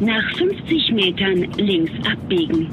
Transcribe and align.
Nach 0.00 0.36
50 0.38 0.92
Metern 0.92 1.42
links 1.56 1.92
abbiegen. 2.10 2.68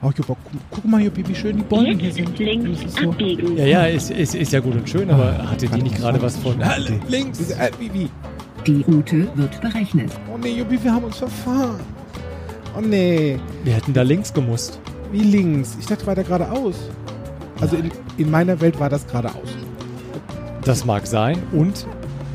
Oh, 0.00 0.10
Juppa, 0.16 0.36
guck, 0.44 0.60
guck 0.70 0.84
mal, 0.84 1.00
Juppi, 1.02 1.26
wie 1.28 1.34
schön 1.34 1.56
die 1.56 1.62
Bäume 1.64 1.88
hier 1.96 2.08
Jetzt 2.08 2.16
sind. 2.16 2.38
links 2.38 2.80
so. 2.94 3.10
abbiegen. 3.10 3.56
Ja, 3.56 3.66
ja, 3.66 3.86
ist, 3.86 4.10
ist, 4.10 4.34
ist 4.34 4.52
ja 4.52 4.60
gut 4.60 4.74
und 4.74 4.88
schön, 4.88 5.10
aber 5.10 5.50
hatte 5.50 5.66
die 5.66 5.82
nicht 5.82 5.96
gerade 5.96 6.22
was 6.22 6.36
von. 6.36 6.62
Ah, 6.62 6.76
Links. 7.08 7.50
Äh, 7.50 7.70
wie, 7.78 7.92
wie? 7.92 8.08
Die 8.66 8.82
Route 8.82 9.28
wird 9.34 9.60
berechnet. 9.60 10.12
Oh 10.32 10.38
nee, 10.38 10.52
Juppi, 10.58 10.78
wir 10.82 10.92
haben 10.92 11.04
uns 11.04 11.16
verfahren. 11.18 11.80
Oh 12.76 12.80
nee. 12.80 13.38
Wir 13.64 13.72
hätten 13.74 13.92
da 13.92 14.02
links 14.02 14.32
gemusst. 14.32 14.80
Wie 15.10 15.20
links? 15.22 15.76
Ich 15.80 15.86
dachte 15.86 16.06
weiter 16.06 16.22
geradeaus. 16.22 16.76
Also 17.60 17.76
in, 17.76 17.90
in 18.18 18.30
meiner 18.30 18.60
Welt 18.60 18.78
war 18.78 18.88
das 18.88 19.06
geradeaus. 19.06 19.56
Das 20.64 20.84
mag 20.84 21.06
sein. 21.06 21.42
Und 21.52 21.86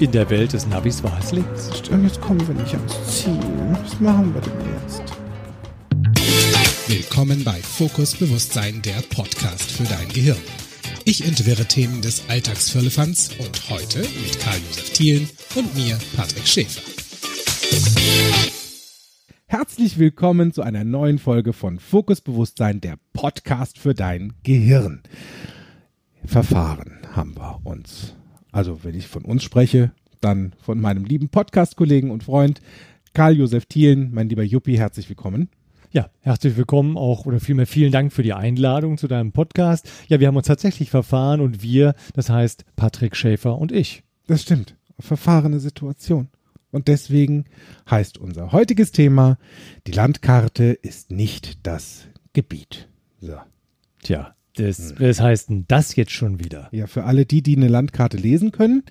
in 0.04 0.12
der 0.12 0.30
Welt 0.30 0.52
des 0.52 0.68
Navis 0.68 1.02
war 1.02 1.18
es 1.18 1.32
links. 1.32 1.78
Stimmt, 1.78 2.04
Jetzt 2.04 2.20
kommen 2.20 2.46
wir 2.46 2.54
nicht 2.56 2.76
ans 2.76 2.94
Ziel. 3.08 3.40
Was 3.72 4.02
machen 4.02 4.34
wir 4.34 4.42
denn 4.42 4.52
jetzt? 4.74 5.02
Willkommen 6.90 7.42
bei 7.46 7.54
Fokus 7.62 8.14
Bewusstsein, 8.14 8.82
der 8.82 9.02
Podcast 9.16 9.72
für 9.72 9.86
dein 9.86 10.10
Gehirn. 10.10 10.42
Ich 11.06 11.26
entwirre 11.26 11.64
Themen 11.64 12.02
des 12.02 12.24
Alltagsfirlefanz 12.28 13.32
und 13.40 13.70
heute 13.70 14.00
mit 14.00 14.38
Karl-Josef 14.42 14.90
Thielen 14.92 15.30
und 15.56 15.74
mir, 15.74 15.98
Patrick 16.18 16.48
Schäfer. 16.48 16.82
Herzlich 19.46 19.98
willkommen 19.98 20.52
zu 20.52 20.64
einer 20.64 20.84
neuen 20.84 21.18
Folge 21.18 21.54
von 21.54 21.80
Fokus 21.80 22.20
Bewusstsein, 22.20 22.82
der 22.82 22.98
Podcast 23.14 23.80
für 23.80 23.94
dein 23.94 24.34
Gehirn. 24.44 25.02
Verfahren 26.26 27.00
haben 27.14 27.38
wir 27.38 27.62
uns. 27.64 28.16
Also, 28.54 28.84
wenn 28.84 28.94
ich 28.94 29.08
von 29.08 29.26
uns 29.26 29.44
spreche, 29.44 29.92
dann 30.22 30.54
von 30.62 30.80
meinem 30.80 31.06
lieben 31.06 31.30
Podcast-Kollegen 31.30 32.12
und 32.12 32.24
Freund 32.24 32.62
Karl-Josef 33.16 33.66
Thielen, 33.66 34.12
mein 34.14 34.30
lieber 34.30 34.44
Juppie, 34.44 34.78
herzlich 34.78 35.10
willkommen. 35.10 35.50
Ja, 35.92 36.12
herzlich 36.22 36.56
willkommen 36.56 36.96
auch 36.96 37.26
oder 37.26 37.40
vielmehr 37.40 37.66
vielen 37.66 37.92
Dank 37.92 38.14
für 38.14 38.22
die 38.22 38.34
Einladung 38.34 39.00
zu 39.00 39.08
deinem 39.08 39.32
Podcast. 39.32 39.90
Ja, 40.08 40.20
wir 40.20 40.28
haben 40.28 40.38
uns 40.38 40.46
tatsächlich 40.46 40.92
verfahren 40.92 41.42
und 41.42 41.64
wir, 41.64 41.96
das 42.14 42.30
heißt 42.30 42.64
Patrick 42.76 43.16
Schäfer 43.16 43.58
und 43.58 43.72
ich. 43.72 44.04
Das 44.28 44.44
stimmt. 44.44 44.76
Verfahrene 45.00 45.60
Situation. 45.60 46.28
Und 46.70 46.88
deswegen 46.88 47.46
heißt 47.90 48.20
unser 48.20 48.52
heutiges 48.52 48.92
Thema, 48.92 49.40
die 49.88 49.94
Landkarte 49.94 50.66
ist 50.66 51.10
nicht 51.10 51.66
das 51.66 52.06
Gebiet. 52.34 52.88
So. 53.20 53.38
Tja, 54.04 54.36
das, 54.56 54.94
was 55.00 55.20
heißt 55.22 55.50
denn 55.50 55.66
das 55.68 55.96
jetzt 55.96 56.12
schon 56.12 56.40
wieder? 56.44 56.70
Ja, 56.72 56.88
für 56.88 57.04
alle 57.06 57.26
die, 57.26 57.42
die 57.42 57.56
eine 57.58 57.68
Landkarte 57.68 58.18
lesen 58.18 58.52
können, 58.52 58.84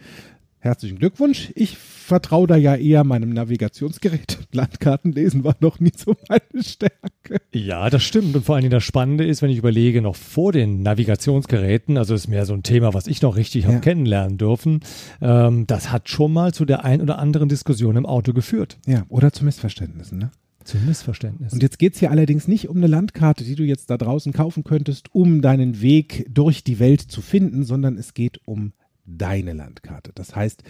herzlichen 0.59 0.99
Glückwunsch. 0.99 1.51
Ich 1.55 1.77
vertraue 1.79 2.47
da 2.47 2.57
ja 2.57 2.75
eher 2.77 3.05
meinem 3.05 3.31
Navigationsgerät. 3.31 4.39
Landkarten 4.53 5.13
lesen 5.13 5.45
war 5.45 5.57
noch 5.61 5.81
nie 5.81 5.93
so 5.97 6.15
meine 6.29 6.63
Stärke. 6.65 7.41
Ja, 7.53 7.91
das 7.91 8.03
stimmt. 8.03 8.35
Und 8.37 8.45
vor 8.45 8.55
allen 8.57 8.63
Dingen 8.63 8.73
das 8.73 8.85
Spannende 8.85 9.25
ist, 9.25 9.41
wenn 9.43 9.51
ich 9.51 9.59
überlege, 9.59 10.03
noch 10.03 10.17
vor 10.17 10.53
den 10.53 10.83
Navigationsgeräten, 10.83 11.97
also 11.97 12.15
ist 12.15 12.29
mehr 12.29 12.45
so 12.47 12.55
ein 12.55 12.63
Thema, 12.63 12.93
was 12.95 13.07
ich 13.07 13.23
noch 13.23 13.37
richtig 13.37 13.65
Ja. 13.65 13.71
habe 13.71 13.81
kennenlernen 13.81 14.39
dürfen, 14.39 14.81
ähm, 15.21 15.67
das 15.67 15.91
hat 15.91 16.09
schon 16.09 16.33
mal 16.33 16.53
zu 16.53 16.65
der 16.65 16.85
ein 16.85 17.01
oder 17.01 17.19
anderen 17.19 17.49
Diskussion 17.49 17.97
im 17.97 18.07
Auto 18.07 18.33
geführt. 18.33 18.79
Ja, 18.87 19.05
oder 19.09 19.33
zu 19.33 19.45
Missverständnissen, 19.45 20.19
ne? 20.19 20.31
Zu 20.65 20.79
Missverständnissen. 20.79 21.57
Und 21.57 21.63
jetzt 21.63 21.79
geht's 21.79 21.99
hier 21.99 22.11
allerdings 22.11 22.49
nicht 22.49 22.69
um 22.69 22.77
eine 22.77 22.87
Landkarte, 22.87 23.45
die 23.45 23.55
du 23.55 23.65
jetzt 23.65 23.91
da 23.91 23.97
draußen 23.97 24.33
kaufen 24.33 24.65
könntest, 24.65 25.15
um 25.15 25.43
deinen 25.43 25.81
Weg 25.81 26.27
durch 26.29 26.65
die 26.65 26.79
Welt 26.79 27.01
zu 27.01 27.21
finden, 27.21 27.65
sondern 27.65 27.97
es 27.99 28.15
geht 28.15 28.41
um 28.45 28.73
deine 29.05 29.53
Landkarte. 29.53 30.13
Das 30.15 30.37
heißt, 30.37 30.63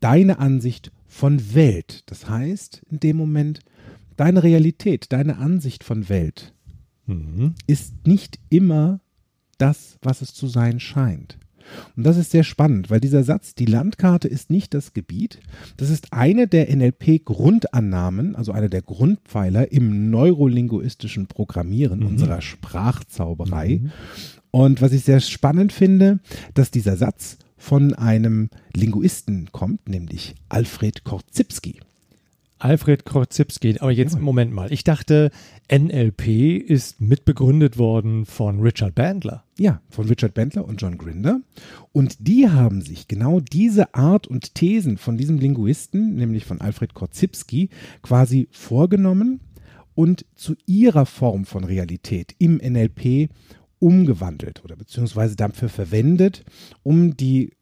deine 0.00 0.38
Ansicht 0.38 0.92
von 1.06 1.54
Welt. 1.54 2.02
Das 2.06 2.28
heißt, 2.28 2.82
in 2.90 3.00
dem 3.00 3.16
Moment, 3.16 3.60
deine 4.16 4.42
Realität, 4.42 5.12
deine 5.12 5.38
Ansicht 5.38 5.84
von 5.84 6.08
Welt 6.08 6.52
mhm. 7.06 7.54
ist 7.66 8.06
nicht 8.06 8.38
immer 8.50 9.00
das, 9.56 9.98
was 10.02 10.22
es 10.22 10.34
zu 10.34 10.46
sein 10.46 10.80
scheint. 10.80 11.38
Und 11.96 12.04
das 12.04 12.16
ist 12.16 12.30
sehr 12.30 12.44
spannend, 12.44 12.90
weil 12.90 13.00
dieser 13.00 13.24
Satz, 13.24 13.54
die 13.54 13.66
Landkarte 13.66 14.28
ist 14.28 14.50
nicht 14.50 14.74
das 14.74 14.92
Gebiet, 14.92 15.40
das 15.76 15.90
ist 15.90 16.12
eine 16.12 16.46
der 16.46 16.74
NLP-Grundannahmen, 16.74 18.36
also 18.36 18.52
einer 18.52 18.68
der 18.68 18.82
Grundpfeiler 18.82 19.72
im 19.72 20.10
neurolinguistischen 20.10 21.26
Programmieren 21.26 22.02
unserer 22.02 22.40
Sprachzauberei. 22.40 23.80
Und 24.50 24.80
was 24.80 24.92
ich 24.92 25.04
sehr 25.04 25.20
spannend 25.20 25.72
finde, 25.72 26.20
dass 26.54 26.70
dieser 26.70 26.96
Satz 26.96 27.38
von 27.56 27.94
einem 27.94 28.48
Linguisten 28.74 29.48
kommt, 29.52 29.88
nämlich 29.88 30.34
Alfred 30.48 31.04
Korzybski. 31.04 31.80
Alfred 32.58 33.04
Korzybski. 33.04 33.76
Aber 33.80 33.90
jetzt, 33.90 34.12
Jawohl. 34.12 34.24
Moment 34.24 34.52
mal. 34.52 34.72
Ich 34.72 34.84
dachte, 34.84 35.30
NLP 35.70 36.58
ist 36.58 37.00
mitbegründet 37.00 37.78
worden 37.78 38.26
von 38.26 38.60
Richard 38.60 38.94
Bandler. 38.94 39.44
Ja, 39.58 39.80
von 39.90 40.06
Richard 40.06 40.34
Bentler 40.34 40.64
und 40.64 40.80
John 40.80 40.98
Grinder. 40.98 41.40
Und 41.92 42.26
die 42.26 42.48
haben 42.48 42.82
sich 42.82 43.08
genau 43.08 43.40
diese 43.40 43.94
Art 43.94 44.26
und 44.26 44.54
Thesen 44.54 44.98
von 44.98 45.16
diesem 45.16 45.38
Linguisten, 45.38 46.16
nämlich 46.16 46.44
von 46.44 46.60
Alfred 46.60 46.94
Korzybski, 46.94 47.70
quasi 48.02 48.48
vorgenommen 48.50 49.40
und 49.94 50.26
zu 50.36 50.54
ihrer 50.66 51.06
Form 51.06 51.44
von 51.44 51.64
Realität 51.64 52.34
im 52.38 52.56
NLP 52.56 53.30
umgewandelt 53.80 54.64
oder 54.64 54.76
beziehungsweise 54.76 55.36
dafür 55.36 55.68
verwendet, 55.68 56.44
um 56.82 57.16
die 57.16 57.52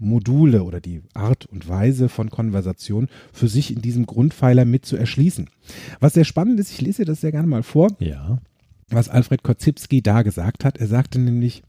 Konversationsmodule 0.00 0.64
oder 0.64 0.80
die 0.80 1.02
Art 1.14 1.46
und 1.46 1.68
Weise 1.68 2.08
von 2.08 2.30
Konversation 2.30 3.08
für 3.32 3.48
sich 3.48 3.74
in 3.74 3.82
diesem 3.82 4.06
Grundpfeiler 4.06 4.64
mit 4.64 4.84
zu 4.84 4.96
erschließen. 4.96 5.48
Was 6.00 6.14
sehr 6.14 6.24
spannend 6.24 6.58
ist, 6.58 6.72
ich 6.72 6.80
lese 6.80 7.02
dir 7.02 7.06
das 7.06 7.20
sehr 7.20 7.32
gerne 7.32 7.46
mal 7.46 7.62
vor 7.62 7.88
Ja. 7.98 8.40
was 8.88 9.08
Alfred 9.08 9.42
Korzybski 9.42 10.02
da 10.02 10.22
gesagt 10.22 10.64
hat. 10.64 10.78
Er 10.78 10.88
sagte 10.88 11.18
nämlich, 11.20 11.62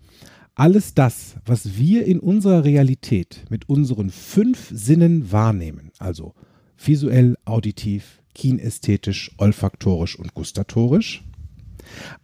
alles 0.55 0.93
das, 0.93 1.35
was 1.45 1.77
wir 1.77 2.05
in 2.05 2.19
unserer 2.19 2.63
Realität 2.63 3.45
mit 3.49 3.69
unseren 3.69 4.09
fünf 4.09 4.71
Sinnen 4.73 5.31
wahrnehmen, 5.31 5.91
also 5.99 6.33
visuell, 6.83 7.37
auditiv, 7.45 8.21
kinästhetisch, 8.33 9.31
olfaktorisch 9.37 10.17
und 10.17 10.33
gustatorisch, 10.33 11.23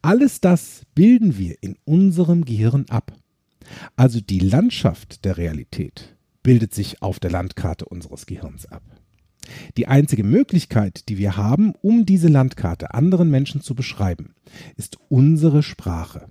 alles 0.01 0.41
das 0.41 0.81
bilden 0.96 1.38
wir 1.38 1.56
in 1.62 1.75
unserem 1.85 2.44
Gehirn 2.44 2.85
ab. 2.90 3.13
Also 3.95 4.22
die 4.22 4.39
Landschaft 4.39 5.25
der 5.25 5.38
Realität 5.38 6.16
bildet 6.44 6.73
sich 6.73 7.01
auf 7.01 7.19
der 7.19 7.31
Landkarte 7.31 7.85
unseres 7.85 8.25
Gehirns 8.25 8.66
ab. 8.66 8.83
Die 9.78 9.88
einzige 9.88 10.23
Möglichkeit, 10.23 11.09
die 11.09 11.17
wir 11.17 11.38
haben, 11.38 11.73
um 11.81 12.05
diese 12.05 12.28
Landkarte 12.28 12.94
anderen 12.94 13.29
Menschen 13.29 13.61
zu 13.61 13.75
beschreiben, 13.75 14.33
ist 14.75 14.97
unsere 15.09 15.63
Sprache. 15.63 16.28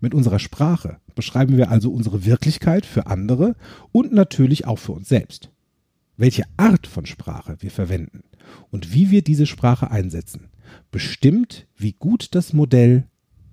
Mit 0.00 0.14
unserer 0.14 0.38
Sprache 0.38 0.98
beschreiben 1.14 1.56
wir 1.56 1.70
also 1.70 1.90
unsere 1.92 2.24
Wirklichkeit 2.24 2.86
für 2.86 3.06
andere 3.06 3.56
und 3.90 4.12
natürlich 4.12 4.66
auch 4.66 4.78
für 4.78 4.92
uns 4.92 5.08
selbst. 5.08 5.50
Welche 6.16 6.44
Art 6.56 6.86
von 6.86 7.06
Sprache 7.06 7.56
wir 7.60 7.70
verwenden 7.70 8.22
und 8.70 8.92
wie 8.92 9.10
wir 9.10 9.22
diese 9.22 9.46
Sprache 9.46 9.90
einsetzen, 9.90 10.48
bestimmt, 10.90 11.66
wie 11.76 11.92
gut 11.92 12.34
das 12.34 12.52
Modell, 12.52 13.04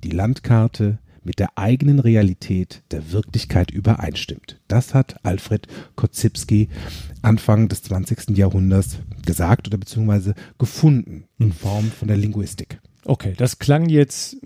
die 0.03 0.11
Landkarte 0.11 0.99
mit 1.25 1.39
der 1.39 1.57
eigenen 1.57 1.99
Realität 1.99 2.83
der 2.91 3.11
Wirklichkeit 3.11 3.71
übereinstimmt. 3.71 4.59
Das 4.67 4.93
hat 4.93 5.15
Alfred 5.23 5.67
Korzybski 5.95 6.69
Anfang 7.21 7.67
des 7.67 7.83
20. 7.83 8.37
Jahrhunderts 8.37 8.99
gesagt 9.25 9.67
oder 9.67 9.77
beziehungsweise 9.77 10.35
gefunden 10.57 11.25
in 11.39 11.51
Form 11.51 11.85
von 11.85 12.07
der 12.07 12.17
Linguistik. 12.17 12.79
Okay, 13.07 13.33
das 13.37 13.59
klang 13.59 13.87
jetzt, 13.87 14.37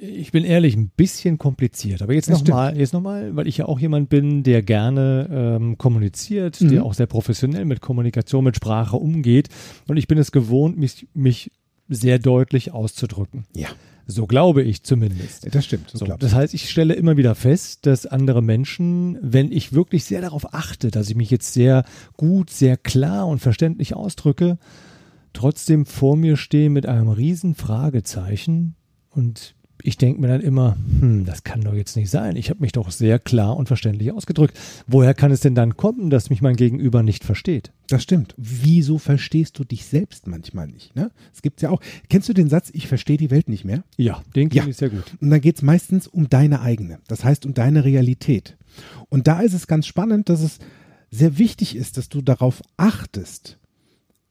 ich 0.00 0.32
bin 0.32 0.44
ehrlich, 0.44 0.74
ein 0.76 0.88
bisschen 0.88 1.38
kompliziert. 1.38 2.02
Aber 2.02 2.14
jetzt 2.14 2.28
nochmal, 2.28 2.76
jetzt 2.76 2.92
nochmal, 2.92 3.36
weil 3.36 3.46
ich 3.46 3.58
ja 3.58 3.66
auch 3.66 3.78
jemand 3.78 4.08
bin, 4.08 4.42
der 4.42 4.62
gerne 4.62 5.28
ähm, 5.30 5.78
kommuniziert, 5.78 6.60
Mhm. 6.60 6.68
der 6.70 6.84
auch 6.84 6.94
sehr 6.94 7.06
professionell 7.06 7.64
mit 7.64 7.80
Kommunikation, 7.80 8.42
mit 8.42 8.56
Sprache 8.56 8.96
umgeht. 8.96 9.48
Und 9.86 9.98
ich 9.98 10.08
bin 10.08 10.18
es 10.18 10.32
gewohnt, 10.32 10.76
mich, 10.78 11.06
mich 11.14 11.52
sehr 11.88 12.18
deutlich 12.18 12.72
auszudrücken. 12.72 13.44
Ja, 13.54 13.68
So 14.06 14.26
glaube 14.26 14.62
ich 14.62 14.82
zumindest. 14.82 15.54
das 15.54 15.64
stimmt. 15.64 15.90
So 15.90 16.04
So, 16.06 16.16
das 16.18 16.34
heißt, 16.34 16.54
ich 16.54 16.68
stelle 16.70 16.94
immer 16.94 17.16
wieder 17.16 17.34
fest, 17.34 17.86
dass 17.86 18.06
andere 18.06 18.42
Menschen, 18.42 19.18
wenn 19.22 19.52
ich 19.52 19.72
wirklich 19.72 20.04
sehr 20.04 20.20
darauf 20.20 20.54
achte, 20.54 20.90
dass 20.90 21.08
ich 21.08 21.16
mich 21.16 21.30
jetzt 21.30 21.52
sehr 21.52 21.84
gut, 22.16 22.50
sehr 22.50 22.76
klar 22.76 23.26
und 23.26 23.38
verständlich 23.38 23.94
ausdrücke, 23.94 24.58
trotzdem 25.32 25.86
vor 25.86 26.16
mir 26.16 26.36
stehen 26.36 26.72
mit 26.72 26.86
einem 26.86 27.08
riesen 27.08 27.54
Fragezeichen 27.54 28.74
und 29.10 29.54
ich 29.84 29.96
denke 29.98 30.20
mir 30.20 30.28
dann 30.28 30.40
immer, 30.40 30.76
hm, 31.00 31.24
das 31.24 31.44
kann 31.44 31.60
doch 31.62 31.74
jetzt 31.74 31.96
nicht 31.96 32.10
sein. 32.10 32.36
Ich 32.36 32.50
habe 32.50 32.60
mich 32.60 32.72
doch 32.72 32.90
sehr 32.90 33.18
klar 33.18 33.56
und 33.56 33.66
verständlich 33.66 34.12
ausgedrückt. 34.12 34.58
Woher 34.86 35.14
kann 35.14 35.30
es 35.32 35.40
denn 35.40 35.54
dann 35.54 35.76
kommen, 35.76 36.10
dass 36.10 36.30
mich 36.30 36.42
mein 36.42 36.56
Gegenüber 36.56 37.02
nicht 37.02 37.24
versteht? 37.24 37.72
Das 37.88 38.02
stimmt. 38.02 38.34
Wieso 38.36 38.98
verstehst 38.98 39.58
du 39.58 39.64
dich 39.64 39.84
selbst 39.84 40.26
manchmal 40.26 40.66
nicht? 40.66 40.94
Ne? 40.96 41.10
Es 41.34 41.42
gibt 41.42 41.60
ja 41.62 41.70
auch. 41.70 41.80
Kennst 42.08 42.28
du 42.28 42.32
den 42.32 42.48
Satz, 42.48 42.70
ich 42.72 42.88
verstehe 42.88 43.16
die 43.16 43.30
Welt 43.30 43.48
nicht 43.48 43.64
mehr? 43.64 43.84
Ja, 43.96 44.22
den 44.34 44.48
kenne 44.48 44.64
Ja. 44.66 44.70
ich 44.70 44.76
sehr 44.76 44.90
gut. 44.90 45.04
Und 45.20 45.30
dann 45.30 45.40
geht 45.40 45.56
es 45.56 45.62
meistens 45.62 46.06
um 46.06 46.28
deine 46.30 46.60
eigene. 46.60 46.98
Das 47.08 47.24
heißt, 47.24 47.44
um 47.46 47.54
deine 47.54 47.84
Realität. 47.84 48.56
Und 49.08 49.26
da 49.26 49.40
ist 49.40 49.52
es 49.54 49.66
ganz 49.66 49.86
spannend, 49.86 50.28
dass 50.28 50.40
es 50.40 50.58
sehr 51.10 51.36
wichtig 51.38 51.76
ist, 51.76 51.98
dass 51.98 52.08
du 52.08 52.22
darauf 52.22 52.62
achtest, 52.78 53.58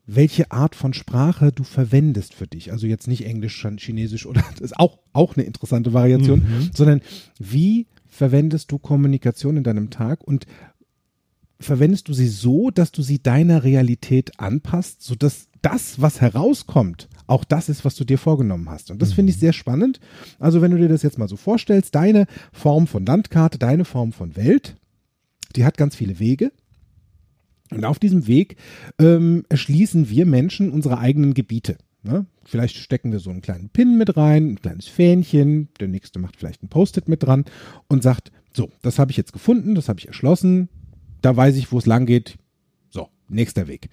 welche 0.05 0.51
Art 0.51 0.75
von 0.75 0.93
Sprache 0.93 1.51
du 1.51 1.63
verwendest 1.63 2.33
für 2.33 2.47
dich. 2.47 2.71
Also 2.71 2.87
jetzt 2.87 3.07
nicht 3.07 3.25
Englisch, 3.25 3.65
Chinesisch 3.77 4.25
oder 4.25 4.41
das 4.51 4.59
ist 4.59 4.79
auch, 4.79 4.99
auch 5.13 5.35
eine 5.35 5.45
interessante 5.45 5.93
Variation, 5.93 6.39
Mhm. 6.39 6.69
sondern 6.75 7.01
wie 7.39 7.87
verwendest 8.07 8.71
du 8.71 8.77
Kommunikation 8.79 9.57
in 9.57 9.63
deinem 9.63 9.89
Tag 9.89 10.23
und 10.23 10.45
verwendest 11.59 12.07
du 12.07 12.13
sie 12.13 12.27
so, 12.27 12.71
dass 12.71 12.91
du 12.91 13.01
sie 13.01 13.21
deiner 13.21 13.63
Realität 13.63 14.39
anpasst, 14.39 15.01
sodass 15.03 15.47
das, 15.61 16.01
was 16.01 16.19
herauskommt, 16.19 17.07
auch 17.27 17.43
das 17.43 17.69
ist, 17.69 17.85
was 17.85 17.95
du 17.95 18.03
dir 18.03 18.17
vorgenommen 18.17 18.67
hast. 18.69 18.89
Und 18.89 19.01
das 19.01 19.13
finde 19.13 19.31
ich 19.31 19.37
sehr 19.37 19.53
spannend. 19.53 19.99
Also 20.39 20.61
wenn 20.61 20.71
du 20.71 20.77
dir 20.77 20.89
das 20.89 21.03
jetzt 21.03 21.19
mal 21.19 21.27
so 21.29 21.37
vorstellst, 21.37 21.93
deine 21.93 22.25
Form 22.51 22.87
von 22.87 23.05
Landkarte, 23.05 23.59
deine 23.59 23.85
Form 23.85 24.11
von 24.11 24.35
Welt, 24.35 24.75
die 25.55 25.63
hat 25.63 25.77
ganz 25.77 25.95
viele 25.95 26.17
Wege. 26.19 26.51
Und 27.71 27.85
auf 27.85 27.99
diesem 27.99 28.27
Weg 28.27 28.57
ähm, 28.99 29.43
erschließen 29.49 30.09
wir 30.09 30.25
Menschen 30.25 30.71
unsere 30.71 30.97
eigenen 30.99 31.33
Gebiete. 31.33 31.77
Ne? 32.03 32.25
Vielleicht 32.43 32.75
stecken 32.77 33.11
wir 33.11 33.19
so 33.19 33.29
einen 33.29 33.41
kleinen 33.41 33.69
Pin 33.69 33.97
mit 33.97 34.17
rein, 34.17 34.49
ein 34.51 34.61
kleines 34.61 34.87
Fähnchen, 34.87 35.69
der 35.79 35.87
nächste 35.87 36.19
macht 36.19 36.35
vielleicht 36.35 36.63
ein 36.63 36.69
Post-it 36.69 37.07
mit 37.07 37.23
dran 37.23 37.45
und 37.87 38.03
sagt, 38.03 38.31
so, 38.53 38.69
das 38.81 38.99
habe 38.99 39.11
ich 39.11 39.17
jetzt 39.17 39.33
gefunden, 39.33 39.75
das 39.75 39.87
habe 39.87 39.99
ich 39.99 40.07
erschlossen, 40.07 40.67
da 41.21 41.35
weiß 41.35 41.55
ich, 41.55 41.71
wo 41.71 41.77
es 41.77 41.85
lang 41.85 42.05
geht. 42.05 42.37
So, 42.89 43.07
nächster 43.29 43.67
Weg. 43.67 43.89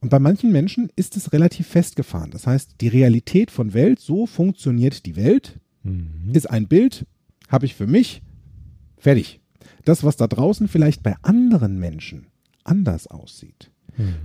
Und 0.00 0.10
bei 0.10 0.18
manchen 0.18 0.52
Menschen 0.52 0.90
ist 0.96 1.16
es 1.16 1.32
relativ 1.32 1.66
festgefahren. 1.66 2.30
Das 2.30 2.46
heißt, 2.46 2.76
die 2.80 2.88
Realität 2.88 3.50
von 3.50 3.74
Welt, 3.74 4.00
so 4.00 4.26
funktioniert 4.26 5.06
die 5.06 5.16
Welt, 5.16 5.58
Mhm. 5.84 6.30
ist 6.32 6.50
ein 6.50 6.66
Bild, 6.66 7.06
habe 7.48 7.66
ich 7.66 7.74
für 7.74 7.86
mich, 7.86 8.22
fertig. 8.96 9.40
Das, 9.84 10.02
was 10.02 10.16
da 10.16 10.26
draußen 10.26 10.66
vielleicht 10.66 11.02
bei 11.02 11.14
anderen 11.22 11.78
Menschen 11.78 12.26
anders 12.64 13.06
aussieht, 13.06 13.70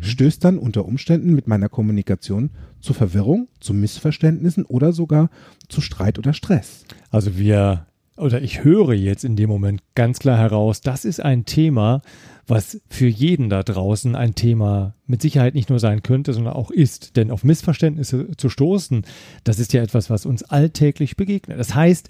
stößt 0.02 0.44
dann 0.44 0.58
unter 0.58 0.86
Umständen 0.86 1.34
mit 1.34 1.48
meiner 1.48 1.70
Kommunikation 1.70 2.50
zu 2.82 2.94
Verwirrung, 2.94 3.48
zu 3.60 3.74
Missverständnissen 3.74 4.66
oder 4.66 4.94
sogar 4.94 5.30
zu 5.68 5.82
Streit 5.82 6.18
oder 6.18 6.34
Stress. 6.34 6.86
Also 7.12 7.38
wir, 7.38 7.86
oder 8.18 8.42
ich 8.42 8.64
höre 8.64 8.94
jetzt 8.94 9.24
in 9.24 9.36
dem 9.36 9.50
Moment 9.50 9.84
ganz 9.94 10.20
klar 10.20 10.38
heraus, 10.38 10.82
das 10.82 11.06
ist 11.06 11.20
ein 11.20 11.46
Thema, 11.46 12.02
was 12.48 12.82
für 12.90 13.08
jeden 13.08 13.50
da 13.50 13.62
draußen 13.62 14.16
ein 14.16 14.34
Thema 14.34 14.96
mit 15.06 15.22
Sicherheit 15.22 15.54
nicht 15.54 15.70
nur 15.70 15.80
sein 15.80 16.02
könnte, 16.02 16.34
sondern 16.34 16.56
auch 16.56 16.72
ist. 16.72 17.16
Denn 17.16 17.30
auf 17.30 17.44
Missverständnisse 17.44 18.32
zu 18.38 18.50
stoßen, 18.50 19.06
das 19.44 19.60
ist 19.60 19.72
ja 19.74 19.84
etwas, 19.84 20.10
was 20.10 20.26
uns 20.26 20.44
alltäglich 20.44 21.16
begegnet. 21.16 21.60
Das 21.60 21.76
heißt, 21.76 22.10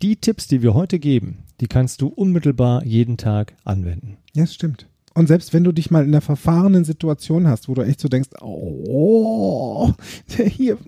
die 0.00 0.14
Tipps, 0.16 0.46
die 0.46 0.62
wir 0.62 0.74
heute 0.74 1.00
geben, 1.00 1.38
die 1.60 1.66
kannst 1.66 2.02
du 2.02 2.06
unmittelbar 2.06 2.84
jeden 2.84 3.16
Tag 3.16 3.54
anwenden. 3.64 4.16
Ja, 4.32 4.44
das 4.44 4.54
stimmt. 4.54 4.86
Und 5.18 5.26
selbst 5.26 5.52
wenn 5.52 5.64
du 5.64 5.72
dich 5.72 5.90
mal 5.90 6.04
in 6.04 6.10
einer 6.10 6.20
verfahrenen 6.20 6.84
Situation 6.84 7.48
hast, 7.48 7.68
wo 7.68 7.74
du 7.74 7.82
echt 7.82 7.98
so 8.00 8.06
denkst, 8.08 8.28
oh, 8.40 9.92
hier 10.28 10.78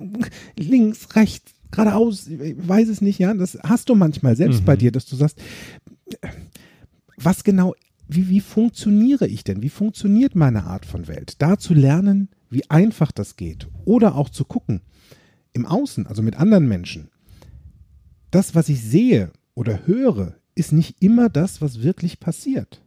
links, 0.57 1.09
rechts, 1.17 1.51
geradeaus, 1.73 2.29
ich 2.29 2.55
weiß 2.57 2.89
es 2.91 3.01
nicht, 3.01 3.19
ja, 3.19 3.35
das 3.35 3.59
hast 3.65 3.89
du 3.89 3.97
manchmal 3.97 4.37
selbst 4.37 4.61
Mhm. 4.61 4.65
bei 4.67 4.77
dir, 4.77 4.93
dass 4.93 5.07
du 5.07 5.17
sagst, 5.17 5.37
was 7.17 7.43
genau, 7.43 7.75
wie, 8.07 8.29
wie 8.29 8.39
funktioniere 8.41 9.27
ich 9.27 9.43
denn? 9.43 9.63
Wie 9.63 9.69
funktioniert 9.69 10.37
meine 10.37 10.63
Art 10.63 10.87
von 10.87 11.09
Welt? 11.09 11.35
Da 11.41 11.59
zu 11.59 11.75
lernen, 11.75 12.29
wie 12.51 12.71
einfach 12.71 13.11
das 13.11 13.35
geht. 13.35 13.67
Oder 13.85 14.15
auch 14.15 14.29
zu 14.29 14.45
gucken, 14.45 14.83
im 15.55 15.67
Außen, 15.67 16.07
also 16.07 16.23
mit 16.23 16.37
anderen 16.37 16.69
Menschen, 16.69 17.09
das, 18.31 18.55
was 18.55 18.69
ich 18.69 18.81
sehe 18.81 19.33
oder 19.55 19.89
höre, 19.89 20.37
ist 20.55 20.73
nicht 20.73 21.03
immer 21.03 21.29
das, 21.31 21.61
was 21.61 21.83
wirklich 21.83 22.21
passiert. 22.21 22.81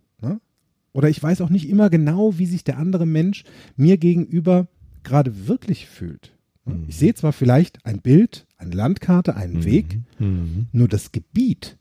Oder 0.93 1.09
ich 1.09 1.21
weiß 1.21 1.41
auch 1.41 1.49
nicht 1.49 1.67
immer 1.69 1.89
genau, 1.89 2.37
wie 2.37 2.45
sich 2.45 2.63
der 2.63 2.77
andere 2.77 3.05
Mensch 3.05 3.43
mir 3.75 3.97
gegenüber 3.97 4.67
gerade 5.03 5.47
wirklich 5.47 5.87
fühlt. 5.87 6.31
Ne? 6.65 6.83
Ich 6.87 6.95
sehe 6.97 7.13
zwar 7.13 7.33
vielleicht 7.33 7.85
ein 7.85 7.99
Bild, 7.99 8.45
eine 8.57 8.73
Landkarte, 8.75 9.35
einen 9.35 9.65
Weg, 9.65 9.99
Mhm. 10.19 10.67
nur 10.71 10.87
das 10.87 11.11
Gebiet, 11.11 11.77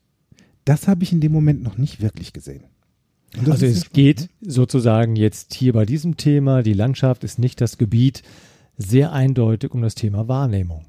das 0.65 0.87
habe 0.87 1.03
ich 1.03 1.13
in 1.13 1.21
dem 1.21 1.31
Moment 1.31 1.63
noch 1.63 1.77
nicht 1.77 2.01
wirklich 2.01 2.33
gesehen. 2.33 2.63
Also 3.37 3.65
es 3.65 3.77
spannend, 3.85 3.93
geht 3.93 4.19
ne? 4.41 4.51
sozusagen 4.51 5.15
jetzt 5.15 5.53
hier 5.53 5.73
bei 5.73 5.85
diesem 5.85 6.17
Thema, 6.17 6.61
die 6.63 6.73
Landschaft 6.73 7.23
ist 7.23 7.39
nicht 7.39 7.61
das 7.61 7.77
Gebiet, 7.77 8.23
sehr 8.77 9.11
eindeutig 9.13 9.71
um 9.71 9.81
das 9.81 9.95
Thema 9.95 10.27
Wahrnehmung. 10.27 10.85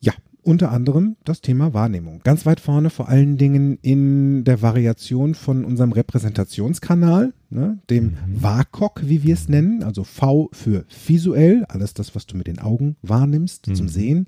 Ja, 0.00 0.12
unter 0.42 0.70
anderem 0.72 1.16
das 1.24 1.40
Thema 1.40 1.72
Wahrnehmung. 1.74 2.20
Ganz 2.24 2.46
weit 2.46 2.60
vorne 2.60 2.90
vor 2.90 3.08
allen 3.08 3.36
Dingen 3.38 3.78
in 3.82 4.44
der 4.44 4.62
Variation 4.62 5.34
von 5.34 5.64
unserem 5.64 5.92
Repräsentationskanal, 5.92 7.32
ne, 7.50 7.78
dem 7.90 8.16
WAKOK, 8.26 9.02
wie 9.04 9.22
wir 9.22 9.34
es 9.34 9.48
nennen, 9.48 9.82
also 9.82 10.04
V 10.04 10.48
für 10.52 10.84
visuell, 11.06 11.64
alles 11.68 11.94
das, 11.94 12.14
was 12.14 12.26
du 12.26 12.36
mit 12.36 12.46
den 12.46 12.58
Augen 12.58 12.96
wahrnimmst, 13.02 13.66
zum 13.74 13.88
Sehen. 13.88 14.26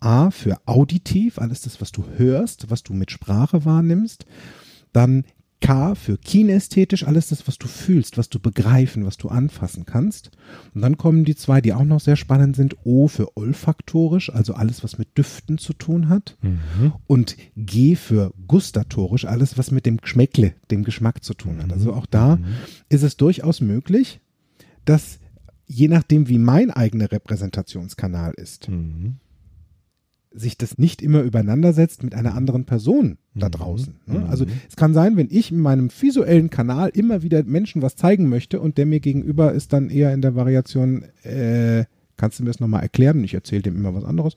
A 0.00 0.30
für 0.30 0.58
auditiv, 0.66 1.38
alles 1.38 1.62
das, 1.62 1.80
was 1.80 1.92
du 1.92 2.04
hörst, 2.16 2.70
was 2.70 2.82
du 2.82 2.94
mit 2.94 3.10
Sprache 3.10 3.64
wahrnimmst. 3.64 4.26
Dann 4.92 5.24
K 5.60 5.94
für 5.94 6.16
kinästhetisch, 6.18 7.04
alles 7.04 7.28
das, 7.28 7.48
was 7.48 7.58
du 7.58 7.66
fühlst, 7.66 8.16
was 8.16 8.28
du 8.28 8.38
begreifen, 8.38 9.04
was 9.04 9.16
du 9.16 9.28
anfassen 9.28 9.84
kannst. 9.86 10.30
Und 10.74 10.82
dann 10.82 10.96
kommen 10.96 11.24
die 11.24 11.34
zwei, 11.34 11.60
die 11.60 11.72
auch 11.72 11.84
noch 11.84 12.00
sehr 12.00 12.16
spannend 12.16 12.54
sind. 12.56 12.76
O 12.84 13.08
für 13.08 13.36
olfaktorisch, 13.36 14.32
also 14.32 14.54
alles, 14.54 14.84
was 14.84 14.98
mit 14.98 15.18
Düften 15.18 15.58
zu 15.58 15.72
tun 15.72 16.08
hat. 16.08 16.36
Und 17.06 17.36
G 17.56 17.96
für 17.96 18.32
gustatorisch, 18.46 19.24
alles, 19.24 19.58
was 19.58 19.70
mit 19.70 19.84
dem 19.84 19.96
Geschmäckle, 19.98 20.54
dem 20.70 20.84
Geschmack 20.84 21.24
zu 21.24 21.34
tun 21.34 21.62
hat. 21.62 21.72
Also 21.72 21.92
auch 21.92 22.06
da 22.06 22.38
ist 22.88 23.02
es 23.02 23.16
durchaus 23.16 23.60
möglich, 23.60 24.20
dass 24.84 25.18
je 25.66 25.88
nachdem, 25.88 26.28
wie 26.28 26.38
mein 26.38 26.70
eigener 26.70 27.12
Repräsentationskanal 27.12 28.32
ist, 28.36 28.68
sich 30.30 30.58
das 30.58 30.78
nicht 30.78 31.00
immer 31.02 31.22
übereinander 31.22 31.72
setzt 31.72 32.02
mit 32.02 32.14
einer 32.14 32.34
anderen 32.34 32.64
Person 32.64 33.18
da 33.34 33.48
draußen. 33.48 33.94
Ne? 34.06 34.26
Also 34.28 34.44
es 34.68 34.76
kann 34.76 34.92
sein, 34.92 35.16
wenn 35.16 35.28
ich 35.30 35.50
in 35.50 35.60
meinem 35.60 35.90
visuellen 35.90 36.50
Kanal 36.50 36.90
immer 36.92 37.22
wieder 37.22 37.42
Menschen 37.44 37.82
was 37.82 37.96
zeigen 37.96 38.28
möchte 38.28 38.60
und 38.60 38.78
der 38.78 38.86
mir 38.86 39.00
gegenüber 39.00 39.52
ist 39.52 39.72
dann 39.72 39.90
eher 39.90 40.12
in 40.12 40.20
der 40.20 40.34
Variation, 40.34 41.04
äh, 41.22 41.86
kannst 42.16 42.38
du 42.38 42.42
mir 42.42 42.50
das 42.50 42.60
nochmal 42.60 42.82
erklären? 42.82 43.24
Ich 43.24 43.34
erzähle 43.34 43.62
dem 43.62 43.76
immer 43.76 43.94
was 43.94 44.04
anderes. 44.04 44.36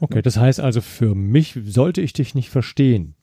Okay, 0.00 0.22
das 0.22 0.36
heißt 0.36 0.60
also, 0.60 0.80
für 0.80 1.14
mich 1.14 1.58
sollte 1.66 2.00
ich 2.00 2.12
dich 2.12 2.34
nicht 2.34 2.50
verstehen, 2.50 3.14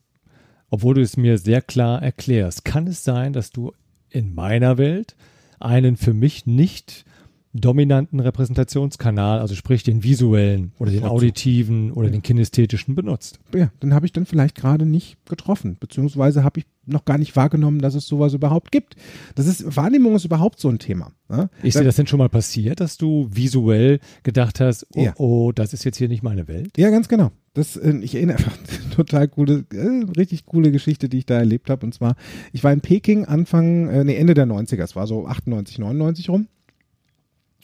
obwohl 0.69 0.95
du 0.95 1.01
es 1.01 1.17
mir 1.17 1.37
sehr 1.37 1.61
klar 1.61 2.01
erklärst. 2.01 2.65
Kann 2.65 2.87
es 2.87 3.03
sein, 3.03 3.33
dass 3.33 3.51
du 3.51 3.73
in 4.09 4.33
meiner 4.33 4.77
Welt 4.77 5.15
einen 5.59 5.97
für 5.97 6.13
mich 6.13 6.45
nicht 6.45 7.05
dominanten 7.53 8.19
Repräsentationskanal, 8.19 9.39
also 9.39 9.55
sprich 9.55 9.83
den 9.83 10.03
visuellen 10.03 10.74
oder 10.79 10.91
den 10.91 11.03
auditiven 11.03 11.91
oder 11.91 12.10
den 12.10 12.22
kinästhetischen 12.22 12.95
benutzt? 12.95 13.39
Ja, 13.53 13.72
den 13.81 13.93
habe 13.93 14.05
ich 14.05 14.13
dann 14.13 14.25
vielleicht 14.25 14.55
gerade 14.55 14.86
nicht 14.86 15.17
getroffen, 15.25 15.77
beziehungsweise 15.79 16.43
habe 16.43 16.60
ich 16.60 16.65
noch 16.86 17.05
gar 17.05 17.17
nicht 17.17 17.36
wahrgenommen, 17.36 17.79
dass 17.79 17.95
es 17.95 18.07
sowas 18.07 18.33
überhaupt 18.33 18.72
gibt. 18.72 18.95
Das 19.36 19.48
ist, 19.48 19.75
Wahrnehmung 19.75 20.15
ist 20.15 20.25
überhaupt 20.25 20.60
so 20.60 20.69
ein 20.69 20.79
Thema. 20.79 21.12
Ne? 21.29 21.50
Ist 21.62 21.77
dir 21.77 21.83
das 21.83 21.98
denn 21.98 22.07
schon 22.07 22.19
mal 22.19 22.29
passiert, 22.29 22.79
dass 22.79 22.98
du 22.98 23.27
visuell 23.29 24.00
gedacht 24.24 24.60
hast, 24.60 24.88
oh, 24.95 25.01
Ja. 25.03 25.13
oh, 25.17 25.51
das 25.51 25.74
ist 25.74 25.83
jetzt 25.83 25.98
hier 25.98 26.07
nicht 26.07 26.24
meine 26.24 26.48
Welt? 26.48 26.77
Ja, 26.77 26.89
ganz 26.89 27.10
genau. 27.10 27.31
Das, 27.53 27.75
äh, 27.75 27.98
ich 28.01 28.15
erinnere 28.15 28.38
einfach 28.38 28.55
total 28.95 29.27
coole, 29.27 29.65
äh, 29.74 30.05
richtig 30.17 30.45
coole 30.45 30.72
Geschichte, 30.72 31.10
die 31.10 31.17
ich 31.19 31.25
da 31.25 31.38
erlebt 31.38 31.69
habe. 31.69 31.86
Und 31.86 31.93
zwar, 31.93 32.15
ich 32.53 32.63
war 32.63 32.72
in 32.72 32.81
Peking 32.81 33.25
Anfang, 33.25 33.89
äh, 33.89 34.03
nee, 34.05 34.15
Ende 34.15 34.33
der 34.33 34.45
90er, 34.48 34.83
es 34.83 34.95
war 34.95 35.07
so 35.07 35.27
98, 35.27 35.79
99 35.79 36.29
rum. 36.29 36.48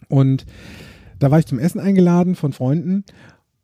Und 0.10 0.45
da 1.19 1.31
war 1.31 1.39
ich 1.39 1.45
zum 1.45 1.60
Essen 1.60 1.79
eingeladen 1.79 2.36
von 2.36 2.53
Freunden 2.53 3.05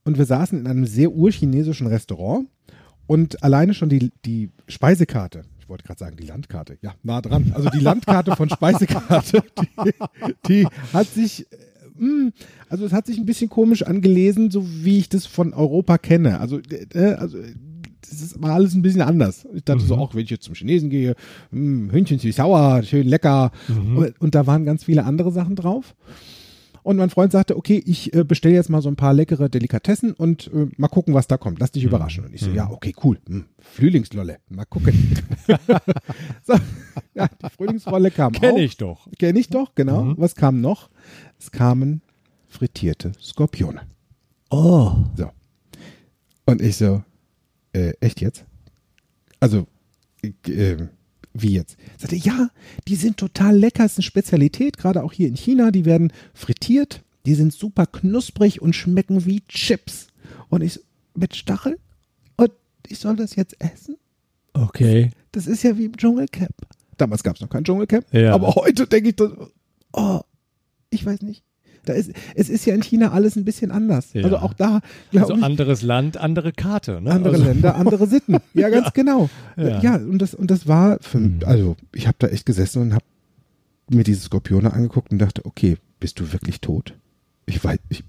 und 0.03 0.17
wir 0.17 0.25
saßen 0.25 0.59
in 0.59 0.67
einem 0.67 0.85
sehr 0.85 1.11
urchinesischen 1.11 1.87
Restaurant 1.87 2.47
und 3.05 3.43
alleine 3.43 3.73
schon 3.73 3.89
die, 3.89 4.11
die 4.25 4.51
Speisekarte, 4.67 5.43
ich 5.59 5.67
wollte 5.67 5.83
gerade 5.83 5.99
sagen 5.99 6.15
die 6.17 6.25
Landkarte, 6.25 6.77
ja, 6.81 6.93
nah 7.03 7.21
dran, 7.21 7.51
also 7.55 7.69
die 7.69 7.79
Landkarte 7.79 8.35
von 8.35 8.49
Speisekarte, 8.49 9.43
die, 9.59 10.23
die 10.47 10.67
hat 10.93 11.07
sich 11.07 11.51
äh, 11.51 11.57
mh, 11.99 12.31
also 12.69 12.85
es 12.85 12.93
hat 12.93 13.07
sich 13.07 13.17
ein 13.17 13.25
bisschen 13.25 13.49
komisch 13.49 13.83
angelesen, 13.83 14.51
so 14.51 14.65
wie 14.65 14.99
ich 14.99 15.09
das 15.09 15.25
von 15.25 15.53
Europa 15.53 15.97
kenne. 15.97 16.39
Also, 16.39 16.59
äh, 16.93 17.13
also 17.13 17.39
das 18.01 18.21
ist 18.21 18.39
mal 18.39 18.51
alles 18.51 18.73
ein 18.73 18.81
bisschen 18.81 19.01
anders. 19.01 19.47
Ich 19.53 19.63
dachte 19.63 19.83
so, 19.83 19.95
auch 19.95 20.15
wenn 20.15 20.23
ich 20.23 20.29
jetzt 20.29 20.45
zum 20.45 20.55
Chinesen 20.55 20.89
gehe, 20.89 21.15
mh, 21.51 21.91
Hühnchen 21.91 22.19
süß 22.19 22.35
sauer, 22.35 22.83
schön 22.83 23.07
lecker. 23.07 23.51
Und, 23.67 24.21
und 24.21 24.35
da 24.35 24.47
waren 24.47 24.65
ganz 24.65 24.83
viele 24.85 25.05
andere 25.05 25.31
Sachen 25.31 25.55
drauf. 25.55 25.95
Und 26.81 26.97
mein 26.97 27.09
Freund 27.09 27.31
sagte, 27.31 27.57
okay, 27.57 27.83
ich 27.85 28.13
äh, 28.13 28.23
bestelle 28.23 28.55
jetzt 28.55 28.69
mal 28.69 28.81
so 28.81 28.89
ein 28.89 28.95
paar 28.95 29.13
leckere 29.13 29.49
Delikatessen 29.49 30.13
und 30.13 30.49
äh, 30.53 30.67
mal 30.77 30.87
gucken, 30.87 31.13
was 31.13 31.27
da 31.27 31.37
kommt. 31.37 31.59
Lass 31.59 31.71
dich 31.71 31.83
überraschen. 31.83 32.25
Und 32.25 32.33
ich 32.33 32.41
so, 32.41 32.51
ja, 32.51 32.69
okay, 32.69 32.95
cool. 33.03 33.19
Hm, 33.27 33.45
Frühlingslolle, 33.59 34.37
mal 34.49 34.65
gucken. 34.65 34.93
so, 36.43 36.53
ja, 37.13 37.27
die 37.27 37.49
Frühlingsrolle 37.55 38.11
kam 38.11 38.33
auch. 38.33 38.39
Kenn 38.39 38.57
ich 38.57 38.77
doch. 38.77 39.07
Kenn 39.19 39.35
ich 39.35 39.49
doch, 39.49 39.75
genau. 39.75 40.13
Was 40.17 40.35
kam 40.35 40.61
noch? 40.61 40.89
Es 41.37 41.51
kamen 41.51 42.01
frittierte 42.47 43.11
Skorpione. 43.21 43.81
Oh. 44.49 44.93
So. 45.15 45.29
Und 46.45 46.61
ich 46.61 46.77
so, 46.77 47.03
äh, 47.79 47.93
echt 47.99 48.21
jetzt? 48.21 48.45
Also, 49.39 49.67
ich, 50.21 50.33
äh, 50.47 50.87
wie 51.33 51.53
jetzt? 51.53 51.77
Sagte, 51.97 52.15
ja, 52.15 52.49
die 52.87 52.95
sind 52.95 53.17
total 53.17 53.55
lecker, 53.57 53.85
ist 53.85 53.97
eine 53.97 54.03
Spezialität, 54.03 54.77
gerade 54.77 55.03
auch 55.03 55.13
hier 55.13 55.27
in 55.27 55.35
China, 55.35 55.71
die 55.71 55.85
werden 55.85 56.11
frittiert, 56.33 57.03
die 57.25 57.35
sind 57.35 57.53
super 57.53 57.85
knusprig 57.85 58.61
und 58.61 58.73
schmecken 58.75 59.25
wie 59.25 59.41
Chips. 59.47 60.07
Und 60.49 60.61
ich, 60.61 60.79
mit 61.15 61.35
Stachel? 61.35 61.77
Und 62.37 62.51
ich 62.87 62.99
soll 62.99 63.15
das 63.15 63.35
jetzt 63.35 63.55
essen? 63.61 63.95
Okay. 64.53 65.11
Das 65.31 65.47
ist 65.47 65.63
ja 65.63 65.77
wie 65.77 65.85
im 65.85 65.95
Dschungelcamp. 65.95 66.55
Damals 66.97 67.23
gab 67.23 67.35
es 67.35 67.41
noch 67.41 67.49
kein 67.49 67.63
Dschungelcamp, 67.63 68.11
Ja. 68.13 68.33
aber 68.33 68.55
heute 68.55 68.87
denke 68.87 69.09
ich, 69.09 69.15
das, 69.15 69.31
oh, 69.93 70.21
ich 70.89 71.05
weiß 71.05 71.21
nicht. 71.21 71.43
Da 71.89 71.95
ist, 71.95 72.11
es 72.35 72.49
ist 72.49 72.65
ja 72.65 72.75
in 72.75 72.81
China 72.83 73.11
alles 73.11 73.35
ein 73.35 73.45
bisschen 73.45 73.71
anders. 73.71 74.13
Ja. 74.13 74.23
Also 74.23 74.37
auch 74.37 74.53
da, 74.53 74.81
glaube 75.11 75.33
Also 75.33 75.43
anderes 75.45 75.81
Land, 75.81 76.17
andere 76.17 76.51
Karte. 76.51 77.01
Ne? 77.01 77.11
andere 77.11 77.33
also, 77.33 77.45
Länder, 77.45 77.75
andere 77.75 78.07
Sitten. 78.07 78.37
Ja, 78.53 78.69
ganz 78.69 78.93
genau. 78.93 79.29
Ja. 79.57 79.81
Ja. 79.81 79.95
und 79.95 80.19
das 80.19 80.33
und 80.33 80.51
das 80.51 80.67
war 80.67 80.97
für, 81.01 81.17
Mhm. 81.19 81.39
also 81.45 81.75
ich 81.93 82.07
habe 82.07 82.15
da 82.19 82.27
echt 82.27 82.45
gesessen 82.45 82.81
und 82.81 82.93
habe 82.93 83.05
mir 83.89 84.03
diese 84.03 84.21
Skorpione 84.21 84.71
angeguckt 84.71 85.11
und 85.11 85.19
dachte, 85.19 85.45
okay, 85.45 85.77
bist 85.99 86.19
du 86.19 86.31
wirklich 86.31 86.61
tot? 86.61 86.93
Ich 87.45 87.63
weiß, 87.63 87.79
ich, 87.89 88.03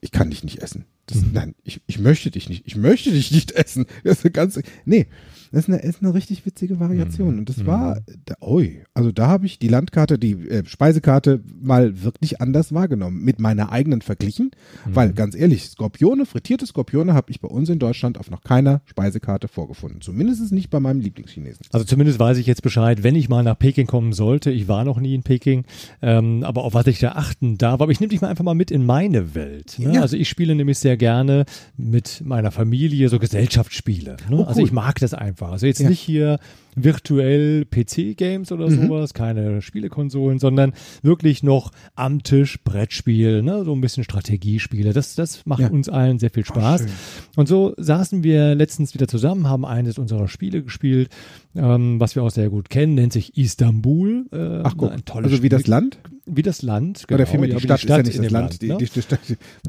ich 0.00 0.10
kann 0.12 0.30
dich 0.30 0.44
nicht 0.44 0.60
essen. 0.62 0.84
Das, 1.06 1.18
Mhm. 1.18 1.30
Nein, 1.34 1.54
ich, 1.64 1.80
ich 1.86 1.98
möchte 1.98 2.30
dich 2.30 2.48
nicht. 2.48 2.62
Ich 2.66 2.76
möchte 2.76 3.10
dich 3.10 3.30
nicht 3.30 3.52
essen. 3.56 3.86
Das 4.04 4.18
ist 4.18 4.24
eine 4.24 4.32
ganz, 4.32 4.58
nee, 4.84 5.06
das 5.52 5.64
ist 5.64 5.68
eine, 5.68 5.78
ist 5.82 6.02
eine 6.02 6.14
richtig 6.14 6.44
witzige 6.46 6.80
Variation. 6.80 7.38
Und 7.38 7.48
das 7.48 7.58
Mhm. 7.58 7.66
war, 7.66 8.00
da, 8.24 8.34
oi, 8.40 8.82
also 8.94 9.12
da 9.12 9.26
habe 9.28 9.46
ich 9.46 9.58
die 9.58 9.68
Landkarte, 9.68 10.18
die 10.18 10.32
äh, 10.48 10.64
Speisekarte 10.66 11.42
mal 11.62 12.02
wirklich 12.02 12.40
anders 12.40 12.72
wahrgenommen. 12.74 13.22
Mit 13.22 13.38
meiner 13.38 13.70
eigenen 13.70 14.00
verglichen. 14.02 14.50
Weil, 14.86 15.10
Mhm. 15.10 15.14
ganz 15.14 15.34
ehrlich, 15.36 15.64
Skorpione, 15.64 16.26
frittierte 16.26 16.66
Skorpione 16.66 17.14
habe 17.14 17.30
ich 17.30 17.40
bei 17.40 17.48
uns 17.48 17.68
in 17.68 17.78
Deutschland 17.78 18.18
auf 18.18 18.30
noch 18.30 18.42
keiner 18.42 18.80
Speisekarte 18.86 19.46
vorgefunden. 19.48 20.00
Zumindest 20.00 20.50
nicht 20.52 20.70
bei 20.70 20.80
meinem 20.80 21.00
Lieblingschinesen. 21.00 21.66
Also 21.72 21.84
zumindest 21.84 22.18
weiß 22.18 22.38
ich 22.38 22.46
jetzt 22.46 22.62
Bescheid, 22.62 23.02
wenn 23.02 23.14
ich 23.14 23.28
mal 23.28 23.42
nach 23.44 23.58
Peking 23.58 23.86
kommen 23.86 24.12
sollte. 24.12 24.50
Ich 24.50 24.68
war 24.68 24.84
noch 24.84 24.98
nie 25.00 25.14
in 25.14 25.22
Peking, 25.22 25.64
ähm, 26.02 26.42
aber 26.44 26.64
auf 26.64 26.74
was 26.74 26.86
ich 26.86 26.98
da 26.98 27.12
achten 27.12 27.58
darf. 27.58 27.80
Aber 27.80 27.92
ich 27.92 28.00
nehme 28.00 28.08
dich 28.10 28.20
mal 28.20 28.28
einfach 28.28 28.44
mal 28.44 28.54
mit 28.54 28.70
in 28.70 28.84
meine 28.86 29.34
Welt. 29.34 29.78
Ne? 29.78 29.94
Ja. 29.94 30.00
Also 30.02 30.16
ich 30.16 30.28
spiele 30.28 30.54
nämlich 30.54 30.78
sehr 30.78 30.93
gerne 30.96 31.44
mit 31.76 32.22
meiner 32.24 32.50
Familie 32.50 33.08
so 33.08 33.18
Gesellschaftsspiele. 33.18 34.16
Ne? 34.28 34.36
Oh, 34.38 34.44
Also 34.44 34.60
cool. 34.60 34.66
ich 34.66 34.72
mag 34.72 34.98
das 35.00 35.14
einfach. 35.14 35.52
Also 35.52 35.66
jetzt 35.66 35.80
Ja. 35.80 35.88
nicht 35.88 36.00
hier 36.00 36.38
virtuell 36.76 37.64
PC-Games 37.66 38.50
oder 38.52 38.68
Mhm. 38.68 38.86
sowas, 38.88 39.14
keine 39.14 39.62
Spielekonsolen, 39.62 40.38
sondern 40.40 40.72
wirklich 41.02 41.42
noch 41.42 41.70
am 41.94 42.22
Tisch 42.24 42.58
Brettspiel, 42.64 43.42
ne? 43.42 43.64
so 43.64 43.72
ein 43.72 43.80
bisschen 43.80 44.02
Strategiespiele. 44.04 44.92
Das, 44.92 45.14
das 45.14 45.46
macht 45.46 45.60
Ja. 45.60 45.68
uns 45.68 45.88
allen 45.88 46.18
sehr 46.18 46.30
viel 46.30 46.44
Spaß. 46.44 46.80
schön. 46.82 46.90
Und 47.36 47.46
so 47.48 47.74
saßen 47.76 48.24
wir 48.24 48.54
letztens 48.56 48.92
wieder 48.94 49.06
zusammen, 49.08 49.48
haben 49.48 49.64
eines 49.64 49.98
unserer 49.98 50.26
Spiele 50.28 50.62
gespielt, 50.62 51.10
ähm, 51.54 52.00
was 52.00 52.16
wir 52.16 52.22
auch 52.24 52.30
sehr 52.30 52.50
gut 52.50 52.68
kennen, 52.70 52.94
nennt 52.94 53.12
sich 53.12 53.36
Istanbul. 53.38 54.26
Äh, 54.32 54.60
Ach 54.64 54.74
guck, 54.76 54.90
ein 54.90 55.04
tolles 55.04 55.26
also 55.30 55.34
wie 55.42 55.46
Spiel. 55.46 55.48
das 55.50 55.66
Land? 55.68 55.98
Wie 56.26 56.42
das 56.42 56.62
Land, 56.62 57.04
genau. 57.06 57.18
Oder 57.18 57.26
vielmehr 57.26 57.50
ja, 57.50 57.56
die 57.56 57.62
wie 57.62 57.66
Stadt, 57.66 57.82
ist 57.82 57.88
ja 57.88 57.96
nicht 57.98 58.08
das 58.18 58.26
dem 58.26 58.32
Land. 58.32 58.62
ne? 58.62 58.76
die, 58.78 58.86
die, 58.86 59.02
Stadt. 59.02 59.20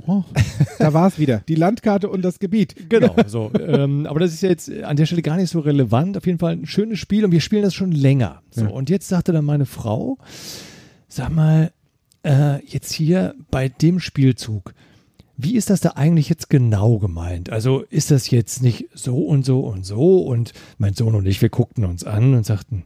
Oh, 0.08 0.24
da 0.80 0.94
war 0.94 1.12
es 1.16 1.20
wieder. 1.20 1.42
Die 1.48 1.56
Landkarte 1.56 2.10
und 2.10 2.22
das 2.22 2.40
Gebiet. 2.40 2.90
Genau, 2.90 3.16
so. 3.28 3.52
ähm, 3.60 4.06
aber 4.06 4.20
das 4.20 4.34
ist 4.34 4.42
ja 4.42 4.50
jetzt 4.50 4.72
an 4.72 4.96
der 4.98 5.06
Stelle 5.06 5.22
gar 5.22 5.38
nicht 5.38 5.50
so 5.50 5.60
relevant. 5.60 6.18
Auf 6.18 6.26
jeden 6.26 6.40
Fall 6.40 6.54
ein 6.54 6.66
schönes 6.66 7.00
Spiel 7.00 7.26
und 7.26 7.32
wir 7.32 7.42
spielen 7.42 7.64
das 7.64 7.74
schon 7.74 7.92
länger. 7.92 8.42
So, 8.52 8.62
Ja. 8.66 8.68
und 8.70 8.90
jetzt 8.90 9.08
sagte 9.08 9.32
dann 9.32 9.46
meine 9.46 9.66
Frau, 9.66 10.18
sag 11.08 11.30
mal, 11.34 11.72
äh, 12.24 12.64
jetzt 12.66 12.92
hier 12.94 13.36
bei 13.52 13.70
dem 13.70 14.00
Spielzug, 14.00 14.74
wie 15.38 15.56
ist 15.58 15.70
das 15.70 15.82
da 15.82 15.90
eigentlich 15.96 16.30
jetzt 16.30 16.50
genau 16.50 16.98
gemeint? 16.98 17.50
Also 17.50 17.82
ist 17.90 18.10
das 18.12 18.30
jetzt 18.32 18.64
nicht 18.64 18.88
so 18.94 19.18
und 19.18 19.46
so 19.46 19.60
und 19.62 19.86
so? 19.86 20.22
Und 20.22 20.54
mein 20.78 20.94
Sohn 20.94 21.14
und 21.14 21.26
ich, 21.26 21.42
wir 21.42 21.50
guckten 21.50 21.84
uns 21.84 22.04
an 22.06 22.34
und 22.34 22.46
sagten, 22.46 22.86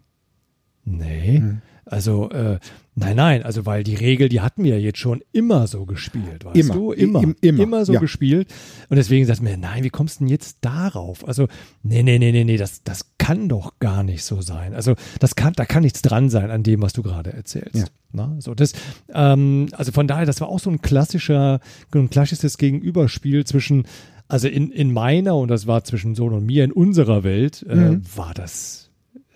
nee. 0.85 1.37
Hm. 1.37 1.61
Also, 1.85 2.29
äh, 2.29 2.59
nein, 2.93 3.15
nein, 3.15 3.41
also 3.41 3.65
weil 3.65 3.83
die 3.83 3.95
Regel, 3.95 4.29
die 4.29 4.41
hatten 4.41 4.63
wir 4.63 4.73
ja 4.75 4.79
jetzt 4.79 4.99
schon 4.99 5.21
immer 5.31 5.65
so 5.65 5.87
gespielt, 5.87 6.45
weißt 6.45 6.55
Immer. 6.55 6.73
du? 6.75 6.91
Immer. 6.91 7.23
im- 7.41 7.59
immer, 7.59 7.83
so 7.83 7.93
ja. 7.93 7.99
gespielt. 7.99 8.47
Und 8.89 8.97
deswegen 8.97 9.25
sagt 9.25 9.41
mir, 9.41 9.57
nein, 9.57 9.83
wie 9.83 9.89
kommst 9.89 10.19
du 10.19 10.25
denn 10.25 10.27
jetzt 10.27 10.59
darauf? 10.61 11.27
Also, 11.27 11.47
nee, 11.81 12.03
nee, 12.03 12.19
nee, 12.19 12.31
nee, 12.31 12.43
nee, 12.43 12.57
das, 12.57 12.83
das 12.83 13.05
kann 13.17 13.49
doch 13.49 13.79
gar 13.79 14.03
nicht 14.03 14.23
so 14.23 14.39
sein. 14.41 14.75
Also, 14.75 14.93
das 15.19 15.35
kann, 15.35 15.53
da 15.53 15.65
kann 15.65 15.81
nichts 15.81 16.03
dran 16.03 16.29
sein 16.29 16.51
an 16.51 16.61
dem, 16.61 16.83
was 16.83 16.93
du 16.93 17.01
gerade 17.01 17.33
erzählst. 17.33 17.73
Ja. 17.75 17.85
Na, 18.11 18.35
so 18.37 18.53
das, 18.53 18.73
ähm, 19.11 19.69
also 19.71 19.91
von 19.91 20.07
daher, 20.07 20.27
das 20.27 20.41
war 20.41 20.49
auch 20.49 20.59
so 20.59 20.69
ein 20.69 20.81
klassischer, 20.83 21.59
ein 21.95 22.11
klassisches 22.11 22.59
Gegenüberspiel 22.59 23.45
zwischen, 23.45 23.85
also 24.27 24.47
in, 24.47 24.69
in 24.71 24.93
meiner, 24.93 25.35
und 25.37 25.47
das 25.47 25.65
war 25.65 25.83
zwischen 25.83 26.13
Sohn 26.13 26.33
und 26.33 26.45
mir, 26.45 26.63
in 26.65 26.71
unserer 26.71 27.23
Welt, 27.23 27.65
äh, 27.67 27.75
Mhm. 27.75 28.03
war 28.15 28.35
das 28.35 28.88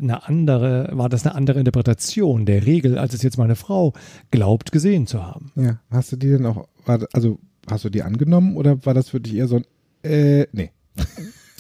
eine 0.03 0.27
andere, 0.27 0.89
war 0.93 1.10
das 1.10 1.25
eine 1.25 1.36
andere 1.36 1.60
Interpretation 1.60 2.45
der 2.45 2.65
Regel, 2.65 2.98
als 2.98 3.13
es 3.13 3.22
jetzt 3.24 3.38
meine 3.38 3.55
Frau 3.55 3.93
glaubt, 4.31 4.72
gesehen 4.72 5.07
zu 5.07 5.25
haben. 5.25 5.51
Ja, 5.55 5.79
hast 5.89 6.12
du 6.12 6.15
die 6.17 6.27
denn 6.29 6.45
auch, 6.45 6.67
also 7.13 7.39
hast 7.69 7.86
du 7.86 7.89
die 7.89 8.03
angenommen 8.03 8.55
oder 8.57 8.86
war 8.86 8.93
das 8.93 9.10
für 9.10 9.19
dich 9.19 9.36
eher 9.36 9.48
so 9.48 9.57
ein, 9.57 9.65
äh, 10.10 10.48
nee. 10.51 10.72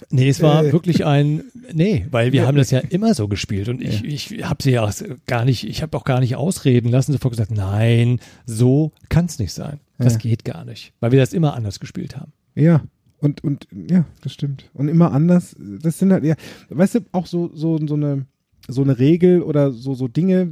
Nee, 0.09 0.27
es 0.27 0.41
war 0.41 0.65
Äh. 0.65 0.73
wirklich 0.73 1.05
ein, 1.05 1.43
nee, 1.71 2.05
weil 2.11 2.33
wir 2.33 2.41
Ja. 2.41 2.47
haben 2.47 2.57
das 2.57 2.71
ja 2.71 2.79
immer 2.79 3.13
so 3.13 3.29
gespielt 3.29 3.69
und 3.69 3.81
ich, 3.81 4.03
ich 4.03 4.43
habe 4.43 4.61
sie 4.61 4.71
ja 4.71 4.83
auch 4.83 4.91
gar 5.27 5.45
nicht, 5.45 5.63
ich 5.65 5.81
habe 5.81 5.95
auch 5.95 6.03
gar 6.03 6.19
nicht 6.19 6.35
ausreden 6.35 6.89
lassen, 6.89 7.13
sofort 7.13 7.31
gesagt, 7.33 7.51
nein, 7.51 8.19
so 8.45 8.91
kann 9.07 9.25
es 9.25 9.39
nicht 9.39 9.53
sein. 9.53 9.79
Das 9.99 10.13
Ja. 10.13 10.19
geht 10.19 10.43
gar 10.43 10.65
nicht, 10.65 10.91
weil 10.99 11.13
wir 11.13 11.19
das 11.19 11.31
immer 11.31 11.53
anders 11.53 11.79
gespielt 11.79 12.17
haben. 12.17 12.33
Ja. 12.53 12.81
Und, 13.19 13.41
und, 13.45 13.67
ja, 13.89 14.03
das 14.21 14.33
stimmt. 14.33 14.69
Und 14.73 14.89
immer 14.89 15.13
anders, 15.13 15.55
das 15.57 15.99
sind 15.99 16.11
halt, 16.11 16.25
ja, 16.25 16.35
weißt 16.69 16.95
du, 16.95 16.99
auch 17.13 17.25
so, 17.25 17.49
so, 17.55 17.77
so 17.87 17.93
eine, 17.93 18.25
so 18.67 18.81
eine 18.81 18.99
Regel 18.99 19.41
oder 19.41 19.71
so, 19.71 19.93
so 19.93 20.07
Dinge, 20.07 20.51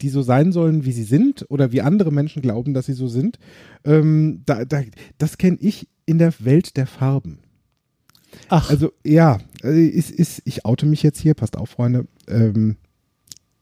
die 0.00 0.08
so 0.08 0.22
sein 0.22 0.52
sollen, 0.52 0.84
wie 0.84 0.92
sie 0.92 1.04
sind 1.04 1.46
oder 1.48 1.72
wie 1.72 1.82
andere 1.82 2.12
Menschen 2.12 2.42
glauben, 2.42 2.74
dass 2.74 2.86
sie 2.86 2.92
so 2.92 3.08
sind, 3.08 3.38
ähm, 3.84 4.42
da, 4.46 4.64
da, 4.64 4.82
das 5.18 5.38
kenne 5.38 5.58
ich 5.60 5.88
in 6.06 6.18
der 6.18 6.32
Welt 6.40 6.76
der 6.76 6.86
Farben. 6.86 7.38
Ach, 8.48 8.70
Also 8.70 8.92
ja, 9.04 9.38
äh, 9.62 9.86
ist, 9.86 10.10
ist, 10.10 10.42
ich 10.44 10.64
oute 10.64 10.86
mich 10.86 11.02
jetzt 11.02 11.20
hier, 11.20 11.34
passt 11.34 11.56
auf, 11.56 11.70
Freunde. 11.70 12.06
Ähm, 12.28 12.76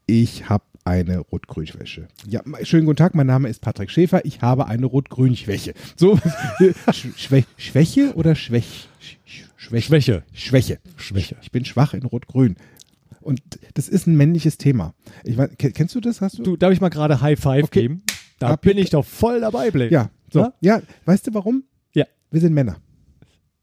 ich 0.05 0.49
habe 0.49 0.63
eine 0.85 1.19
Rot-Grün-Schwäche. 1.19 2.07
Ja, 2.27 2.41
schönen 2.63 2.85
guten 2.85 2.97
Tag, 2.97 3.13
mein 3.15 3.27
Name 3.27 3.49
ist 3.49 3.61
Patrick 3.61 3.91
Schäfer. 3.91 4.25
Ich 4.25 4.41
habe 4.41 4.67
eine 4.67 4.85
Rot-Grün-Schwäche. 4.85 5.73
So, 5.95 6.17
Sch 6.91 7.07
Schwä 7.15 7.43
Schwäche 7.57 8.13
oder 8.15 8.35
Schwäch? 8.35 8.89
Sch 8.99 9.45
Schwäche? 9.55 9.85
Schwäche. 9.87 10.23
Schwäche. 10.33 10.79
Schwäche. 10.95 11.35
Ich 11.41 11.51
bin 11.51 11.65
schwach 11.65 11.93
in 11.93 12.03
Rot-Grün. 12.03 12.55
Und 13.21 13.41
das 13.73 13.89
ist 13.89 14.07
ein 14.07 14.15
männliches 14.15 14.57
Thema. 14.57 14.93
Ich 15.23 15.37
weiß, 15.37 15.51
ke- 15.57 15.71
kennst 15.71 15.95
du 15.95 15.99
das? 16.01 16.21
Hast 16.21 16.39
du? 16.39 16.43
Du, 16.43 16.57
darf 16.57 16.71
ich 16.71 16.81
mal 16.81 16.89
gerade 16.89 17.21
High 17.21 17.39
Five 17.39 17.65
Okay. 17.65 17.81
geben? 17.81 18.03
Da 18.39 18.51
Ab- 18.51 18.61
bin 18.61 18.77
ich 18.77 18.89
doch 18.89 19.05
voll 19.05 19.41
dabei, 19.41 19.71
Blake. 19.71 19.93
Ja, 19.93 20.09
so. 20.31 20.39
Ja? 20.39 20.53
Ja, 20.61 20.81
weißt 21.05 21.27
du 21.27 21.33
warum? 21.33 21.63
Ja. 21.93 22.05
Wir 22.31 22.39
sind 22.41 22.53
Männer. 22.53 22.77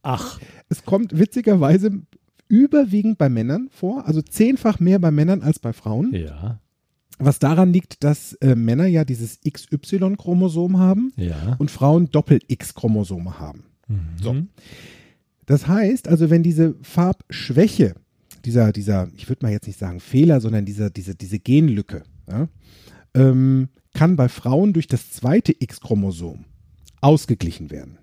Ach, 0.03 0.39
Es 0.69 0.85
kommt 0.85 1.19
witzigerweise 1.19 1.91
überwiegend 2.49 3.19
bei 3.19 3.29
Männern 3.29 3.69
vor, 3.73 4.07
also 4.07 4.23
zehnfach 4.23 4.79
mehr 4.79 4.99
bei 4.99 5.11
Männern 5.11 5.43
als 5.43 5.59
bei 5.59 5.73
Frauen. 5.73 6.13
ja, 6.15 6.61
Was 7.19 7.39
daran 7.41 7.73
liegt, 7.73 8.05
dass 8.05 8.35
äh, 8.35 8.55
Männer 8.55 8.87
ja 8.87 9.05
dieses 9.05 9.41
XY-Chromosom 9.41 10.79
haben 10.79 11.13
ja. 11.17 11.57
und 11.59 11.71
Frauen 11.71 12.11
Doppel-X-Chromosome 12.11 13.39
haben. 13.41 13.65
So. 14.23 14.35
Mhm. 14.35 14.49
Das 15.47 15.67
heißt, 15.67 16.09
also 16.09 16.29
wenn 16.31 16.43
diese 16.43 16.75
Farbschwäche, 16.83 17.95
dieser, 18.47 18.73
dieser, 18.73 19.09
ich 19.17 19.29
würde 19.29 19.45
mal 19.45 19.53
jetzt 19.53 19.67
nicht 19.67 19.79
sagen 19.79 20.00
Fehler, 20.00 20.41
sondern 20.41 20.65
dieser, 20.65 20.88
diese, 20.88 21.15
diese 21.15 21.38
Genlücke, 21.38 22.05
ja, 22.31 22.49
ähm, 23.15 23.69
kann 23.95 24.17
bei 24.17 24.29
Frauen 24.29 24.73
durch 24.73 24.87
das 24.87 25.11
zweite 25.11 25.55
X-Chromosom 25.59 26.45
ausgeglichen 27.00 27.71
werden. 27.71 27.99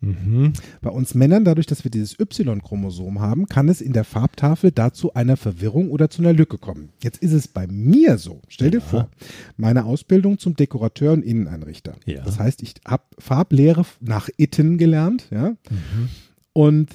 Mhm. 0.00 0.52
Bei 0.80 0.90
uns 0.90 1.14
Männern, 1.14 1.44
dadurch, 1.44 1.66
dass 1.66 1.84
wir 1.84 1.90
dieses 1.90 2.18
Y-Chromosom 2.18 3.20
haben, 3.20 3.46
kann 3.46 3.68
es 3.68 3.80
in 3.80 3.92
der 3.92 4.02
Farbtafel 4.02 4.72
dazu 4.72 5.14
einer 5.14 5.36
Verwirrung 5.36 5.90
oder 5.90 6.10
zu 6.10 6.22
einer 6.22 6.32
Lücke 6.32 6.58
kommen. 6.58 6.88
Jetzt 7.02 7.22
ist 7.22 7.32
es 7.32 7.46
bei 7.46 7.68
mir 7.68 8.18
so. 8.18 8.42
Stell 8.48 8.72
dir 8.72 8.78
Ja. 8.78 8.84
vor, 8.84 9.10
meine 9.56 9.84
Ausbildung 9.84 10.38
zum 10.38 10.56
Dekorateur 10.56 11.12
und 11.12 11.22
Inneneinrichter. 11.24 11.94
Ja. 12.04 12.24
Das 12.24 12.38
heißt, 12.40 12.62
ich 12.62 12.74
habe 12.84 13.04
Farblehre 13.18 13.84
nach 14.00 14.28
Itten 14.36 14.76
gelernt, 14.76 15.28
ja. 15.30 15.50
Mhm. 15.50 16.08
Und 16.52 16.88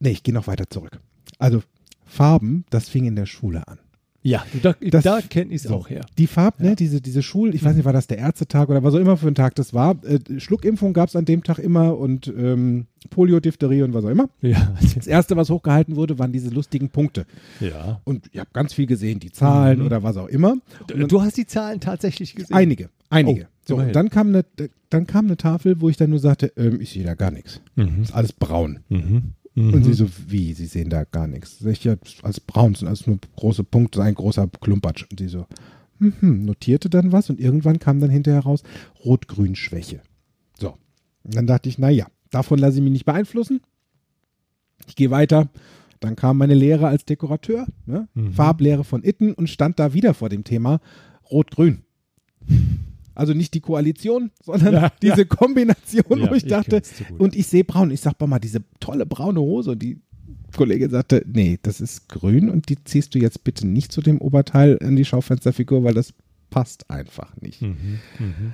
nee, 0.00 0.10
ich 0.10 0.22
gehe 0.22 0.34
noch 0.34 0.46
weiter 0.46 0.68
zurück. 0.68 1.00
Also 1.38 1.62
Farben, 2.04 2.64
das 2.70 2.88
fing 2.88 3.04
in 3.04 3.16
der 3.16 3.26
Schule 3.26 3.66
an. 3.68 3.78
Ja, 4.22 4.44
da, 4.62 4.74
Das- 4.82 5.02
da 5.04 5.20
kenne 5.22 5.48
ich 5.54 5.56
es 5.56 5.62
so. 5.62 5.74
auch 5.74 5.88
her. 5.88 6.04
Die 6.18 6.26
Farb, 6.26 6.60
Ja. 6.60 6.66
ne, 6.70 6.76
diese, 6.76 7.00
diese 7.00 7.22
Schul, 7.22 7.54
ich 7.54 7.64
weiß 7.64 7.74
nicht, 7.74 7.86
war 7.86 7.94
das 7.94 8.06
der 8.06 8.18
Ärztetag 8.18 8.68
oder 8.68 8.82
was 8.82 8.92
auch 8.92 8.98
immer 8.98 9.16
für 9.16 9.28
ein 9.28 9.34
Tag 9.34 9.54
das 9.54 9.72
war. 9.72 9.96
Äh, 10.04 10.18
Schluckimpfung 10.38 10.92
gab 10.92 11.08
es 11.08 11.16
an 11.16 11.24
dem 11.24 11.42
Tag 11.42 11.58
immer 11.58 11.96
und 11.96 12.26
ähm, 12.28 12.84
Polio, 13.08 13.40
Diphtherie 13.40 13.80
und 13.82 13.94
was 13.94 14.04
auch 14.04 14.10
immer. 14.10 14.28
Ja, 14.42 14.74
Das 14.94 15.06
erste, 15.06 15.36
was 15.36 15.48
hochgehalten 15.48 15.96
wurde, 15.96 16.18
waren 16.18 16.32
diese 16.32 16.50
lustigen 16.50 16.90
Punkte. 16.90 17.24
ja. 17.60 18.02
Und 18.04 18.28
ich 18.32 18.38
habe 18.40 18.50
ganz 18.52 18.74
viel 18.74 18.84
gesehen, 18.86 19.20
die 19.20 19.32
Zahlen 19.32 19.78
Mhm. 19.78 19.86
oder 19.86 20.02
was 20.02 20.18
auch 20.18 20.28
immer. 20.28 20.56
Du, 20.86 20.98
du 21.06 21.22
hast 21.22 21.38
die 21.38 21.46
Zahlen 21.46 21.80
tatsächlich 21.80 22.34
gesehen. 22.34 22.54
Einige, 22.54 22.90
einige. 23.08 23.44
Oh, 23.44 23.46
so, 23.64 23.74
immerhin. 23.74 23.88
und 23.88 23.96
dann 23.96 24.10
kam, 24.10 24.28
eine, 24.28 24.44
dann 24.90 25.06
kam 25.06 25.26
eine 25.26 25.38
Tafel, 25.38 25.80
wo 25.80 25.88
ich 25.88 25.96
dann 25.96 26.10
nur 26.10 26.18
sagte, 26.18 26.52
ähm, 26.58 26.78
ich 26.82 26.90
sehe 26.90 27.04
da 27.04 27.14
gar 27.14 27.30
nichts. 27.30 27.62
Mhm. 27.74 28.02
Ist 28.02 28.12
alles 28.12 28.34
braun. 28.34 28.80
Mhm. 28.90 29.32
Mhm. 29.60 29.74
Und 29.74 29.84
sie 29.84 29.92
so, 29.92 30.08
wie, 30.26 30.54
sie 30.54 30.66
sehen 30.66 30.88
da 30.88 31.04
gar 31.04 31.26
nichts. 31.26 31.60
Ich, 31.64 31.84
ja, 31.84 31.96
als 32.22 32.40
braun 32.40 32.74
sind 32.74 32.88
alles 32.88 33.06
nur 33.06 33.18
große 33.36 33.64
Punkte, 33.64 34.02
ein 34.02 34.14
großer 34.14 34.48
Klumpatsch. 34.60 35.04
Und 35.10 35.20
sie 35.20 35.28
so, 35.28 35.46
hm, 35.98 36.14
hm, 36.20 36.44
notierte 36.46 36.88
dann 36.88 37.12
was 37.12 37.28
und 37.28 37.38
irgendwann 37.38 37.78
kam 37.78 38.00
dann 38.00 38.10
hinterher 38.10 38.40
raus, 38.40 38.62
Rot-Grün-Schwäche. 39.04 40.00
So. 40.58 40.74
Und 41.24 41.34
dann 41.34 41.46
dachte 41.46 41.68
ich, 41.68 41.78
naja, 41.78 42.06
davon 42.30 42.58
lasse 42.58 42.78
ich 42.78 42.82
mich 42.82 42.92
nicht 42.92 43.04
beeinflussen. 43.04 43.60
Ich 44.86 44.96
gehe 44.96 45.10
weiter. 45.10 45.50
Dann 46.00 46.16
kam 46.16 46.38
meine 46.38 46.54
Lehre 46.54 46.88
als 46.88 47.04
Dekorateur, 47.04 47.66
ne? 47.84 48.08
Mhm. 48.14 48.32
Farblehre 48.32 48.84
von 48.84 49.04
Itten 49.04 49.34
und 49.34 49.50
stand 49.50 49.78
da 49.78 49.92
wieder 49.92 50.14
vor 50.14 50.30
dem 50.30 50.44
Thema 50.44 50.80
Rot-Grün. 51.30 51.82
Also 53.14 53.34
nicht 53.34 53.54
die 53.54 53.60
Koalition, 53.60 54.30
sondern 54.44 54.72
Ja, 54.74 54.92
diese 55.02 55.26
Kombination, 55.26 56.20
Ja, 56.20 56.30
wo 56.30 56.34
ich 56.34 56.44
ich 56.44 56.48
dachte, 56.50 56.82
und 57.18 57.34
ich 57.36 57.46
sehe 57.46 57.64
braun. 57.64 57.90
Ich 57.90 58.00
sag 58.00 58.20
mal, 58.20 58.38
diese 58.38 58.62
tolle 58.80 59.06
braune 59.06 59.40
Hose. 59.40 59.72
Und 59.72 59.82
die 59.82 59.98
Kollegin 60.56 60.90
sagte, 60.90 61.24
nee, 61.32 61.58
das 61.62 61.80
ist 61.80 62.08
grün 62.08 62.48
und 62.50 62.68
die 62.68 62.82
ziehst 62.84 63.14
du 63.14 63.18
jetzt 63.18 63.44
bitte 63.44 63.66
nicht 63.66 63.92
zu 63.92 64.00
dem 64.00 64.18
Oberteil 64.20 64.76
in 64.80 64.96
die 64.96 65.04
Schaufensterfigur, 65.04 65.84
weil 65.84 65.94
das 65.94 66.12
passt 66.50 66.90
einfach 66.90 67.36
nicht. 67.40 67.62
Mhm. 67.62 67.98
Mhm. 68.18 68.52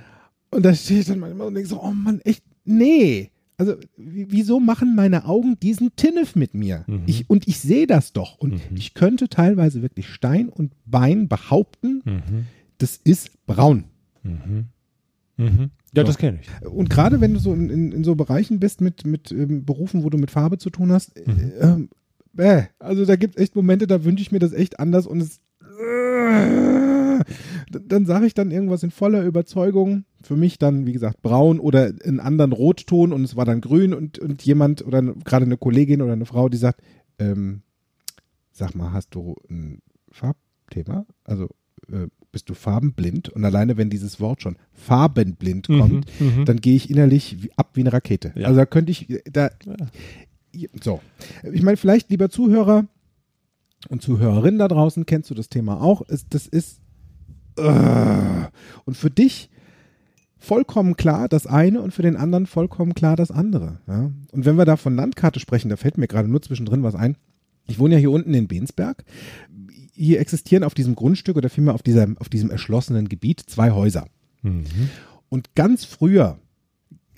Und 0.51 0.63
da 0.63 0.73
stehe 0.73 0.99
ich 1.01 1.07
dann 1.07 1.19
manchmal 1.19 1.47
und 1.47 1.55
denke 1.55 1.69
so, 1.69 1.81
oh 1.81 1.91
Mann, 1.91 2.21
echt, 2.21 2.43
nee. 2.65 3.31
Also, 3.59 3.75
wie- 3.97 4.27
wieso 4.29 4.59
machen 4.59 4.95
meine 4.95 5.25
Augen 5.25 5.59
diesen 5.59 5.95
Tinnef 5.95 6.35
mit 6.35 6.53
mir? 6.53 6.83
Mhm. 6.85 7.01
Ich, 7.07 7.27
und 7.27 7.47
ich 7.47 7.59
sehe 7.59 7.87
das 7.87 8.13
doch. 8.13 8.37
Und 8.37 8.53
Mhm. 8.53 8.77
ich 8.77 8.93
könnte 8.93 9.29
teilweise 9.29 9.81
wirklich 9.81 10.07
Stein 10.07 10.49
und 10.49 10.73
Bein 10.85 11.27
behaupten, 11.27 12.01
Mhm. 12.05 12.45
das 12.77 12.97
ist 13.03 13.31
braun. 13.47 13.85
Mhm. 14.27 14.65
Mhm. 15.37 15.69
Ja, 15.93 16.01
So. 16.03 16.07
das 16.07 16.17
kenne 16.17 16.39
ich. 16.41 16.67
Und 16.67 16.89
gerade 16.89 17.21
wenn 17.21 17.33
du 17.33 17.39
so 17.39 17.53
in, 17.53 17.69
in, 17.69 17.91
in 17.91 18.03
so 18.03 18.15
Bereichen 18.15 18.59
bist 18.59 18.81
mit, 18.81 19.05
mit 19.05 19.31
ähm, 19.31 19.65
Berufen, 19.65 20.03
wo 20.03 20.09
du 20.09 20.17
mit 20.17 20.31
Farbe 20.31 20.57
zu 20.57 20.69
tun 20.69 20.91
hast, 20.91 21.13
Mhm. 21.27 21.89
äh, 22.37 22.43
äh, 22.59 22.63
also 22.79 23.05
da 23.05 23.15
gibt 23.15 23.35
es 23.35 23.41
echt 23.43 23.55
Momente, 23.55 23.87
da 23.87 24.03
wünsche 24.03 24.21
ich 24.21 24.31
mir 24.31 24.39
das 24.39 24.53
echt 24.53 24.79
anders 24.79 25.07
und 25.07 25.21
es. 25.21 25.39
Äh, 25.61 27.23
dann 27.71 28.05
sage 28.05 28.25
ich 28.27 28.33
dann 28.33 28.51
irgendwas 28.51 28.83
in 28.83 28.91
voller 28.91 29.23
Überzeugung. 29.23 30.05
Für 30.23 30.35
mich 30.35 30.57
dann, 30.59 30.85
wie 30.85 30.93
gesagt, 30.93 31.21
braun 31.21 31.59
oder 31.59 31.91
einen 32.03 32.19
anderen 32.19 32.51
Rotton 32.51 33.11
und 33.13 33.23
es 33.23 33.35
war 33.35 33.45
dann 33.45 33.61
grün 33.61 33.93
und, 33.93 34.19
und 34.19 34.43
jemand 34.43 34.85
oder 34.85 35.01
gerade 35.01 35.45
eine 35.45 35.57
Kollegin 35.57 36.01
oder 36.01 36.13
eine 36.13 36.25
Frau, 36.25 36.49
die 36.49 36.57
sagt, 36.57 36.81
ähm, 37.19 37.61
sag 38.51 38.75
mal, 38.75 38.91
hast 38.93 39.13
du 39.15 39.35
ein 39.49 39.79
Farbthema? 40.11 41.05
Also 41.23 41.49
äh, 41.91 42.07
bist 42.31 42.49
du 42.49 42.53
farbenblind? 42.53 43.29
Und 43.29 43.43
alleine, 43.45 43.77
wenn 43.77 43.89
dieses 43.89 44.19
Wort 44.19 44.41
schon 44.41 44.57
farbenblind 44.73 45.67
kommt, 45.67 46.05
Mhm. 46.19 46.45
dann 46.45 46.57
gehe 46.57 46.75
ich 46.75 46.89
innerlich 46.89 47.43
wie, 47.43 47.51
ab 47.55 47.71
wie 47.73 47.81
eine 47.81 47.93
Rakete. 47.93 48.33
Ja. 48.35 48.47
Also 48.47 48.57
da 48.57 48.65
könnte 48.65 48.91
ich, 48.91 49.07
da, 49.31 49.49
so. 50.83 51.01
Ich 51.51 51.61
meine, 51.63 51.77
vielleicht, 51.77 52.09
lieber 52.09 52.29
Zuhörer 52.29 52.85
und 53.89 54.01
Zuhörerin 54.01 54.57
da 54.57 54.67
draußen, 54.67 55.05
kennst 55.05 55.29
du 55.29 55.33
das 55.33 55.49
Thema 55.49 55.81
auch. 55.81 56.01
Es, 56.07 56.27
das 56.29 56.47
ist, 56.47 56.79
äh, 57.57 58.45
und 58.85 58.97
für 58.97 59.09
dich 59.11 59.49
vollkommen 60.39 60.95
klar 60.95 61.27
das 61.27 61.47
eine 61.47 61.81
und 61.81 61.93
für 61.93 62.03
den 62.03 62.15
anderen 62.15 62.45
vollkommen 62.45 62.93
klar 62.93 63.15
das 63.15 63.31
andere. 63.31 63.79
Ja? 63.87 64.11
Und 64.31 64.45
wenn 64.45 64.57
wir 64.57 64.65
da 64.65 64.77
von 64.77 64.95
Landkarte 64.95 65.39
sprechen, 65.39 65.69
da 65.69 65.77
fällt 65.77 65.97
mir 65.97 66.07
gerade 66.07 66.27
nur 66.29 66.41
zwischendrin 66.41 66.83
was 66.83 66.95
ein. 66.95 67.17
Ich 67.67 67.79
wohne 67.79 67.95
ja 67.95 67.99
hier 67.99 68.11
unten 68.11 68.33
in 68.33 68.47
Bensberg. 68.47 69.03
Hier 69.97 70.19
existieren 70.19 70.63
auf 70.63 70.73
diesem 70.73 70.95
Grundstück 70.95 71.37
oder 71.37 71.49
vielmehr 71.49 71.73
auf, 71.73 71.83
dieser, 71.83 72.07
auf 72.19 72.29
diesem 72.29 72.51
erschlossenen 72.51 73.09
Gebiet 73.09 73.41
zwei 73.47 73.71
Häuser. 73.71 74.07
Mhm. 74.43 74.63
Und 75.29 75.55
ganz 75.55 75.85
früher 75.85 76.39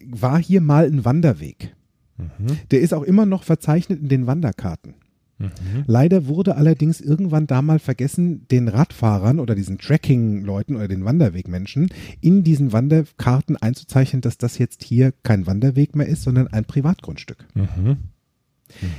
war 0.06 0.40
hier 0.42 0.62
mal 0.62 0.86
ein 0.86 1.06
Wanderweg. 1.06 1.76
Mhm. 2.18 2.58
Der 2.72 2.82
ist 2.82 2.94
auch 2.94 3.04
immer 3.04 3.26
noch 3.26 3.44
verzeichnet 3.44 4.00
in 4.02 4.10
den 4.10 4.28
Wanderkarten. 4.28 4.96
Mhm. 5.40 5.86
Leider 5.88 6.28
wurde 6.28 6.56
allerdings 6.56 7.00
irgendwann 7.00 7.48
da 7.48 7.62
mal 7.62 7.80
vergessen, 7.80 8.46
den 8.50 8.68
Radfahrern 8.68 9.40
oder 9.40 9.56
diesen 9.56 9.78
Tracking-Leuten 9.78 10.76
oder 10.76 10.90
den 10.90 11.06
Wanderwegmenschen 11.06 11.90
in 12.20 12.44
diesen 12.44 12.74
Wanderkarten 12.74 13.56
einzuzeichnen, 13.56 14.22
dass 14.22 14.38
das 14.38 14.58
jetzt 14.58 14.84
hier 14.84 15.14
kein 15.24 15.48
Wanderweg 15.48 15.96
mehr 15.96 16.08
ist, 16.08 16.24
sondern 16.24 16.48
ein 16.48 16.66
Privatgrundstück. 16.66 17.48
Mhm. 17.54 17.98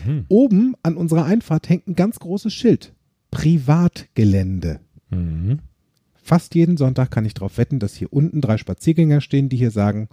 Mhm. 0.07 0.25
Oben 0.29 0.75
an 0.83 0.97
unserer 0.97 1.27
Einfahrt 1.27 1.69
hängt 1.69 1.87
ein 1.87 1.95
ganz 1.95 2.19
großes 2.19 2.53
Schild. 2.53 2.95
Privatgelände. 3.31 4.81
Mhm. 5.11 5.61
Fast 6.23 6.55
jeden 6.55 6.77
Sonntag 6.77 7.11
kann 7.11 7.25
ich 7.25 7.35
darauf 7.35 7.59
wetten, 7.59 7.79
dass 7.79 7.95
hier 7.95 8.13
unten 8.13 8.41
drei 8.41 8.57
Spaziergänger 8.59 9.21
stehen, 9.21 9.49
die 9.49 9.57
hier 9.57 9.71
sagen, 9.71 10.09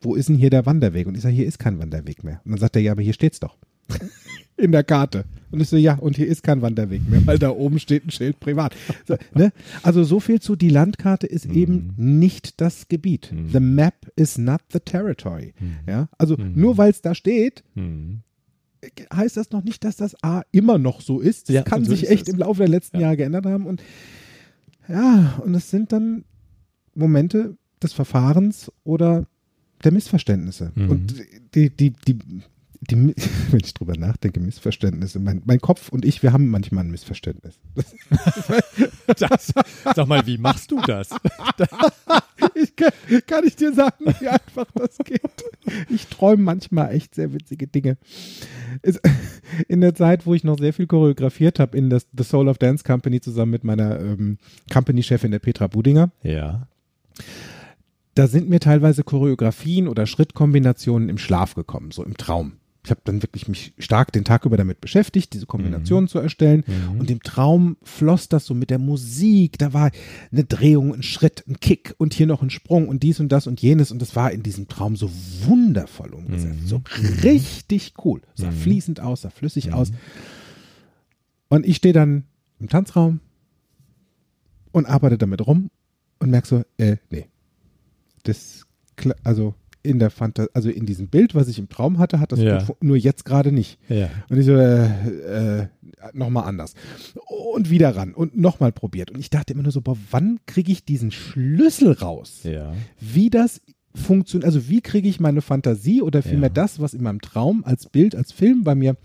wo 0.00 0.14
ist 0.14 0.28
denn 0.28 0.36
hier 0.36 0.50
der 0.50 0.66
Wanderweg? 0.66 1.06
Und 1.06 1.16
ich 1.16 1.22
sage, 1.22 1.34
hier 1.34 1.46
ist 1.46 1.58
kein 1.58 1.78
Wanderweg 1.78 2.22
mehr. 2.22 2.40
Und 2.44 2.52
dann 2.52 2.60
sagt 2.60 2.76
er, 2.76 2.82
ja, 2.82 2.92
aber 2.92 3.02
hier 3.02 3.14
steht's 3.14 3.40
doch. 3.40 3.56
In 4.58 4.72
der 4.72 4.84
Karte. 4.84 5.24
Und 5.50 5.60
ich 5.60 5.68
so, 5.68 5.76
ja, 5.76 5.94
und 5.94 6.16
hier 6.16 6.26
ist 6.26 6.42
kein 6.42 6.62
Wanderweg 6.62 7.08
mehr, 7.08 7.26
weil 7.26 7.38
da 7.38 7.50
oben 7.50 7.78
steht 7.78 8.06
ein 8.06 8.10
Schild 8.10 8.40
privat. 8.40 8.74
So, 9.06 9.16
ne? 9.34 9.52
Also 9.82 10.02
so 10.02 10.18
viel 10.18 10.40
zu, 10.40 10.56
die 10.56 10.70
Landkarte 10.70 11.26
ist 11.26 11.44
eben 11.46 11.92
nicht 11.96 12.60
das 12.60 12.88
Gebiet. 12.88 13.32
Mhm. 13.32 13.50
The 13.52 13.60
map 13.60 13.94
is 14.16 14.38
not 14.38 14.60
the 14.72 14.80
territory. 14.80 15.52
Mhm. 15.60 15.76
Ja? 15.86 16.08
Also 16.16 16.36
Mhm. 16.38 16.52
nur 16.54 16.78
weil 16.78 16.90
es 16.90 17.02
da 17.02 17.14
steht, 17.14 17.64
Mhm. 17.74 18.20
Heißt 19.14 19.36
das 19.36 19.50
noch 19.50 19.62
nicht, 19.64 19.84
dass 19.84 19.96
das 19.96 20.14
A 20.22 20.42
immer 20.52 20.78
noch 20.78 21.00
so 21.00 21.20
ist. 21.20 21.48
Das 21.48 21.54
Ja, 21.54 21.62
kann 21.62 21.84
sich 21.84 22.08
echt 22.08 22.28
im 22.28 22.38
Laufe 22.38 22.58
der 22.60 22.68
letzten 22.68 22.96
Ja. 22.96 23.02
Jahre 23.02 23.16
geändert 23.18 23.46
haben. 23.46 23.66
Und 23.66 23.82
ja, 24.88 25.40
und 25.44 25.54
es 25.54 25.70
sind 25.70 25.92
dann 25.92 26.24
Momente 26.94 27.56
des 27.82 27.92
Verfahrens 27.92 28.70
oder 28.84 29.26
der 29.84 29.92
Missverständnisse. 29.92 30.72
Mhm. 30.74 30.90
Und 30.90 31.14
die, 31.54 31.70
die, 31.70 31.90
die, 31.92 32.18
die, 32.90 33.14
wenn 33.50 33.60
ich 33.62 33.74
drüber 33.74 33.96
nachdenke, 33.96 34.40
Missverständnisse. 34.40 35.18
Mein, 35.20 35.42
mein 35.44 35.60
Kopf 35.60 35.88
und 35.90 36.04
ich, 36.04 36.22
wir 36.22 36.32
haben 36.32 36.48
manchmal 36.48 36.84
ein 36.84 36.90
Missverständnis. 36.90 37.58
Das, 39.18 39.52
sag 39.94 40.08
mal, 40.08 40.26
wie 40.26 40.36
machst 40.36 40.70
du 40.70 40.80
das? 40.86 41.10
Ich 42.60 42.74
kann, 42.74 42.90
kann 43.26 43.44
ich 43.46 43.54
dir 43.56 43.72
sagen, 43.74 44.06
wie 44.20 44.28
einfach 44.28 44.66
das 44.74 44.96
geht. 44.98 45.20
Ich 45.90 46.06
träume 46.06 46.42
manchmal 46.42 46.94
echt 46.94 47.14
sehr 47.14 47.32
witzige 47.32 47.66
Dinge. 47.66 47.98
Es, 48.82 48.98
in 49.68 49.80
der 49.82 49.94
Zeit, 49.94 50.24
wo 50.26 50.32
ich 50.34 50.42
noch 50.44 50.58
sehr 50.58 50.72
viel 50.72 50.86
choreografiert 50.86 51.60
habe 51.60 51.76
in 51.76 51.90
das 51.90 52.06
The 52.16 52.24
Soul 52.24 52.48
of 52.48 52.58
Dance 52.58 52.82
Company 52.82 53.20
zusammen 53.20 53.50
mit 53.52 53.64
meiner 53.64 54.00
ähm, 54.00 54.38
Company-Chefin 54.72 55.30
der 55.32 55.38
Petra 55.38 55.66
Budinger, 55.66 56.10
Ja. 56.22 56.66
da 58.14 58.26
sind 58.26 58.48
mir 58.48 58.60
teilweise 58.60 59.04
Choreografien 59.04 59.88
oder 59.88 60.06
Schrittkombinationen 60.06 61.08
im 61.10 61.18
Schlaf 61.18 61.54
gekommen, 61.54 61.90
so 61.90 62.02
im 62.04 62.16
Traum. 62.16 62.52
Ich 62.86 62.90
habe 62.90 63.00
dann 63.02 63.20
wirklich 63.20 63.48
mich 63.48 63.74
stark 63.78 64.12
den 64.12 64.22
Tag 64.22 64.44
über 64.46 64.56
damit 64.56 64.80
beschäftigt, 64.80 65.32
diese 65.32 65.44
Kombinationen 65.46 66.06
zu 66.08 66.20
erstellen. 66.20 66.62
Mhm. 66.68 67.00
Und 67.00 67.10
im 67.10 67.20
Traum 67.20 67.76
floss 67.82 68.28
das 68.28 68.46
so 68.46 68.54
mit 68.54 68.70
der 68.70 68.78
Musik. 68.78 69.58
Da 69.58 69.72
war 69.72 69.90
eine 70.30 70.44
Drehung, 70.44 70.94
ein 70.94 71.02
Schritt, 71.02 71.42
ein 71.48 71.58
Kick 71.58 71.96
und 71.98 72.14
hier 72.14 72.28
noch 72.28 72.42
ein 72.42 72.50
Sprung 72.50 72.86
und 72.86 73.02
dies 73.02 73.18
und 73.18 73.30
das 73.32 73.48
und 73.48 73.60
jenes. 73.60 73.90
Und 73.90 74.00
das 74.00 74.14
war 74.14 74.30
in 74.30 74.44
diesem 74.44 74.68
Traum 74.68 74.94
so 74.94 75.10
wundervoll 75.46 76.14
umgesetzt. 76.14 76.62
Mhm. 76.62 76.66
So 76.68 76.80
richtig 77.24 77.94
cool. 78.04 78.20
Sah 78.36 78.52
Mhm. 78.52 78.56
fließend 78.56 79.00
aus, 79.00 79.22
sah 79.22 79.30
flüssig 79.30 79.66
Mhm. 79.66 79.72
aus. 79.72 79.90
Und 81.48 81.66
ich 81.66 81.78
stehe 81.78 81.92
dann 81.92 82.22
im 82.60 82.68
Tanzraum 82.68 83.18
und 84.70 84.86
arbeite 84.86 85.18
damit 85.18 85.44
rum 85.44 85.70
und 86.20 86.30
merke 86.30 86.46
so, 86.46 86.62
äh, 86.78 86.98
nee. 87.10 87.26
Das, 88.22 88.64
also 89.24 89.56
in 89.86 89.98
der 89.98 90.10
Fanta 90.10 90.46
also 90.52 90.68
in 90.68 90.84
diesem 90.86 91.08
Bild, 91.08 91.34
was 91.34 91.48
ich 91.48 91.58
im 91.58 91.68
Traum 91.68 91.98
hatte, 91.98 92.20
hat 92.20 92.32
das 92.32 92.40
Ja. 92.40 92.66
nur 92.80 92.96
jetzt 92.96 93.24
gerade 93.24 93.52
nicht. 93.52 93.78
Ja. 93.88 94.08
Und 94.28 94.38
ich 94.38 94.46
so, 94.46 94.52
äh, 94.56 94.86
äh, 95.62 95.66
nochmal 96.12 96.44
anders. 96.48 96.74
Und 97.52 97.70
wieder 97.70 97.96
ran 97.96 98.12
und 98.14 98.36
nochmal 98.36 98.72
probiert. 98.72 99.10
Und 99.10 99.18
ich 99.20 99.30
dachte 99.30 99.52
immer 99.52 99.62
nur 99.62 99.72
so, 99.72 99.80
boah, 99.80 99.96
wann 100.10 100.38
kriege 100.46 100.70
ich 100.72 100.84
diesen 100.84 101.10
Schlüssel 101.10 101.92
raus? 101.92 102.40
Ja. 102.42 102.74
Wie 103.00 103.30
das 103.30 103.60
funktioniert, 103.94 104.44
also 104.44 104.68
wie 104.68 104.82
kriege 104.82 105.08
ich 105.08 105.20
meine 105.20 105.40
Fantasie 105.40 106.02
oder 106.02 106.22
vielmehr 106.22 106.50
das, 106.50 106.80
was 106.80 106.92
in 106.92 107.02
meinem 107.02 107.20
Traum 107.22 107.64
als 107.64 107.86
Bild, 107.88 108.14
als 108.14 108.30
Film 108.30 108.62
bei 108.62 108.74
mir 108.74 108.96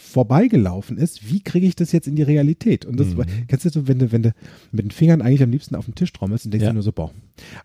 vorbeigelaufen 0.00 0.96
ist, 0.98 1.30
wie 1.30 1.40
kriege 1.40 1.66
ich 1.66 1.76
das 1.76 1.92
jetzt 1.92 2.08
in 2.08 2.16
die 2.16 2.22
Realität? 2.22 2.84
Und 2.86 2.98
das 2.98 3.08
Mhm. 3.08 3.24
kennst 3.48 3.64
du 3.64 3.70
so, 3.70 3.86
wenn 3.88 3.98
du, 3.98 4.12
wenn 4.12 4.22
du 4.22 4.32
mit 4.72 4.84
den 4.84 4.90
Fingern 4.90 5.22
eigentlich 5.22 5.42
am 5.42 5.50
liebsten 5.50 5.74
auf 5.76 5.84
den 5.84 5.94
Tisch 5.94 6.12
trommelst 6.12 6.44
und 6.46 6.50
denkst 6.52 6.64
Ja. 6.64 6.70
dir 6.70 6.74
nur 6.74 6.82
so, 6.82 6.92
boah, 6.92 7.12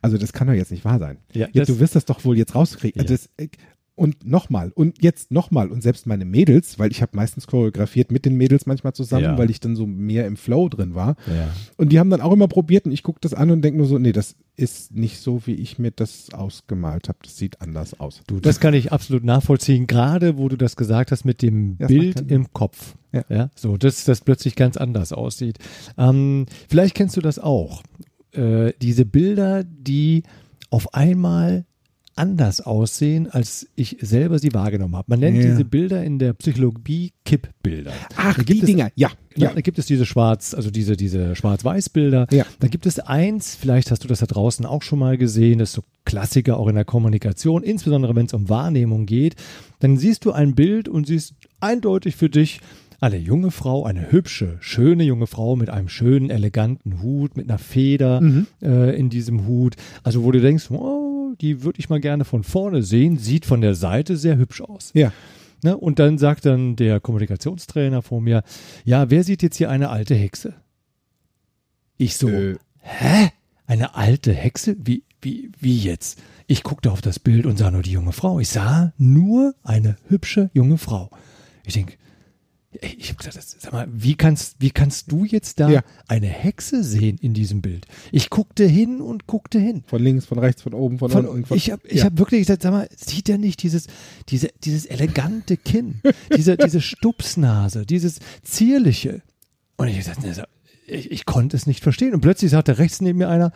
also 0.01 0.17
das 0.17 0.33
kann 0.33 0.47
doch 0.47 0.53
jetzt 0.53 0.71
nicht 0.71 0.85
wahr 0.85 0.99
sein. 0.99 1.17
Ja, 1.33 1.47
das- 1.53 1.67
du 1.67 1.79
wirst 1.79 1.95
das 1.95 2.05
doch 2.05 2.23
wohl 2.25 2.37
jetzt 2.37 2.53
rauskriegen. 2.55 3.01
Ja. 3.01 3.07
Das, 3.07 3.29
äh, 3.37 3.47
und 3.95 4.25
nochmal 4.25 4.71
und 4.75 5.01
jetzt 5.01 5.31
nochmal 5.31 5.69
und 5.69 5.81
selbst 5.81 6.05
meine 6.05 6.25
Mädels, 6.25 6.77
weil 6.79 6.91
ich 6.91 7.01
habe 7.01 7.15
meistens 7.15 7.47
choreografiert 7.47 8.11
mit 8.11 8.25
den 8.25 8.35
Mädels 8.35 8.65
manchmal 8.65 8.93
zusammen, 8.93 9.23
Ja. 9.23 9.37
weil 9.37 9.49
ich 9.49 9.61
dann 9.61 9.75
so 9.77 9.85
mehr 9.87 10.27
im 10.27 10.35
Flow 10.35 10.67
drin 10.67 10.95
war. 10.95 11.15
Ja. 11.27 11.49
Und 11.77 11.91
die 11.93 11.99
haben 11.99 12.09
dann 12.09 12.19
auch 12.21 12.33
immer 12.33 12.47
probiert 12.49 12.85
und 12.85 12.91
ich 12.91 13.03
gucke 13.03 13.19
das 13.21 13.33
an 13.33 13.51
und 13.51 13.61
denke 13.61 13.77
nur 13.77 13.87
so, 13.87 13.97
nee, 13.97 14.11
das 14.11 14.35
ist 14.57 14.93
nicht 14.93 15.19
so, 15.19 15.45
wie 15.47 15.53
ich 15.55 15.79
mir 15.79 15.91
das 15.91 16.33
ausgemalt 16.33 17.07
habe. 17.07 17.19
Das 17.23 17.37
sieht 17.37 17.61
anders 17.61 17.99
aus. 17.99 18.21
Du, 18.27 18.39
das 18.39 18.59
kann 18.59 18.73
ich 18.73 18.91
absolut 18.91 19.23
nachvollziehen, 19.23 19.87
gerade 19.87 20.37
wo 20.37 20.49
du 20.49 20.57
das 20.57 20.75
gesagt 20.75 21.11
hast 21.11 21.23
mit 21.23 21.41
dem 21.41 21.71
Ja, 21.79 21.87
das 21.87 21.87
Bild 21.87 22.31
im 22.31 22.51
Kopf. 22.53 22.95
Ja. 23.29 23.49
so, 23.55 23.77
dass 23.77 24.03
das 24.03 24.19
plötzlich 24.21 24.57
ganz 24.57 24.75
anders 24.75 25.13
aussieht. 25.13 25.57
Ähm, 25.97 26.47
vielleicht 26.67 26.95
kennst 26.95 27.15
du 27.15 27.21
das 27.21 27.39
auch. 27.39 27.81
Äh, 28.33 28.73
diese 28.81 29.05
Bilder, 29.05 29.63
die 29.63 30.23
auf 30.69 30.93
einmal 30.93 31.65
anders 32.17 32.61
aussehen, 32.61 33.27
als 33.29 33.67
ich 33.75 33.97
selber 34.01 34.39
sie 34.39 34.53
wahrgenommen 34.53 34.95
habe. 34.95 35.05
Man 35.09 35.19
nennt 35.19 35.37
Ja. 35.37 35.43
diese 35.43 35.65
Bilder 35.65 36.03
in 36.03 36.17
der 36.17 36.33
Psychologie 36.33 37.11
Kippbilder. 37.25 37.91
Ach, 38.15 38.41
die 38.41 38.59
es- 38.59 38.65
Dinger, 38.65 38.89
ja. 38.95 39.09
Ja, 39.35 39.51
da 39.53 39.59
gibt 39.59 39.77
es 39.79 39.85
diese 39.85 40.05
Schwarz, 40.05 40.53
also 40.53 40.71
diese, 40.71 40.95
diese 40.95 41.35
Schwarz-Weiß-Bilder. 41.35 42.27
Ja. 42.31 42.45
Da 42.61 42.67
gibt 42.69 42.85
es 42.85 42.99
eins, 42.99 43.55
vielleicht 43.55 43.91
hast 43.91 44.03
du 44.03 44.07
das 44.07 44.19
da 44.19 44.27
draußen 44.27 44.65
auch 44.65 44.81
schon 44.81 44.99
mal 44.99 45.17
gesehen, 45.17 45.59
das 45.59 45.69
ist 45.69 45.75
so 45.75 45.83
Klassiker 46.05 46.57
auch 46.57 46.67
in 46.69 46.75
der 46.75 46.85
Kommunikation, 46.85 47.63
insbesondere 47.63 48.15
wenn 48.15 48.27
es 48.27 48.33
um 48.33 48.47
Wahrnehmung 48.47 49.05
geht. 49.05 49.35
Dann 49.79 49.97
siehst 49.97 50.23
du 50.23 50.31
ein 50.31 50.55
Bild 50.55 50.87
und 50.87 51.07
siehst 51.07 51.33
eindeutig 51.59 52.15
für 52.15 52.29
dich 52.29 52.61
eine 53.01 53.17
junge 53.17 53.51
Frau, 53.51 53.83
eine 53.83 54.09
hübsche, 54.11 54.55
schöne 54.61 55.03
junge 55.03 55.27
Frau 55.27 55.57
mit 55.57 55.69
einem 55.69 55.89
schönen, 55.89 56.29
eleganten 56.29 57.01
Hut, 57.01 57.35
mit 57.35 57.49
einer 57.49 57.57
Feder 57.59 58.21
Mhm. 58.21 58.47
äh, 58.61 58.97
in 58.97 59.09
diesem 59.09 59.45
Hut. 59.47 59.75
Also 60.03 60.23
wo 60.23 60.31
du 60.31 60.39
denkst, 60.39 60.71
oh, 60.71 61.04
die 61.33 61.63
würde 61.63 61.79
ich 61.79 61.89
mal 61.89 61.99
gerne 61.99 62.25
von 62.25 62.43
vorne 62.43 62.83
sehen, 62.83 63.17
sieht 63.17 63.45
von 63.45 63.61
der 63.61 63.73
Seite 63.75 64.17
sehr 64.17 64.37
hübsch 64.37 64.61
aus. 64.61 64.91
Ja. 64.93 65.11
Ne? 65.63 65.75
Und 65.75 65.99
dann 65.99 66.17
sagt 66.17 66.45
dann 66.45 66.75
der 66.75 66.99
Kommunikationstrainer 66.99 68.01
vor 68.01 68.21
mir, 68.21 68.43
ja, 68.83 69.09
wer 69.09 69.23
sieht 69.23 69.41
jetzt 69.41 69.57
hier 69.57 69.69
eine 69.69 69.89
alte 69.89 70.13
Hexe? 70.15 70.53
Ich 71.97 72.17
so, 72.17 72.29
Äh. 72.29 72.57
hä? 72.79 73.29
Eine 73.67 73.95
alte 73.95 74.31
Hexe? 74.33 74.75
Wie, 74.79 75.03
wie, 75.21 75.51
wie 75.59 75.77
jetzt? 75.79 76.21
Ich 76.45 76.61
guckte 76.61 76.91
auf 76.91 77.01
das 77.01 77.17
Bild 77.17 77.47
und 77.47 77.57
sah 77.57 77.71
nur 77.71 77.81
die 77.81 77.91
junge 77.91 78.11
Frau. 78.11 78.39
Ich 78.39 78.49
sah 78.49 78.93
nur 78.97 79.55
eine 79.63 79.95
hübsche 80.07 80.51
junge 80.53 80.77
Frau. 80.77 81.09
Ich 81.65 81.73
denke, 81.73 81.93
ich 82.81 83.09
habe 83.09 83.17
gesagt, 83.23 83.35
sag 83.59 83.71
mal, 83.73 83.87
wie 83.91 84.15
kannst, 84.15 84.55
wie 84.59 84.71
kannst 84.71 85.11
du 85.11 85.25
jetzt 85.25 85.59
da 85.59 85.69
Ja. 85.69 85.83
eine 86.07 86.27
Hexe 86.27 86.83
sehen 86.83 87.17
in 87.19 87.33
diesem 87.33 87.61
Bild? 87.61 87.85
Ich 88.11 88.29
guckte 88.29 88.65
hin 88.65 89.01
und 89.01 89.27
guckte 89.27 89.59
hin. 89.59 89.83
Von 89.87 90.03
links, 90.03 90.25
von 90.25 90.39
rechts, 90.39 90.61
von 90.61 90.73
oben, 90.73 90.99
von, 90.99 91.09
Von, 91.11 91.25
unten. 91.25 91.45
Von, 91.45 91.57
ich 91.57 91.71
habe 91.71 91.87
ich 91.87 91.99
ja. 91.99 92.05
hab 92.05 92.17
wirklich 92.17 92.41
gesagt, 92.41 92.63
sag 92.63 92.71
mal, 92.71 92.87
sieht 92.95 93.29
er 93.29 93.37
nicht 93.37 93.63
dieses, 93.63 93.87
diese, 94.29 94.49
dieses 94.63 94.85
elegante 94.85 95.57
Kinn, 95.57 96.01
diese, 96.35 96.57
diese 96.63 96.81
Stupsnase, 96.81 97.85
dieses 97.85 98.19
zierliche? 98.43 99.21
Und 99.77 99.87
ich 99.87 99.97
gesagt, 99.97 100.19
ich, 100.87 101.11
ich 101.11 101.25
konnte 101.25 101.57
es 101.57 101.67
nicht 101.67 101.83
verstehen. 101.83 102.13
Und 102.13 102.21
plötzlich 102.21 102.51
sagte 102.51 102.77
rechts 102.77 103.01
neben 103.01 103.19
mir 103.19 103.29
einer, 103.29 103.51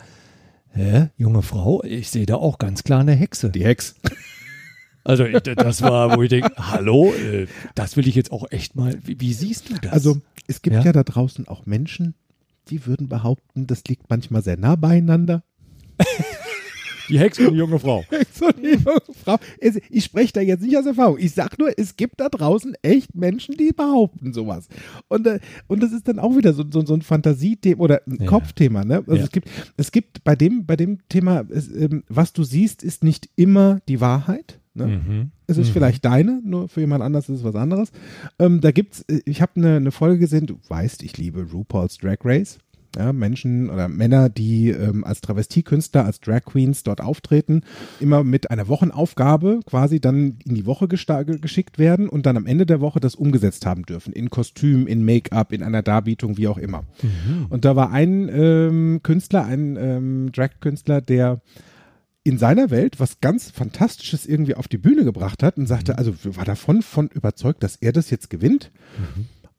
hä, 0.72 1.08
junge 1.16 1.42
Frau, 1.42 1.82
ich 1.84 2.10
sehe 2.10 2.26
da 2.26 2.36
auch 2.36 2.58
ganz 2.58 2.82
klar 2.82 3.00
eine 3.00 3.12
Hexe. 3.14 3.50
die 3.50 3.64
Hex. 3.64 3.94
Also 5.04 5.24
ich, 5.24 5.38
das 5.42 5.82
war, 5.82 6.16
wo 6.16 6.22
ich 6.22 6.28
denke, 6.28 6.52
hallo, 6.58 7.12
äh, 7.14 7.46
das 7.74 7.96
will 7.96 8.06
ich 8.06 8.14
jetzt 8.14 8.32
auch 8.32 8.50
echt 8.50 8.76
mal, 8.76 8.98
wie, 9.04 9.20
wie 9.20 9.32
siehst 9.32 9.70
du 9.70 9.74
das? 9.80 9.92
Also 9.92 10.20
es 10.46 10.62
gibt 10.62 10.76
Ja? 10.76 10.82
ja? 10.82 10.92
da 10.92 11.02
draußen 11.04 11.48
auch 11.48 11.64
Menschen, 11.66 12.14
die 12.68 12.86
würden 12.86 13.08
behaupten, 13.08 13.66
das 13.66 13.82
liegt 13.84 14.10
manchmal 14.10 14.42
sehr 14.42 14.56
nah 14.58 14.76
beieinander. 14.76 15.42
die 17.08 17.18
Hexe 17.18 17.46
und 17.48 17.54
die 17.54 17.58
junge 17.58 17.78
Frau. 17.78 18.04
So 18.32 18.50
die 18.52 18.68
junge 18.74 19.00
Frau. 19.24 19.38
Ich 19.90 20.04
spreche 20.04 20.32
da 20.34 20.40
jetzt 20.40 20.62
nicht 20.62 20.76
aus 20.76 20.86
Erfahrung. 20.86 21.18
Ich 21.18 21.32
sag 21.32 21.58
nur, 21.58 21.76
es 21.76 21.96
gibt 21.96 22.20
da 22.20 22.28
draußen 22.28 22.74
echt 22.82 23.14
Menschen, 23.14 23.56
die 23.56 23.72
behaupten 23.72 24.32
sowas. 24.32 24.68
Und, 25.08 25.26
äh, 25.26 25.40
und 25.66 25.82
das 25.82 25.92
ist 25.92 26.06
dann 26.08 26.18
auch 26.18 26.36
wieder 26.36 26.52
so, 26.52 26.64
so, 26.70 26.84
so 26.86 26.94
ein 26.94 27.02
Fantasiethema 27.02 27.80
oder 27.82 28.02
ein 28.06 28.18
Ja. 28.20 28.26
Kopfthema. 28.26 28.84
Ne? 28.84 28.98
Also 28.98 29.16
Ja. 29.16 29.24
es 29.24 29.32
gibt, 29.32 29.48
es 29.76 29.90
gibt 29.92 30.22
bei 30.24 30.36
dem, 30.36 30.66
bei 30.66 30.76
dem 30.76 30.98
Thema, 31.08 31.44
es, 31.50 31.68
ähm, 31.74 32.04
was 32.08 32.32
du 32.32 32.44
siehst, 32.44 32.82
ist 32.84 33.02
nicht 33.02 33.28
immer 33.34 33.80
die 33.88 34.00
Wahrheit. 34.00 34.59
Ne? 34.74 34.86
Mhm. 34.86 35.30
Es 35.46 35.58
ist 35.58 35.70
vielleicht 35.70 36.04
deine, 36.04 36.40
nur 36.44 36.68
für 36.68 36.80
jemand 36.80 37.02
anders 37.02 37.28
ist 37.28 37.40
es 37.40 37.44
was 37.44 37.56
anderes. 37.56 37.90
Ähm, 38.38 38.60
da 38.60 38.70
gibt's, 38.70 39.02
äh, 39.08 39.20
ich 39.24 39.42
habe 39.42 39.52
eine, 39.56 39.76
eine 39.76 39.90
Folge 39.90 40.18
gesehen, 40.18 40.46
du 40.46 40.58
weißt, 40.68 41.02
ich 41.02 41.18
liebe 41.18 41.48
RuPaul's 41.52 41.98
Drag 41.98 42.18
Race. 42.24 42.58
Ja, 42.96 43.12
Menschen 43.12 43.70
oder 43.70 43.86
Männer, 43.86 44.28
die 44.28 44.70
ähm, 44.70 45.04
als 45.04 45.20
Travestiekünstler, 45.20 46.04
als 46.04 46.18
Drag 46.18 46.44
Queens 46.44 46.82
dort 46.82 47.00
auftreten, 47.00 47.62
immer 48.00 48.24
mit 48.24 48.50
einer 48.50 48.66
Wochenaufgabe 48.66 49.60
quasi 49.64 50.00
dann 50.00 50.38
in 50.44 50.56
die 50.56 50.66
Woche 50.66 50.88
geschickt 50.88 51.78
werden 51.78 52.08
und 52.08 52.26
dann 52.26 52.36
am 52.36 52.46
Ende 52.46 52.66
der 52.66 52.80
Woche 52.80 52.98
das 52.98 53.14
umgesetzt 53.14 53.64
haben 53.64 53.84
dürfen. 53.84 54.12
In 54.12 54.28
Kostüm, 54.28 54.88
in 54.88 55.04
Make-up, 55.04 55.52
in 55.52 55.62
einer 55.62 55.82
Darbietung, 55.82 56.36
wie 56.36 56.48
auch 56.48 56.58
immer. 56.58 56.82
Und 57.48 57.64
da 57.64 57.76
war 57.76 57.92
ein 57.92 58.28
ähm, 58.28 59.00
Künstler, 59.04 59.44
ein 59.44 59.76
ähm, 59.76 60.32
Drag-Künstler, 60.32 61.00
der 61.00 61.40
in 62.22 62.38
seiner 62.38 62.70
Welt 62.70 63.00
was 63.00 63.20
ganz 63.20 63.50
Fantastisches 63.50 64.26
irgendwie 64.26 64.54
auf 64.54 64.68
die 64.68 64.78
Bühne 64.78 65.04
gebracht 65.04 65.42
hat 65.42 65.56
und 65.56 65.66
sagte, 65.66 65.96
also 65.98 66.12
war 66.36 66.44
davon 66.44 66.82
von 66.82 67.08
überzeugt, 67.08 67.62
dass 67.62 67.76
er 67.76 67.92
das 67.92 68.10
jetzt 68.10 68.28
gewinnt. 68.30 68.70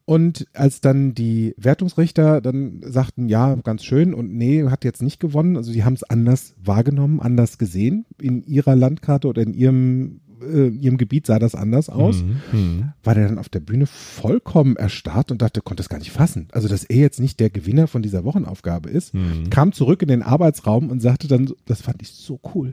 Und 0.05 0.47
als 0.53 0.81
dann 0.81 1.13
die 1.13 1.53
Wertungsrichter 1.57 2.41
dann 2.41 2.81
sagten, 2.83 3.29
ja, 3.29 3.55
ganz 3.55 3.83
schön 3.83 4.13
und 4.13 4.33
nee, 4.33 4.63
hat 4.65 4.83
jetzt 4.83 5.01
nicht 5.01 5.19
gewonnen, 5.19 5.55
also 5.55 5.71
sie 5.71 5.83
haben 5.83 5.93
es 5.93 6.03
anders 6.03 6.55
wahrgenommen, 6.61 7.19
anders 7.19 7.57
gesehen. 7.57 8.05
In 8.19 8.43
ihrer 8.43 8.75
Landkarte 8.75 9.27
oder 9.27 9.41
in 9.41 9.53
ihrem, 9.53 10.21
äh, 10.41 10.67
ihrem 10.69 10.97
Gebiet 10.97 11.25
sah 11.25 11.39
das 11.39 11.55
anders 11.55 11.89
aus. 11.89 12.23
Mhm. 12.51 12.93
War 13.03 13.15
der 13.15 13.27
dann 13.27 13.37
auf 13.37 13.49
der 13.49 13.59
Bühne 13.59 13.85
vollkommen 13.85 14.75
erstarrt 14.75 15.31
und 15.31 15.41
dachte, 15.41 15.61
konnte 15.61 15.81
es 15.81 15.89
gar 15.89 15.99
nicht 15.99 16.11
fassen. 16.11 16.47
Also, 16.51 16.67
dass 16.67 16.83
er 16.83 16.97
jetzt 16.97 17.19
nicht 17.19 17.39
der 17.39 17.49
Gewinner 17.49 17.87
von 17.87 18.01
dieser 18.01 18.23
Wochenaufgabe 18.23 18.89
ist 18.89 19.13
Mhm. 19.13 19.49
kam 19.49 19.71
zurück 19.73 20.01
in 20.01 20.07
den 20.07 20.23
Arbeitsraum 20.23 20.89
und 20.89 20.99
sagte 21.01 21.27
dann, 21.27 21.51
das 21.65 21.81
fand 21.81 22.01
ich 22.01 22.09
so 22.09 22.39
cool. 22.55 22.71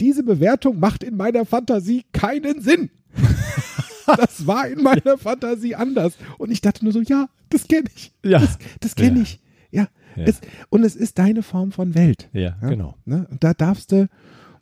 Diese 0.00 0.22
Bewertung 0.22 0.80
macht 0.80 1.04
in 1.04 1.16
meiner 1.16 1.44
Fantasie 1.44 2.04
keinen 2.12 2.60
Sinn. 2.60 2.90
das 4.06 4.46
war 4.46 4.66
in 4.66 4.82
meiner 4.82 5.16
Fantasie 5.18 5.74
anders. 5.74 6.14
Und 6.38 6.50
ich 6.50 6.60
dachte 6.60 6.84
nur 6.84 6.92
so, 6.92 7.00
ja, 7.02 7.28
das 7.50 7.68
kenne 7.68 7.86
ich. 7.94 8.12
Ja. 8.24 8.40
Das, 8.40 8.58
das 8.80 8.94
kenne 8.96 9.18
Ja. 9.18 9.22
ich. 9.22 9.40
Ja. 9.70 9.88
Ja. 10.16 10.24
Es, 10.24 10.40
und 10.68 10.84
es 10.84 10.96
ist 10.96 11.18
deine 11.18 11.42
Form 11.42 11.72
von 11.72 11.94
Welt. 11.94 12.28
Ja, 12.32 12.56
Ja? 12.60 12.68
genau. 12.68 12.96
Ne? 13.04 13.26
Und 13.30 13.42
da 13.44 13.54
darfst 13.54 13.92
du, 13.92 14.08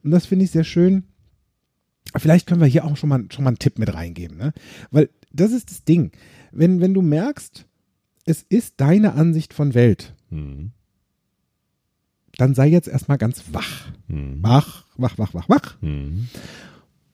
und 0.04 0.10
das 0.12 0.26
finde 0.26 0.44
ich 0.44 0.50
sehr 0.52 0.62
schön, 0.64 1.04
vielleicht 2.16 2.46
können 2.46 2.60
wir 2.60 2.68
hier 2.68 2.84
auch 2.84 2.96
schon 2.96 3.08
mal, 3.08 3.24
schon 3.30 3.44
mal 3.44 3.50
einen 3.50 3.58
Tipp 3.58 3.78
mit 3.78 3.92
reingeben. 3.92 4.36
Ne? 4.38 4.52
Weil 4.90 5.10
das 5.32 5.52
ist 5.52 5.70
das 5.70 5.84
Ding. 5.84 6.12
Wenn, 6.52 6.80
wenn 6.80 6.94
du 6.94 7.02
merkst, 7.02 7.66
es 8.24 8.42
ist 8.48 8.74
deine 8.80 9.14
Ansicht 9.14 9.54
von 9.54 9.74
Welt, 9.74 10.14
Mhm. 10.30 10.70
dann 12.36 12.54
sei 12.54 12.68
jetzt 12.68 12.88
erstmal 12.88 13.18
ganz 13.18 13.42
wach. 13.52 13.90
Mhm. 14.08 14.38
Wach, 14.42 14.86
wach, 14.96 15.18
wach, 15.18 15.34
wach, 15.34 15.48
wach. 15.48 15.76
Mhm. 15.82 16.28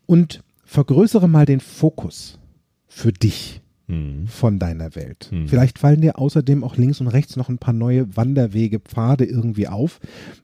Und 0.06 0.42
vergrößere 0.64 1.28
mal 1.28 1.46
den 1.46 1.60
Fokus 1.60 2.38
für 2.86 3.12
dich 3.12 3.62
Mhm. 3.88 4.26
von 4.26 4.58
deiner 4.58 4.94
Welt. 4.96 5.28
Mhm. 5.32 5.48
Vielleicht 5.48 5.78
fallen 5.78 6.00
dir 6.00 6.18
außerdem 6.18 6.64
auch 6.64 6.76
links 6.76 7.00
und 7.00 7.06
rechts 7.08 7.36
noch 7.36 7.48
ein 7.48 7.58
paar 7.58 7.72
neue 7.74 8.16
Wanderwege, 8.16 8.80
Pfade 8.80 9.24
irgendwie 9.24 9.68
auf, 9.68 10.00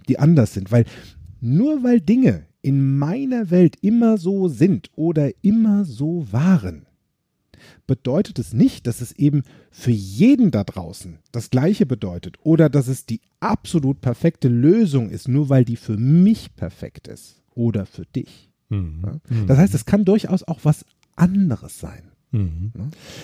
die 0.08 0.18
anders 0.18 0.54
sind. 0.54 0.70
Weil 0.70 0.84
nur 1.40 1.82
weil 1.82 2.00
Dinge 2.00 2.46
in 2.62 2.98
meiner 2.98 3.50
Welt 3.50 3.76
immer 3.82 4.18
so 4.18 4.48
sind 4.48 4.90
oder 4.94 5.30
immer 5.42 5.84
so 5.84 6.26
waren, 6.30 6.86
bedeutet 7.86 8.38
es 8.38 8.52
nicht, 8.52 8.86
dass 8.86 9.00
es 9.00 9.12
eben 9.12 9.42
für 9.70 9.90
jeden 9.90 10.50
da 10.50 10.64
draußen 10.64 11.18
das 11.32 11.50
Gleiche 11.50 11.86
bedeutet 11.86 12.38
oder 12.42 12.68
dass 12.68 12.88
es 12.88 13.06
die 13.06 13.20
absolut 13.40 14.00
perfekte 14.00 14.48
Lösung 14.48 15.10
ist, 15.10 15.28
nur 15.28 15.48
weil 15.48 15.64
die 15.64 15.76
für 15.76 15.96
mich 15.96 16.54
perfekt 16.54 17.08
ist 17.08 17.42
oder 17.54 17.86
für 17.86 18.06
dich. 18.06 18.50
Mhm. 18.68 19.02
Ja? 19.04 19.44
Das 19.46 19.58
heißt, 19.58 19.74
es 19.74 19.84
kann 19.84 20.04
durchaus 20.04 20.42
auch 20.44 20.60
was 20.62 20.84
anderes 21.16 21.78
sein. 21.78 22.12
Mhm. 22.30 22.72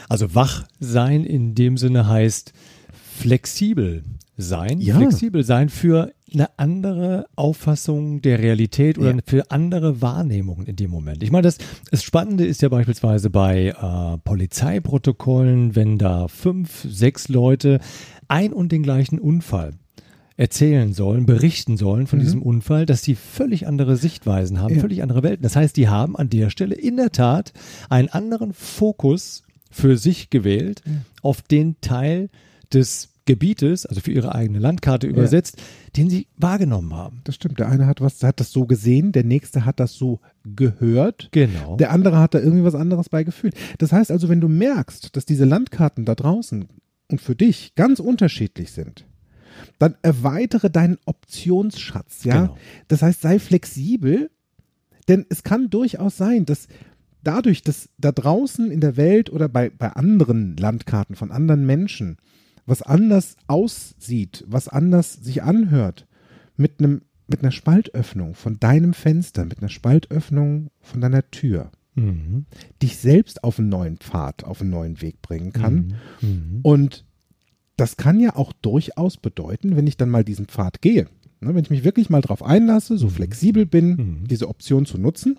Also 0.09 0.35
wach 0.35 0.67
sein 0.81 1.25
in 1.25 1.55
dem 1.55 1.77
Sinne 1.77 2.07
heißt 2.07 2.53
flexibel 2.93 4.03
sein. 4.41 4.81
Ja. 4.81 4.97
Flexibel 4.97 5.43
sein 5.45 5.69
für 5.69 6.13
eine 6.33 6.49
andere 6.59 7.27
Auffassung 7.37 8.23
der 8.23 8.39
Realität 8.39 8.97
oder 8.99 9.11
Ja. 9.15 9.19
für 9.27 9.51
andere 9.51 10.01
Wahrnehmungen 10.01 10.67
in 10.67 10.77
dem 10.77 10.91
Moment. 10.91 11.23
Ich 11.23 11.31
meine, 11.33 11.43
das, 11.43 11.59
das 11.91 12.03
Spannende 12.05 12.47
ist 12.47 12.63
ja 12.63 12.69
beispielsweise 12.69 13.31
bei 13.31 13.69
äh, 13.69 14.19
Polizeiprotokollen, 14.25 15.75
wenn 15.77 15.99
da 15.99 16.29
fünf, 16.29 16.87
sechs 16.89 17.29
Leute 17.29 17.81
ein 18.29 18.53
und 18.53 18.73
den 18.73 18.83
gleichen 18.83 19.19
Unfall 19.19 19.73
erzählen 20.37 20.93
sollen, 20.93 21.27
berichten 21.27 21.77
sollen 21.77 22.07
von 22.07 22.21
Mhm. 22.21 22.23
diesem 22.23 22.43
Unfall, 22.43 22.87
dass 22.87 23.03
sie 23.03 23.17
völlig 23.17 23.67
andere 23.67 23.97
Sichtweisen 23.97 24.61
haben, 24.61 24.75
Ja. 24.77 24.81
völlig 24.81 25.03
andere 25.03 25.25
Welten. 25.25 25.43
Das 25.43 25.57
heißt, 25.57 25.77
die 25.77 25.89
haben 25.89 26.17
an 26.17 26.31
der 26.31 26.51
Stelle 26.51 26.77
in 26.77 26.97
der 26.97 27.11
Tat 27.11 27.53
einen 27.89 28.09
anderen 28.09 28.53
Fokus 28.53 29.43
für 29.71 29.97
sich 29.99 30.31
gewählt, 30.31 30.83
auf 31.23 31.43
den 31.43 31.77
Teil 31.81 32.31
des 32.73 33.09
Gebietes, 33.29 33.85
also 33.85 34.01
für 34.01 34.11
ihre 34.11 34.35
eigene 34.35 34.59
Landkarte 34.59 35.07
übersetzt, 35.07 35.61
den 35.99 36.09
sie 36.09 36.29
wahrgenommen 36.39 36.95
haben. 36.95 37.21
Das 37.25 37.35
stimmt. 37.35 37.59
Der 37.59 37.69
eine 37.69 37.87
hat 37.87 38.01
was, 38.01 38.23
hat 38.23 38.41
das 38.41 38.51
so 38.53 38.65
gesehen, 38.65 39.13
der 39.13 39.23
nächste 39.23 39.67
hat 39.67 39.81
das 39.81 39.93
so 39.93 40.21
gehört. 40.57 41.29
Genau. 41.33 41.77
Der 41.77 41.91
andere 41.91 42.19
hat 42.21 42.33
da 42.33 42.39
irgendwie 42.39 42.65
was 42.65 42.75
anderes 42.75 43.11
bei 43.11 43.25
gefühlt. 43.25 43.55
Das 43.77 43.93
heißt 43.93 44.11
also, 44.11 44.31
wenn 44.31 44.41
du 44.41 44.49
merkst, 44.49 45.15
dass 45.15 45.27
diese 45.27 45.45
Landkarten 45.45 46.07
da 46.07 46.15
draußen 46.15 46.69
und 47.09 47.21
für 47.21 47.37
dich 47.37 47.75
ganz 47.75 48.01
unterschiedlich 48.01 48.73
sind, 48.73 49.05
dann 49.79 49.97
erweitere 50.01 50.71
deinen 50.71 50.97
Optionsschatz, 51.05 52.25
ja. 52.25 52.41
Genau. 52.47 52.57
Das 52.89 53.03
heißt, 53.03 53.21
sei 53.21 53.39
flexibel, 53.39 54.31
denn 55.09 55.27
es 55.29 55.43
kann 55.43 55.69
durchaus 55.69 56.17
sein, 56.17 56.47
dass 56.47 56.67
dadurch, 57.23 57.63
dass 57.63 57.91
da 57.99 58.11
draußen 58.11 58.71
in 58.71 58.81
der 58.81 58.97
Welt 58.97 59.29
oder 59.29 59.51
bei, 59.51 59.69
bei 59.69 59.91
anderen 59.91 60.57
Landkarten 60.57 61.15
von 61.15 61.31
anderen 61.31 61.67
Menschen 61.67 62.17
was 62.69 62.83
anders 62.83 63.37
aussieht, 63.47 64.45
was 64.47 64.69
anders 64.69 65.15
sich 65.15 65.43
anhört, 65.43 66.07
mit 66.57 66.79
einem 66.81 67.03
mit 67.31 67.43
einer 67.43 67.53
Spaltöffnung 67.53 68.35
von 68.35 68.59
deinem 68.59 68.95
Fenster, 68.95 69.45
mit 69.45 69.59
einer 69.59 69.69
Spaltöffnung 69.69 70.71
von 70.81 71.01
deiner 71.03 71.31
Tür, 71.31 71.71
Mhm. 71.95 72.47
dich 72.81 72.97
selbst 72.97 73.45
auf 73.45 73.59
einen 73.59 73.69
neuen 73.69 73.99
Pfad, 73.99 74.45
auf 74.45 74.63
einen 74.63 74.71
neuen 74.71 75.03
Weg 75.03 75.21
bringen 75.21 75.53
kann. 75.53 75.95
Mhm. 76.23 76.61
Und 76.63 77.05
das 77.77 77.97
kann 77.99 78.19
ja 78.19 78.35
auch 78.35 78.53
durchaus 78.55 79.19
bedeuten, 79.19 79.77
wenn 79.77 79.87
ich 79.87 79.99
dann 79.99 80.09
mal 80.09 80.25
diesen 80.25 80.47
Pfad 80.47 80.81
gehe, 80.81 81.07
ne, 81.41 81.55
wenn 81.55 81.63
ich 81.65 81.69
mich 81.71 81.85
wirklich 81.85 82.09
mal 82.09 82.23
drauf 82.23 82.43
einlasse, 82.43 82.97
so 82.97 83.09
flexibel 83.11 83.67
bin, 83.67 83.89
Mhm. 83.91 84.27
diese 84.29 84.49
Option 84.49 84.87
zu 84.87 84.97
nutzen, 84.97 85.39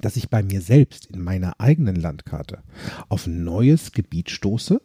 dass 0.00 0.16
ich 0.16 0.30
bei 0.30 0.42
mir 0.42 0.60
selbst 0.62 1.06
in 1.06 1.20
meiner 1.22 1.60
eigenen 1.60 1.96
Landkarte 1.96 2.62
auf 3.10 3.26
ein 3.26 3.44
neues 3.44 3.92
Gebiet 3.92 4.30
stoße, 4.30 4.80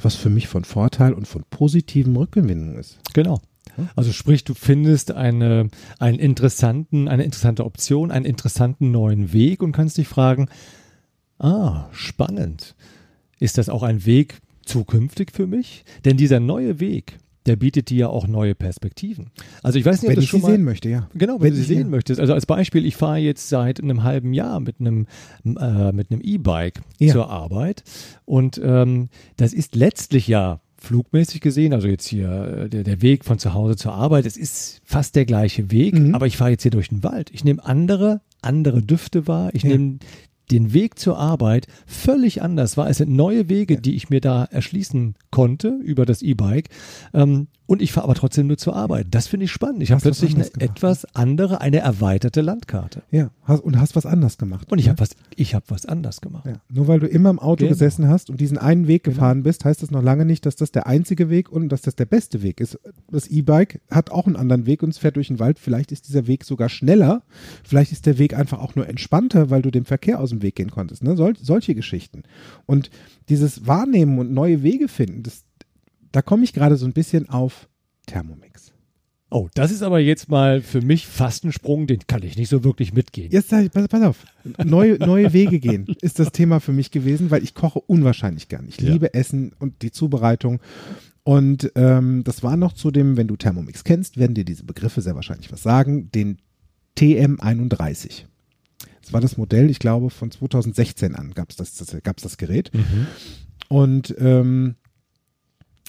was 0.00 0.14
für 0.14 0.30
mich 0.30 0.48
von 0.48 0.64
Vorteil 0.64 1.12
und 1.12 1.26
von 1.26 1.44
positiven 1.50 2.16
Rückgewinnung 2.16 2.76
ist. 2.76 2.98
Genau. 3.12 3.40
Also 3.94 4.12
sprich, 4.12 4.44
du 4.44 4.54
findest 4.54 5.12
eine, 5.12 5.68
einen 5.98 6.18
interessanten, 6.18 7.08
eine 7.08 7.24
interessante 7.24 7.64
Option, 7.64 8.10
einen 8.10 8.24
interessanten 8.24 8.90
neuen 8.90 9.32
Weg 9.32 9.62
und 9.62 9.72
kannst 9.72 9.98
dich 9.98 10.08
fragen, 10.08 10.48
ah, 11.38 11.86
spannend. 11.92 12.74
Ist 13.38 13.58
das 13.58 13.68
auch 13.68 13.82
ein 13.82 14.06
Weg 14.06 14.38
zukünftig 14.64 15.30
für 15.32 15.46
mich? 15.46 15.84
Denn 16.04 16.16
dieser 16.16 16.40
neue 16.40 16.80
Weg, 16.80 17.18
der 17.46 17.56
bietet 17.56 17.90
dir 17.90 17.96
ja 17.98 18.08
auch 18.08 18.26
neue 18.26 18.54
Perspektiven. 18.54 19.30
Also 19.62 19.78
ich 19.78 19.84
weiß 19.84 20.02
nicht, 20.02 20.04
ob 20.04 20.08
Wenn 20.10 20.16
das 20.16 20.24
ich 20.24 20.30
schon 20.30 20.40
sie 20.40 20.46
mal 20.46 20.52
sehen 20.52 20.64
möchte, 20.64 20.88
ja. 20.88 21.08
Genau, 21.14 21.34
wenn, 21.34 21.42
Wenn 21.42 21.50
du 21.50 21.56
sie 21.56 21.62
sehen 21.64 21.78
ja. 21.80 21.86
möchtest. 21.88 22.20
Also 22.20 22.32
als 22.34 22.46
Beispiel, 22.46 22.84
ich 22.84 22.96
fahre 22.96 23.18
jetzt 23.18 23.48
seit 23.48 23.80
einem 23.82 24.02
halben 24.02 24.32
Jahr 24.32 24.60
mit 24.60 24.80
einem 24.80 25.06
äh, 25.44 25.92
mit 25.92 26.10
einem 26.10 26.20
E-Bike 26.22 26.80
Ja. 26.98 27.12
zur 27.12 27.30
Arbeit 27.30 27.84
und 28.24 28.60
ähm, 28.62 29.08
das 29.36 29.52
ist 29.52 29.76
letztlich 29.76 30.26
ja 30.28 30.60
flugmäßig 30.78 31.40
gesehen, 31.40 31.72
also 31.72 31.88
jetzt 31.88 32.06
hier 32.06 32.28
äh, 32.64 32.68
der, 32.68 32.84
der 32.84 33.02
Weg 33.02 33.24
von 33.24 33.38
zu 33.38 33.54
Hause 33.54 33.76
zur 33.76 33.94
Arbeit, 33.94 34.26
es 34.26 34.36
ist 34.36 34.82
fast 34.84 35.16
der 35.16 35.24
gleiche 35.24 35.70
Weg, 35.70 35.94
Mhm. 35.98 36.14
aber 36.14 36.26
ich 36.26 36.36
fahre 36.36 36.50
jetzt 36.50 36.62
hier 36.62 36.70
durch 36.70 36.90
den 36.90 37.02
Wald. 37.02 37.30
Ich 37.32 37.44
nehme 37.44 37.64
andere, 37.64 38.20
andere 38.42 38.82
Düfte 38.82 39.26
wahr, 39.26 39.50
ich 39.54 39.62
Ja. 39.62 39.70
nehme 39.70 39.98
den 40.50 40.72
Weg 40.72 40.98
zur 40.98 41.18
Arbeit 41.18 41.66
völlig 41.86 42.42
anders 42.42 42.76
wahr. 42.76 42.88
Es 42.88 42.98
sind 42.98 43.10
neue 43.10 43.48
Wege, 43.48 43.80
die 43.80 43.96
ich 43.96 44.10
mir 44.10 44.20
da 44.20 44.44
erschließen 44.44 45.14
konnte 45.30 45.68
über 45.68 46.06
das 46.06 46.22
E-Bike. 46.22 46.68
Ähm, 47.14 47.48
und 47.66 47.82
ich 47.82 47.92
fahre 47.92 48.04
aber 48.04 48.14
trotzdem 48.14 48.46
nur 48.46 48.58
zur 48.58 48.76
Arbeit. 48.76 49.08
Das 49.10 49.26
finde 49.26 49.44
ich 49.44 49.52
spannend. 49.52 49.82
Ich 49.82 49.92
habe 49.92 50.00
plötzlich 50.00 50.34
eine 50.34 50.44
gemacht, 50.44 50.62
etwas 50.62 51.04
andere, 51.14 51.60
eine 51.60 51.78
erweiterte 51.78 52.40
Landkarte. 52.40 53.02
Ja, 53.10 53.30
hast, 53.44 53.62
und 53.62 53.78
hast 53.78 53.96
was 53.96 54.06
anders 54.06 54.38
gemacht. 54.38 54.70
Und 54.70 54.78
ich 54.78 54.86
ne? 54.86 54.92
habe 54.92 55.00
was, 55.00 55.10
ich 55.34 55.54
habe 55.54 55.64
was 55.68 55.86
anders 55.86 56.20
gemacht. 56.20 56.46
Ja, 56.46 56.60
nur 56.68 56.88
weil 56.88 57.00
du 57.00 57.06
immer 57.06 57.30
im 57.30 57.38
Auto 57.38 57.66
Genau. 57.66 57.70
gesessen 57.70 58.08
hast 58.08 58.30
und 58.30 58.40
diesen 58.40 58.58
einen 58.58 58.86
Weg 58.86 59.04
gefahren 59.04 59.42
bist, 59.42 59.64
heißt 59.64 59.82
das 59.82 59.90
noch 59.90 60.02
lange 60.02 60.24
nicht, 60.24 60.46
dass 60.46 60.56
das 60.56 60.70
der 60.72 60.86
einzige 60.86 61.30
Weg 61.30 61.50
und 61.50 61.68
dass 61.68 61.82
das 61.82 61.96
der 61.96 62.04
beste 62.04 62.42
Weg 62.42 62.60
ist. 62.60 62.78
Das 63.10 63.26
E-Bike 63.28 63.80
hat 63.90 64.10
auch 64.10 64.26
einen 64.26 64.36
anderen 64.36 64.66
Weg 64.66 64.82
und 64.82 64.90
es 64.90 64.98
fährt 64.98 65.16
durch 65.16 65.28
den 65.28 65.38
Wald. 65.38 65.58
Vielleicht 65.58 65.90
ist 65.92 66.08
dieser 66.08 66.26
Weg 66.26 66.44
sogar 66.44 66.68
schneller. 66.68 67.22
Vielleicht 67.64 67.92
ist 67.92 68.06
der 68.06 68.18
Weg 68.18 68.34
einfach 68.34 68.60
auch 68.60 68.74
nur 68.74 68.88
entspannter, 68.88 69.50
weil 69.50 69.62
du 69.62 69.70
dem 69.70 69.84
Verkehr 69.84 70.20
aus 70.20 70.30
dem 70.30 70.42
Weg 70.42 70.56
gehen 70.56 70.70
konntest. 70.70 71.02
Ne? 71.02 71.16
Sol 71.16 71.34
solche 71.40 71.74
Geschichten. 71.74 72.22
Und 72.66 72.90
dieses 73.28 73.66
Wahrnehmen 73.66 74.18
und 74.18 74.32
neue 74.32 74.62
Wege 74.62 74.88
finden, 74.88 75.22
das, 75.22 75.44
da 76.16 76.22
komme 76.22 76.44
ich 76.44 76.54
gerade 76.54 76.76
so 76.76 76.86
ein 76.86 76.94
bisschen 76.94 77.28
auf 77.28 77.68
Thermomix. 78.06 78.72
Oh, 79.28 79.48
das 79.52 79.70
ist 79.70 79.82
aber 79.82 79.98
jetzt 80.00 80.30
mal 80.30 80.62
für 80.62 80.80
mich 80.80 81.06
fast 81.06 81.44
ein 81.44 81.52
Sprung, 81.52 81.86
den 81.86 82.06
kann 82.06 82.22
ich 82.22 82.38
nicht 82.38 82.48
so 82.48 82.64
wirklich 82.64 82.94
mitgehen. 82.94 83.30
Jetzt 83.30 83.50
sag 83.50 83.66
ich, 83.66 83.70
pass, 83.70 83.86
pass 83.86 84.00
auf, 84.02 84.24
neue, 84.64 84.96
neue 84.98 85.34
Wege 85.34 85.60
gehen 85.60 85.84
ist 86.00 86.18
das 86.18 86.32
Thema 86.32 86.58
für 86.60 86.72
mich 86.72 86.90
gewesen, 86.90 87.30
weil 87.30 87.42
ich 87.44 87.52
koche 87.52 87.80
unwahrscheinlich 87.80 88.48
gern. 88.48 88.66
Ich 88.66 88.80
Ja. 88.80 88.90
liebe 88.92 89.12
Essen 89.12 89.52
und 89.58 89.82
die 89.82 89.90
Zubereitung. 89.90 90.60
Und 91.22 91.70
ähm, 91.74 92.24
das 92.24 92.42
war 92.42 92.56
noch 92.56 92.72
zu 92.72 92.90
dem, 92.90 93.18
wenn 93.18 93.26
du 93.28 93.36
Thermomix 93.36 93.84
kennst, 93.84 94.16
werden 94.16 94.32
dir 94.32 94.44
diese 94.46 94.64
Begriffe 94.64 95.02
sehr 95.02 95.16
wahrscheinlich 95.16 95.52
was 95.52 95.62
sagen, 95.62 96.10
den 96.12 96.38
TM31. 96.96 98.22
Das 99.02 99.12
war 99.12 99.20
das 99.20 99.36
Modell, 99.36 99.68
ich 99.68 99.80
glaube, 99.80 100.08
von 100.08 100.30
2016 100.30 101.14
an 101.14 101.32
gab 101.34 101.50
es 101.50 101.56
das, 101.56 101.74
das, 101.74 101.94
gab's 102.02 102.22
das 102.22 102.38
Gerät. 102.38 102.70
Und 103.68 104.14
ähm, 104.18 104.76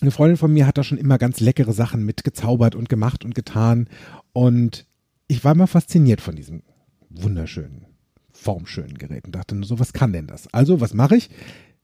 eine 0.02 0.12
Freundin 0.12 0.38
von 0.38 0.54
mir 0.54 0.68
hat 0.68 0.78
da 0.78 0.84
schon 0.84 0.98
immer 0.98 1.18
ganz 1.18 1.40
leckere 1.40 1.74
Sachen 1.74 2.06
mitgezaubert 2.06 2.76
und 2.76 2.90
gemacht 2.90 3.26
und 3.26 3.36
getan. 3.36 3.88
Und 4.34 4.86
ich 5.28 5.44
war 5.44 5.54
immer 5.54 5.68
fasziniert 5.68 6.22
von 6.22 6.36
diesem 6.36 6.62
wunderschönen, 7.10 7.86
formschönen 8.32 8.98
Gerät 8.98 9.26
und 9.26 9.36
dachte 9.36 9.56
nur 9.56 9.66
so, 9.66 9.80
was 9.80 9.94
kann 9.94 10.14
denn 10.14 10.28
das? 10.28 10.54
Also, 10.54 10.82
was 10.82 10.94
mache 10.94 11.18
ich? 11.18 11.30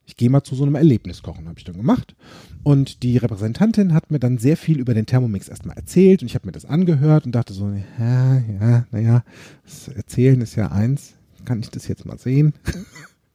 Ich 0.06 0.18
gehe 0.18 0.30
mal 0.30 0.44
zu 0.44 0.54
so 0.54 0.64
einem 0.64 0.76
Erlebniskochen, 0.76 1.48
habe 1.48 1.58
ich 1.58 1.64
dann 1.64 1.78
gemacht. 1.78 2.16
Und 2.62 3.04
die 3.04 3.18
Repräsentantin 3.18 3.94
hat 3.94 4.12
mir 4.12 4.20
dann 4.20 4.38
sehr 4.38 4.58
viel 4.58 4.80
über 4.80 4.94
den 4.94 5.06
Thermomix 5.06 5.48
erstmal 5.48 5.78
erzählt 5.78 6.22
und 6.22 6.28
ich 6.28 6.36
habe 6.36 6.46
mir 6.46 6.52
das 6.52 6.66
angehört 6.66 7.26
und 7.26 7.34
dachte 7.34 7.54
so, 7.54 7.72
ja, 8.00 8.38
ja, 8.38 8.86
naja, 8.92 9.24
das 9.64 9.88
Erzählen 9.88 10.42
ist 10.42 10.56
ja 10.56 10.72
eins. 10.72 11.14
Kann 11.46 11.62
ich 11.62 11.70
das 11.70 11.88
jetzt 11.88 12.06
mal 12.06 12.18
sehen? 12.18 12.54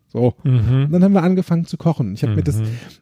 So. 0.08 0.34
Und 0.42 0.92
dann 0.92 1.04
haben 1.04 1.12
wir 1.12 1.22
angefangen 1.22 1.66
zu 1.66 1.76
kochen. 1.76 2.14
Ich 2.14 2.22
habe 2.22 2.34
mir 2.34 2.42
das 2.42 2.60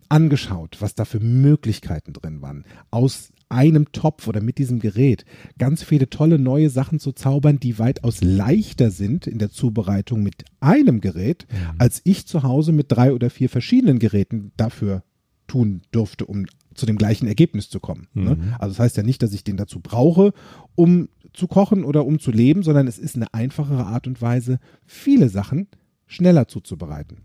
angeschaut, 0.09 0.77
was 0.81 0.95
da 0.95 1.05
für 1.05 1.21
Möglichkeiten 1.21 2.13
drin 2.13 2.43
waren. 2.43 2.65
Aus 2.91 3.33
einem 3.49 3.93
Topf 3.93 4.27
oder 4.27 4.41
mit 4.41 4.59
diesem 4.59 4.81
Gerät 4.81 5.25
ganz 5.57 5.83
viele 5.85 6.11
tolle 6.11 6.39
neue 6.39 6.69
Sachen 6.69 6.99
zu 6.99 7.13
zaubern, 7.13 7.61
die 7.61 7.79
weitaus 7.79 8.23
leichter 8.23 8.91
sind 8.91 9.27
in 9.27 9.39
der 9.39 9.51
Zubereitung 9.51 10.23
mit 10.23 10.45
einem 10.61 11.01
Gerät, 11.01 11.47
als 11.79 12.01
ich 12.05 12.27
zu 12.27 12.43
Hause 12.43 12.73
mit 12.73 12.87
drei 12.91 13.13
oder 13.13 13.31
vier 13.31 13.49
verschiedenen 13.49 13.99
Geräten 14.01 14.53
dafür 14.57 15.05
tun 15.47 15.83
durfte, 15.93 16.27
um 16.27 16.47
zu 16.75 16.87
dem 16.87 16.99
gleichen 16.99 17.29
Ergebnis 17.29 17.71
zu 17.71 17.79
kommen. 17.79 18.09
Ne? 18.15 18.37
Also 18.59 18.75
das 18.75 18.81
heißt 18.81 18.97
ja 18.97 19.05
nicht, 19.05 19.23
dass 19.23 19.33
ich 19.33 19.45
den 19.45 19.57
dazu 19.57 19.79
brauche, 19.81 20.33
um 20.75 21.09
zu 21.33 21.47
kochen 21.47 21.85
oder 21.85 22.05
um 22.05 22.19
zu 22.19 22.33
leben, 22.33 22.65
sondern 22.65 22.89
es 22.89 22.99
ist 22.99 23.15
eine 23.15 23.33
einfachere 23.33 23.87
Art 23.87 24.07
und 24.09 24.21
Weise, 24.21 24.59
viele 24.87 25.29
Sachen 25.29 25.69
schneller 26.07 26.49
zuzubereiten. 26.49 27.19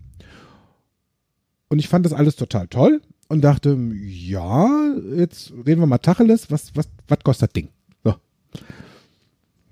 Und 1.68 1.78
ich 1.78 1.88
fand 1.88 2.04
das 2.04 2.12
alles 2.12 2.36
total 2.36 2.68
toll 2.68 3.00
und 3.28 3.42
dachte, 3.42 3.78
ja, 4.04 4.94
jetzt 5.16 5.52
reden 5.52 5.80
wir 5.80 5.86
mal 5.86 5.98
Tacheles, 5.98 6.50
was, 6.50 6.76
was, 6.76 6.88
was 7.08 7.18
kostet 7.20 7.48
das 7.48 7.52
Ding? 7.54 7.68
So. 8.04 8.14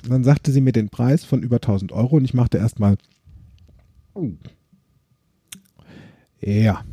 Dann 0.09 0.25
sagte 0.25 0.51
sie 0.51 0.63
mir 0.63 0.73
den 0.73 0.89
Preis 0.89 1.25
von 1.25 1.43
über 1.43 1.57
1000 1.57 1.93
Euro 1.93 2.17
und 2.17 2.25
ich 2.25 2.33
machte 2.33 2.59
erstmal, 2.59 2.97
ja. 6.41 6.85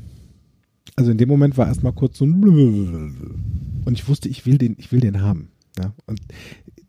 Also 0.96 1.12
in 1.12 1.18
dem 1.18 1.30
Moment 1.30 1.58
war 1.58 1.68
erstmal 1.68 1.94
kurz 1.94 2.18
so 2.18 2.26
ein 2.26 2.44
und 3.86 3.94
ich 3.94 4.08
wusste, 4.08 4.28
ich 4.28 4.46
will 4.46 4.58
den, 4.58 4.76
ich 4.78 4.92
will 4.92 5.00
den 5.00 5.22
haben. 5.22 5.50
Ja. 5.80 5.94
Und 6.06 6.20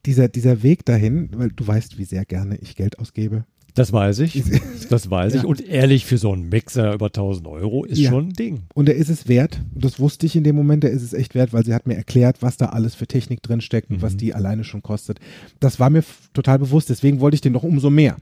dieser, 0.07 0.29
dieser 0.29 0.63
Weg 0.63 0.85
dahin, 0.87 1.29
weil 1.35 1.51
du 1.51 1.67
weißt, 1.67 1.99
wie 1.99 2.05
sehr 2.05 2.25
gerne 2.25 2.57
ich 2.57 2.75
Geld 2.75 2.99
ausgebe. 2.99 3.45
Das 3.79 3.93
weiß 3.93 4.19
ich. 4.21 4.43
Das 4.91 5.11
weiß 5.11 5.35
ich. 5.35 5.43
Ja. 5.43 5.49
Und 5.49 5.61
ehrlich, 5.67 6.05
für 6.07 6.19
so 6.19 6.33
einen 6.33 6.49
Mixer 6.49 6.93
über 6.95 7.07
1000 7.07 7.47
Euro 7.47 7.85
ist 7.85 7.99
Ja. 7.99 8.11
schon 8.11 8.29
ein 8.29 8.33
Ding. 8.33 8.63
Und 8.75 8.89
er 8.89 8.95
ist 8.97 9.09
es 9.09 9.29
wert. 9.29 9.61
Das 9.75 10.01
wusste 10.01 10.27
ich 10.27 10.35
in 10.37 10.45
dem 10.45 10.57
Moment, 10.57 10.83
er 10.85 10.91
ist 10.91 11.03
es 11.03 11.13
echt 11.13 11.35
wert, 11.35 11.53
weil 11.53 11.65
sie 11.65 11.75
hat 11.75 11.87
mir 11.87 11.95
erklärt, 11.97 12.43
was 12.43 12.57
da 12.57 12.67
alles 12.67 12.95
für 12.95 13.07
Technik 13.07 13.43
drin 13.43 13.61
steckt 13.61 13.91
und 13.91 14.03
was 14.03 14.17
die 14.17 14.35
alleine 14.35 14.65
schon 14.65 14.83
kostet. 14.83 15.19
Das 15.61 15.79
war 15.79 15.91
mir 15.91 16.03
total 16.33 16.59
bewusst, 16.59 16.91
deswegen 16.91 17.21
wollte 17.21 17.35
ich 17.37 17.41
den 17.41 17.53
noch 17.53 17.63
umso 17.65 17.91
mehr. 17.91 18.17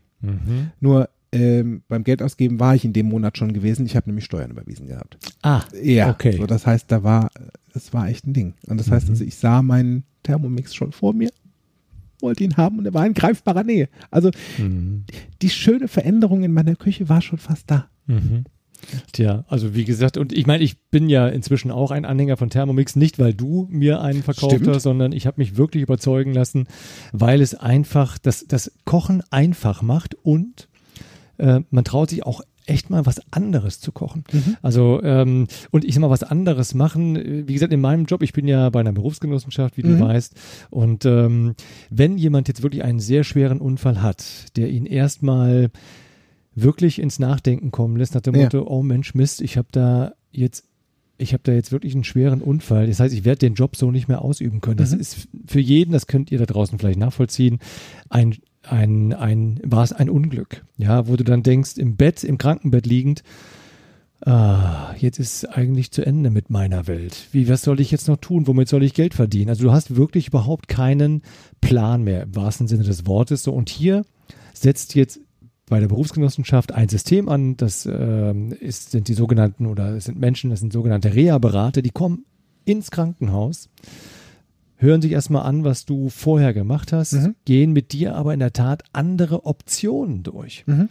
Nur 0.80 1.08
ähm, 1.32 1.82
beim 1.88 2.04
Geldausgeben 2.04 2.58
war 2.60 2.74
ich 2.74 2.84
in 2.84 2.92
dem 2.92 3.06
Monat 3.06 3.36
schon 3.36 3.52
gewesen. 3.52 3.84
Ich 3.86 3.96
habe 3.96 4.08
nämlich 4.08 4.24
Steuern 4.24 4.50
überwiesen 4.50 4.86
gehabt. 4.86 5.18
Ah, 5.42 5.62
Ja, 5.82 6.10
okay. 6.10 6.36
So, 6.36 6.46
das 6.46 6.66
heißt, 6.66 6.90
da 6.90 7.02
war, 7.02 7.30
es 7.74 7.92
war 7.92 8.08
echt 8.08 8.26
ein 8.26 8.32
Ding. 8.32 8.54
Und 8.66 8.78
das 8.78 8.90
heißt, 8.90 9.08
also 9.10 9.22
ich 9.24 9.36
sah 9.36 9.62
meinen 9.62 10.04
Thermomix 10.22 10.74
schon 10.74 10.92
vor 10.92 11.12
mir, 11.14 11.28
wollte 12.20 12.44
ihn 12.44 12.56
haben 12.56 12.78
und 12.78 12.86
er 12.86 12.94
war 12.94 13.06
in 13.06 13.14
greifbarer 13.14 13.64
Nähe. 13.64 13.88
Also 14.10 14.30
die 15.42 15.50
schöne 15.50 15.88
Veränderung 15.88 16.42
in 16.44 16.52
meiner 16.52 16.76
Küche 16.76 17.08
war 17.08 17.22
schon 17.22 17.38
fast 17.38 17.70
da. 17.70 17.88
Tja, 19.12 19.44
also 19.48 19.74
wie 19.74 19.84
gesagt, 19.84 20.16
und 20.16 20.32
ich 20.32 20.46
meine, 20.46 20.62
ich 20.62 20.78
bin 20.90 21.08
ja 21.08 21.28
inzwischen 21.28 21.70
auch 21.70 21.90
ein 21.90 22.04
Anhänger 22.04 22.36
von 22.36 22.50
Thermomix, 22.50 22.94
nicht 22.96 23.18
weil 23.18 23.34
du 23.34 23.66
mir 23.70 24.00
einen 24.00 24.22
verkauft 24.22 24.56
Stimmt. 24.56 24.68
hast, 24.68 24.82
sondern 24.82 25.12
ich 25.12 25.26
habe 25.26 25.40
mich 25.40 25.56
wirklich 25.56 25.82
überzeugen 25.82 26.32
lassen, 26.32 26.66
weil 27.12 27.40
es 27.40 27.54
einfach 27.54 28.18
das, 28.18 28.46
das 28.46 28.72
Kochen 28.84 29.22
einfach 29.30 29.82
macht 29.82 30.14
und 30.14 30.68
äh, 31.38 31.60
man 31.70 31.84
traut 31.84 32.10
sich 32.10 32.24
auch 32.24 32.42
echt 32.66 32.90
mal 32.90 33.06
was 33.06 33.20
anderes 33.32 33.80
zu 33.80 33.92
kochen. 33.92 34.24
Also 34.62 35.00
ähm, 35.02 35.46
und 35.70 35.84
ich 35.84 35.94
sag 35.94 36.00
mal 36.00 36.10
was 36.10 36.22
anderes 36.24 36.74
machen. 36.74 37.46
Wie 37.48 37.52
gesagt, 37.54 37.72
in 37.72 37.80
meinem 37.80 38.04
Job, 38.06 38.22
ich 38.22 38.32
bin 38.32 38.48
ja 38.48 38.68
bei 38.70 38.80
einer 38.80 38.92
Berufsgenossenschaft, 38.92 39.76
wie 39.76 39.82
du 39.82 39.90
Mhm. 39.90 40.00
weißt. 40.00 40.34
Und 40.70 41.04
ähm, 41.04 41.54
wenn 41.90 42.18
jemand 42.18 42.48
jetzt 42.48 42.62
wirklich 42.62 42.82
einen 42.84 43.00
sehr 43.00 43.24
schweren 43.24 43.60
Unfall 43.60 44.02
hat, 44.02 44.56
der 44.56 44.68
ihn 44.70 44.86
erstmal 44.86 45.70
wirklich 46.54 46.98
ins 47.00 47.18
Nachdenken 47.18 47.70
kommen 47.70 47.96
lässt, 47.96 48.14
nach 48.14 48.22
dem 48.22 48.34
Ja. 48.34 48.44
Motto, 48.44 48.66
oh 48.66 48.82
Mensch, 48.82 49.14
Mist, 49.14 49.40
ich 49.42 49.56
habe 49.56 49.68
da 49.72 50.12
jetzt 50.32 50.64
ich 51.18 51.32
habe 51.32 51.42
da 51.44 51.52
jetzt 51.52 51.72
wirklich 51.72 51.94
einen 51.94 52.04
schweren 52.04 52.42
Unfall. 52.42 52.88
Das 52.88 53.00
heißt, 53.00 53.14
ich 53.14 53.24
werde 53.24 53.38
den 53.38 53.54
Job 53.54 53.74
so 53.74 53.90
nicht 53.90 54.06
mehr 54.06 54.20
ausüben 54.20 54.60
können. 54.60 54.76
Das 54.76 54.92
Mhm. 54.92 55.00
ist 55.00 55.28
für 55.46 55.60
jeden, 55.60 55.92
das 55.92 56.06
könnt 56.06 56.30
ihr 56.30 56.36
da 56.38 56.44
draußen 56.44 56.78
vielleicht 56.78 56.98
nachvollziehen, 56.98 57.58
ein, 58.10 58.34
ein, 58.70 59.12
ein, 59.12 59.60
war 59.64 59.84
es 59.84 59.92
ein 59.92 60.10
Unglück. 60.10 60.64
Ja, 60.76 61.08
wo 61.08 61.16
du 61.16 61.24
dann 61.24 61.42
denkst, 61.42 61.76
im 61.76 61.96
Bett, 61.96 62.24
im 62.24 62.38
Krankenbett 62.38 62.86
liegend, 62.86 63.22
ah, 64.24 64.94
jetzt 64.98 65.18
ist 65.18 65.44
eigentlich 65.46 65.90
zu 65.92 66.04
Ende 66.04 66.30
mit 66.30 66.50
meiner 66.50 66.86
Welt. 66.86 67.28
Wie, 67.32 67.48
was 67.48 67.62
soll 67.62 67.80
ich 67.80 67.90
jetzt 67.90 68.08
noch 68.08 68.16
tun? 68.16 68.46
Womit 68.46 68.68
soll 68.68 68.82
ich 68.82 68.94
Geld 68.94 69.14
verdienen? 69.14 69.50
Also 69.50 69.64
du 69.64 69.72
hast 69.72 69.96
wirklich 69.96 70.28
überhaupt 70.28 70.68
keinen 70.68 71.22
Plan 71.60 72.02
mehr 72.02 72.24
im 72.24 72.36
wahrsten 72.36 72.68
Sinne 72.68 72.84
des 72.84 73.06
Wortes. 73.06 73.42
So, 73.42 73.52
und 73.52 73.68
hier 73.68 74.04
setzt 74.52 74.94
jetzt 74.94 75.20
bei 75.68 75.80
der 75.80 75.88
Berufsgenossenschaft 75.88 76.72
ein 76.72 76.88
System 76.88 77.28
an, 77.28 77.56
das 77.56 77.86
ähm, 77.90 78.52
ist, 78.52 78.92
sind 78.92 79.08
die 79.08 79.14
sogenannten 79.14 79.66
oder 79.66 79.96
es 79.96 80.04
sind 80.04 80.18
Menschen, 80.18 80.50
das 80.50 80.60
sind 80.60 80.72
sogenannte 80.72 81.14
Reha-Berater, 81.14 81.82
die 81.82 81.90
kommen 81.90 82.24
ins 82.64 82.90
Krankenhaus, 82.90 83.68
hören 84.76 85.02
sich 85.02 85.12
erstmal 85.12 85.42
an, 85.44 85.64
was 85.64 85.84
du 85.86 86.08
vorher 86.08 86.52
gemacht 86.54 86.92
hast, 86.92 87.12
Mhm. 87.14 87.34
gehen 87.44 87.72
mit 87.72 87.92
dir 87.92 88.14
aber 88.14 88.34
in 88.34 88.40
der 88.40 88.52
Tat 88.52 88.84
andere 88.92 89.46
Optionen 89.46 90.22
durch. 90.22 90.64
Mhm. 90.66 90.88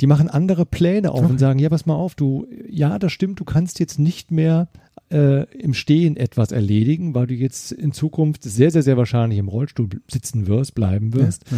Die 0.00 0.06
machen 0.06 0.28
andere 0.28 0.66
Pläne 0.66 1.10
auf 1.12 1.20
Okay. 1.22 1.30
und 1.32 1.38
sagen, 1.38 1.58
ja, 1.58 1.68
pass 1.70 1.86
mal 1.86 1.94
auf, 1.94 2.14
du, 2.14 2.46
ja, 2.68 2.98
das 2.98 3.12
stimmt, 3.12 3.40
du 3.40 3.44
kannst 3.44 3.80
jetzt 3.80 3.98
nicht 3.98 4.30
mehr 4.30 4.68
äh, 5.10 5.44
im 5.56 5.72
Stehen 5.72 6.16
etwas 6.16 6.50
erledigen, 6.52 7.14
weil 7.14 7.26
du 7.28 7.34
jetzt 7.34 7.72
in 7.72 7.92
Zukunft 7.92 8.42
sehr, 8.42 8.70
sehr, 8.70 8.82
sehr 8.82 8.96
wahrscheinlich 8.96 9.38
im 9.38 9.48
Rollstuhl 9.48 9.88
sitzen 10.10 10.46
wirst, 10.48 10.74
bleiben 10.74 11.14
wirst. 11.14 11.44
Ja, 11.50 11.56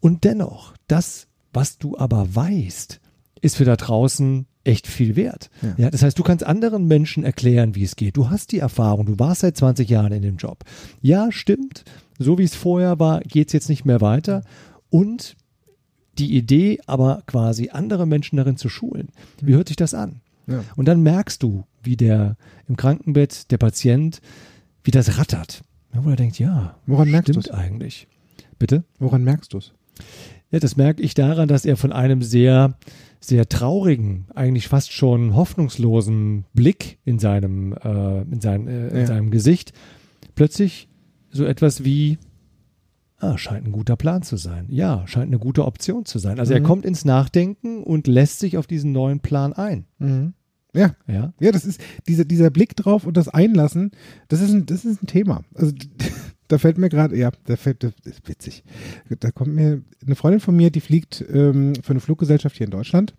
Und 0.00 0.24
dennoch, 0.24 0.74
das, 0.88 1.28
was 1.52 1.78
du 1.78 1.96
aber 1.96 2.34
weißt, 2.34 3.00
ist 3.40 3.56
für 3.56 3.64
da 3.64 3.76
draußen 3.76 4.46
echt 4.68 4.86
viel 4.86 5.16
wert. 5.16 5.50
Ja. 5.62 5.74
Ja. 5.78 5.90
das 5.90 6.02
heißt, 6.02 6.18
du 6.18 6.22
kannst 6.22 6.44
anderen 6.44 6.86
Menschen 6.86 7.24
erklären, 7.24 7.74
wie 7.74 7.84
es 7.84 7.96
geht. 7.96 8.16
Du 8.16 8.28
hast 8.30 8.52
die 8.52 8.58
Erfahrung, 8.58 9.06
du 9.06 9.18
warst 9.18 9.40
seit 9.40 9.56
20 9.56 9.88
Jahren 9.88 10.12
in 10.12 10.22
dem 10.22 10.36
Job. 10.36 10.64
Ja, 11.00 11.32
stimmt. 11.32 11.84
So 12.18 12.38
wie 12.38 12.44
es 12.44 12.54
vorher 12.54 12.98
war, 12.98 13.20
geht 13.20 13.48
es 13.48 13.52
jetzt 13.54 13.68
nicht 13.68 13.84
mehr 13.84 14.00
weiter. 14.00 14.42
Und 14.90 15.36
die 16.18 16.36
Idee, 16.36 16.80
aber 16.86 17.22
quasi 17.26 17.70
andere 17.70 18.06
Menschen 18.06 18.36
darin 18.36 18.56
zu 18.56 18.68
schulen. 18.68 19.08
Wie 19.40 19.54
hört 19.54 19.68
sich 19.68 19.76
das 19.76 19.94
an? 19.94 20.20
Ja. 20.46 20.64
Und 20.76 20.86
dann 20.86 21.02
merkst 21.02 21.42
du, 21.42 21.64
wie 21.82 21.96
der 21.96 22.36
im 22.68 22.76
Krankenbett, 22.76 23.50
der 23.50 23.58
Patient, 23.58 24.20
wie 24.84 24.90
das 24.90 25.18
rattert. 25.18 25.62
Ja, 25.94 26.04
wo 26.04 26.10
er 26.10 26.16
denkt, 26.16 26.38
ja, 26.38 26.76
Woran 26.86 27.10
merkst 27.10 27.30
stimmt 27.30 27.46
du's? 27.46 27.54
eigentlich. 27.54 28.08
Bitte? 28.58 28.84
Woran 28.98 29.24
merkst 29.24 29.52
du 29.52 29.58
es? 29.58 29.72
Ja, 30.50 30.58
das 30.60 30.76
merke 30.76 31.02
ich 31.02 31.12
daran, 31.14 31.46
dass 31.48 31.64
er 31.66 31.76
von 31.76 31.92
einem 31.92 32.22
sehr, 32.22 32.74
sehr 33.20 33.48
traurigen, 33.48 34.26
eigentlich 34.34 34.68
fast 34.68 34.92
schon 34.92 35.34
hoffnungslosen 35.34 36.44
Blick 36.54 36.98
in 37.04 37.18
seinem, 37.18 37.74
äh, 37.74 38.22
in, 38.22 38.40
sein, 38.40 38.66
äh, 38.66 38.88
in 38.88 38.96
Ja. 38.98 39.06
seinem 39.06 39.30
Gesicht 39.30 39.72
plötzlich 40.34 40.88
so 41.30 41.44
etwas 41.44 41.84
wie, 41.84 42.16
ah, 43.18 43.36
scheint 43.36 43.66
ein 43.66 43.72
guter 43.72 43.96
Plan 43.96 44.22
zu 44.22 44.36
sein. 44.38 44.66
Ja, 44.70 45.06
scheint 45.06 45.26
eine 45.26 45.38
gute 45.38 45.66
Option 45.66 46.06
zu 46.06 46.18
sein. 46.18 46.38
Also 46.40 46.54
er 46.54 46.60
Mhm. 46.60 46.64
kommt 46.64 46.84
ins 46.86 47.04
Nachdenken 47.04 47.82
und 47.82 48.06
lässt 48.06 48.38
sich 48.38 48.56
auf 48.56 48.66
diesen 48.66 48.92
neuen 48.92 49.20
Plan 49.20 49.52
ein. 49.52 49.84
Ja, 50.74 50.94
Ja. 51.06 51.32
ja, 51.40 51.50
das 51.52 51.64
ist 51.66 51.80
dieser, 52.06 52.24
dieser 52.24 52.50
Blick 52.50 52.74
drauf 52.76 53.04
und 53.06 53.16
das 53.16 53.28
Einlassen, 53.28 53.90
das 54.28 54.40
ist 54.40 54.52
ein, 54.52 54.64
das 54.64 54.84
ist 54.86 55.02
ein 55.02 55.06
Thema. 55.06 55.42
Also 55.54 55.72
da 56.48 56.58
fällt 56.58 56.78
mir 56.78 56.88
gerade, 56.88 57.16
ja, 57.16 57.30
da 57.44 57.56
fällt, 57.56 57.84
das 57.84 57.92
ist 58.04 58.28
witzig. 58.28 58.64
Da 59.20 59.30
kommt 59.30 59.54
mir 59.54 59.82
eine 60.04 60.16
Freundin 60.16 60.40
von 60.40 60.56
mir, 60.56 60.70
die 60.70 60.80
fliegt 60.80 61.24
ähm, 61.30 61.74
für 61.82 61.90
eine 61.90 62.00
Fluggesellschaft 62.00 62.56
hier 62.56 62.66
in 62.66 62.70
Deutschland 62.70 63.14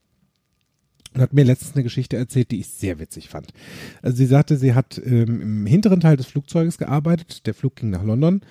und 1.13 1.21
hat 1.21 1.33
mir 1.33 1.45
letztens 1.45 1.75
eine 1.75 1.83
Geschichte 1.83 2.17
erzählt, 2.17 2.51
die 2.51 2.59
ich 2.59 2.67
sehr 2.67 2.99
witzig 2.99 3.29
fand. 3.29 3.53
Also 4.01 4.17
sie 4.17 4.25
sagte, 4.25 4.57
sie 4.57 4.73
hat 4.73 5.01
ähm, 5.03 5.41
im 5.41 5.65
hinteren 5.65 5.99
Teil 5.99 6.17
des 6.17 6.27
Flugzeuges 6.27 6.77
gearbeitet, 6.77 7.45
der 7.45 7.53
Flug 7.53 7.75
ging 7.75 7.89
nach 7.89 8.03
London 8.03 8.41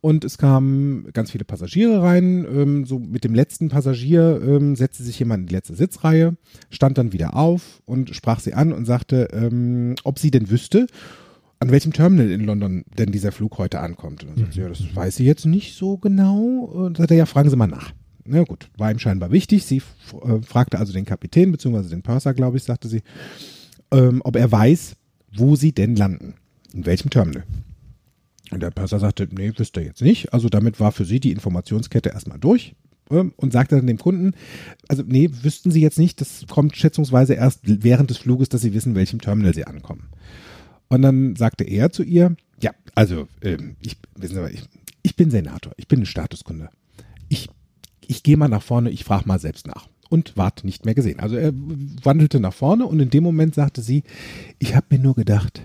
und 0.00 0.24
es 0.24 0.36
kamen 0.36 1.10
ganz 1.12 1.30
viele 1.30 1.44
Passagiere 1.44 2.02
rein. 2.02 2.44
Ähm, 2.44 2.84
so 2.84 2.98
mit 2.98 3.24
dem 3.24 3.34
letzten 3.34 3.68
Passagier 3.68 4.40
ähm, 4.44 4.76
setzte 4.76 5.02
sich 5.02 5.18
jemand 5.18 5.42
in 5.42 5.46
die 5.46 5.54
letzte 5.54 5.74
Sitzreihe, 5.74 6.36
stand 6.70 6.98
dann 6.98 7.12
wieder 7.12 7.36
auf 7.36 7.82
und 7.84 8.14
sprach 8.14 8.40
sie 8.40 8.54
an 8.54 8.72
und 8.72 8.84
sagte, 8.84 9.28
ähm, 9.32 9.94
ob 10.04 10.18
sie 10.18 10.30
denn 10.30 10.50
wüsste, 10.50 10.86
an 11.64 11.70
welchem 11.70 11.94
Terminal 11.94 12.30
in 12.30 12.44
London 12.44 12.84
denn 12.98 13.10
dieser 13.10 13.32
Flug 13.32 13.56
heute 13.56 13.80
ankommt. 13.80 14.22
Und 14.22 14.30
dann 14.30 14.38
sagt 14.38 14.52
sie, 14.52 14.60
ja, 14.60 14.68
das 14.68 14.82
weiß 14.94 15.16
sie 15.16 15.24
jetzt 15.24 15.46
nicht 15.46 15.74
so 15.74 15.96
genau. 15.96 16.40
Und 16.40 16.98
sagt 16.98 17.10
er, 17.10 17.16
ja, 17.16 17.26
fragen 17.26 17.48
Sie 17.48 17.56
mal 17.56 17.66
nach. 17.66 17.92
Na 18.26 18.44
gut, 18.44 18.68
war 18.76 18.90
ihm 18.90 18.98
scheinbar 18.98 19.30
wichtig. 19.30 19.64
Sie 19.64 19.78
äh, 19.78 20.42
fragte 20.42 20.78
also 20.78 20.92
den 20.92 21.06
Kapitän, 21.06 21.52
beziehungsweise 21.52 21.88
den 21.88 22.02
Purser, 22.02 22.34
glaube 22.34 22.58
ich, 22.58 22.64
sagte 22.64 22.88
sie, 22.88 23.02
ähm, 23.90 24.20
ob 24.24 24.36
er 24.36 24.52
weiß, 24.52 24.96
wo 25.34 25.56
sie 25.56 25.72
denn 25.72 25.96
landen. 25.96 26.34
In 26.74 26.84
welchem 26.84 27.08
Terminal. 27.08 27.44
Und 28.50 28.62
der 28.62 28.70
Purser 28.70 29.00
sagte, 29.00 29.26
nee, 29.30 29.52
wüsste 29.56 29.80
er 29.80 29.86
jetzt 29.86 30.02
nicht. 30.02 30.34
Also 30.34 30.50
damit 30.50 30.80
war 30.80 30.92
für 30.92 31.06
sie 31.06 31.20
die 31.20 31.32
Informationskette 31.32 32.10
erstmal 32.10 32.38
durch 32.38 32.74
ähm, 33.10 33.32
und 33.36 33.54
sagte 33.54 33.76
dann 33.76 33.86
dem 33.86 33.98
Kunden, 33.98 34.32
also 34.86 35.02
nee, 35.06 35.30
wüssten 35.42 35.70
sie 35.70 35.80
jetzt 35.80 35.98
nicht, 35.98 36.20
das 36.20 36.44
kommt 36.46 36.76
schätzungsweise 36.76 37.32
erst 37.34 37.60
während 37.62 38.10
des 38.10 38.18
Fluges, 38.18 38.50
dass 38.50 38.60
sie 38.60 38.74
wissen, 38.74 38.90
in 38.90 38.96
welchem 38.96 39.20
Terminal 39.20 39.54
sie 39.54 39.66
ankommen. 39.66 40.08
Und 40.88 41.02
dann 41.02 41.36
sagte 41.36 41.64
er 41.64 41.90
zu 41.90 42.02
ihr, 42.02 42.36
ja, 42.60 42.72
also 42.94 43.28
ähm, 43.42 43.76
ich, 43.80 43.96
wissen 44.16 44.36
Sie, 44.36 44.52
ich, 44.52 44.64
ich 45.02 45.16
bin 45.16 45.30
Senator, 45.30 45.72
ich 45.76 45.88
bin 45.88 46.00
ein 46.00 46.06
Statuskunde. 46.06 46.70
Ich, 47.28 47.48
ich 48.06 48.22
gehe 48.22 48.36
mal 48.36 48.48
nach 48.48 48.62
vorne, 48.62 48.90
ich 48.90 49.04
frage 49.04 49.26
mal 49.26 49.38
selbst 49.38 49.66
nach. 49.66 49.88
Und 50.10 50.36
ward 50.36 50.64
nicht 50.64 50.84
mehr 50.84 50.94
gesehen. 50.94 51.18
Also 51.18 51.36
er 51.36 51.52
wandelte 51.54 52.38
nach 52.38 52.54
vorne 52.54 52.86
und 52.86 53.00
in 53.00 53.10
dem 53.10 53.24
Moment 53.24 53.54
sagte 53.54 53.82
sie, 53.82 54.04
ich 54.58 54.76
habe 54.76 54.86
mir 54.90 54.98
nur 54.98 55.14
gedacht, 55.14 55.62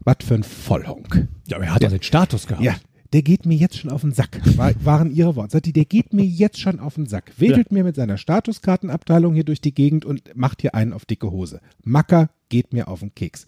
was 0.00 0.16
für 0.24 0.34
ein 0.34 0.42
Vollhonk. 0.42 1.28
Ja, 1.46 1.56
aber 1.56 1.66
er 1.66 1.74
hat 1.74 1.82
ja 1.82 1.90
den 1.90 2.02
Status 2.02 2.46
gehabt. 2.46 2.64
Ja, 2.64 2.74
der 3.12 3.22
geht 3.22 3.46
mir 3.46 3.56
jetzt 3.56 3.78
schon 3.78 3.90
auf 3.90 4.02
den 4.02 4.12
Sack, 4.12 4.40
war, 4.56 4.72
waren 4.84 5.10
ihre 5.10 5.36
Worte. 5.36 5.60
Der 5.60 5.84
geht 5.84 6.12
mir 6.12 6.24
jetzt 6.24 6.60
schon 6.60 6.80
auf 6.80 6.94
den 6.96 7.06
Sack. 7.06 7.32
Wedelt 7.38 7.72
mir 7.72 7.84
mit 7.84 7.96
seiner 7.96 8.18
Statuskartenabteilung 8.18 9.34
hier 9.34 9.44
durch 9.44 9.60
die 9.60 9.74
Gegend 9.74 10.04
und 10.04 10.34
macht 10.34 10.60
hier 10.60 10.74
einen 10.74 10.92
auf 10.92 11.04
dicke 11.04 11.30
Hose. 11.30 11.60
Macker 11.84 12.30
geht 12.48 12.72
mir 12.72 12.88
auf 12.88 13.00
den 13.00 13.14
Keks. 13.14 13.46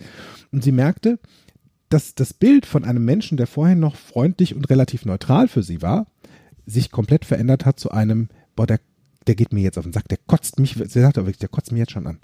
Und 0.53 0.65
sie 0.65 0.73
merkte, 0.73 1.19
dass 1.91 2.15
das 2.15 2.33
Bild 2.33 2.67
von 2.67 2.85
einem 2.85 3.05
Menschen, 3.05 3.37
der 3.37 3.47
vorher 3.47 3.77
noch 3.77 3.97
freundlich 3.97 4.55
und 4.55 4.71
relativ 4.71 5.05
neutral 5.05 5.49
für 5.49 5.63
sie 5.63 5.83
war, 5.83 6.07
sich 6.65 6.91
komplett 6.91 7.25
verändert 7.25 7.67
hat 7.67 7.81
zu 7.81 7.91
einem, 7.91 8.29
boah, 8.55 8.67
der, 8.67 8.79
der 9.27 9.35
geht 9.35 9.53
mir 9.53 9.61
jetzt 9.61 9.77
auf 9.77 9.85
den 9.85 9.93
Sack, 9.93 10.09
der 10.09 10.19
kotzt 10.27 10.61
mich, 10.61 10.75
sie 10.75 11.01
sagte 11.01 11.21
aber 11.21 11.27
wirklich, 11.27 11.41
der 11.41 11.49
kotzt 11.49 11.73
mich 11.73 11.81
jetzt 11.81 11.91
schon 11.91 12.07
an. 12.07 12.21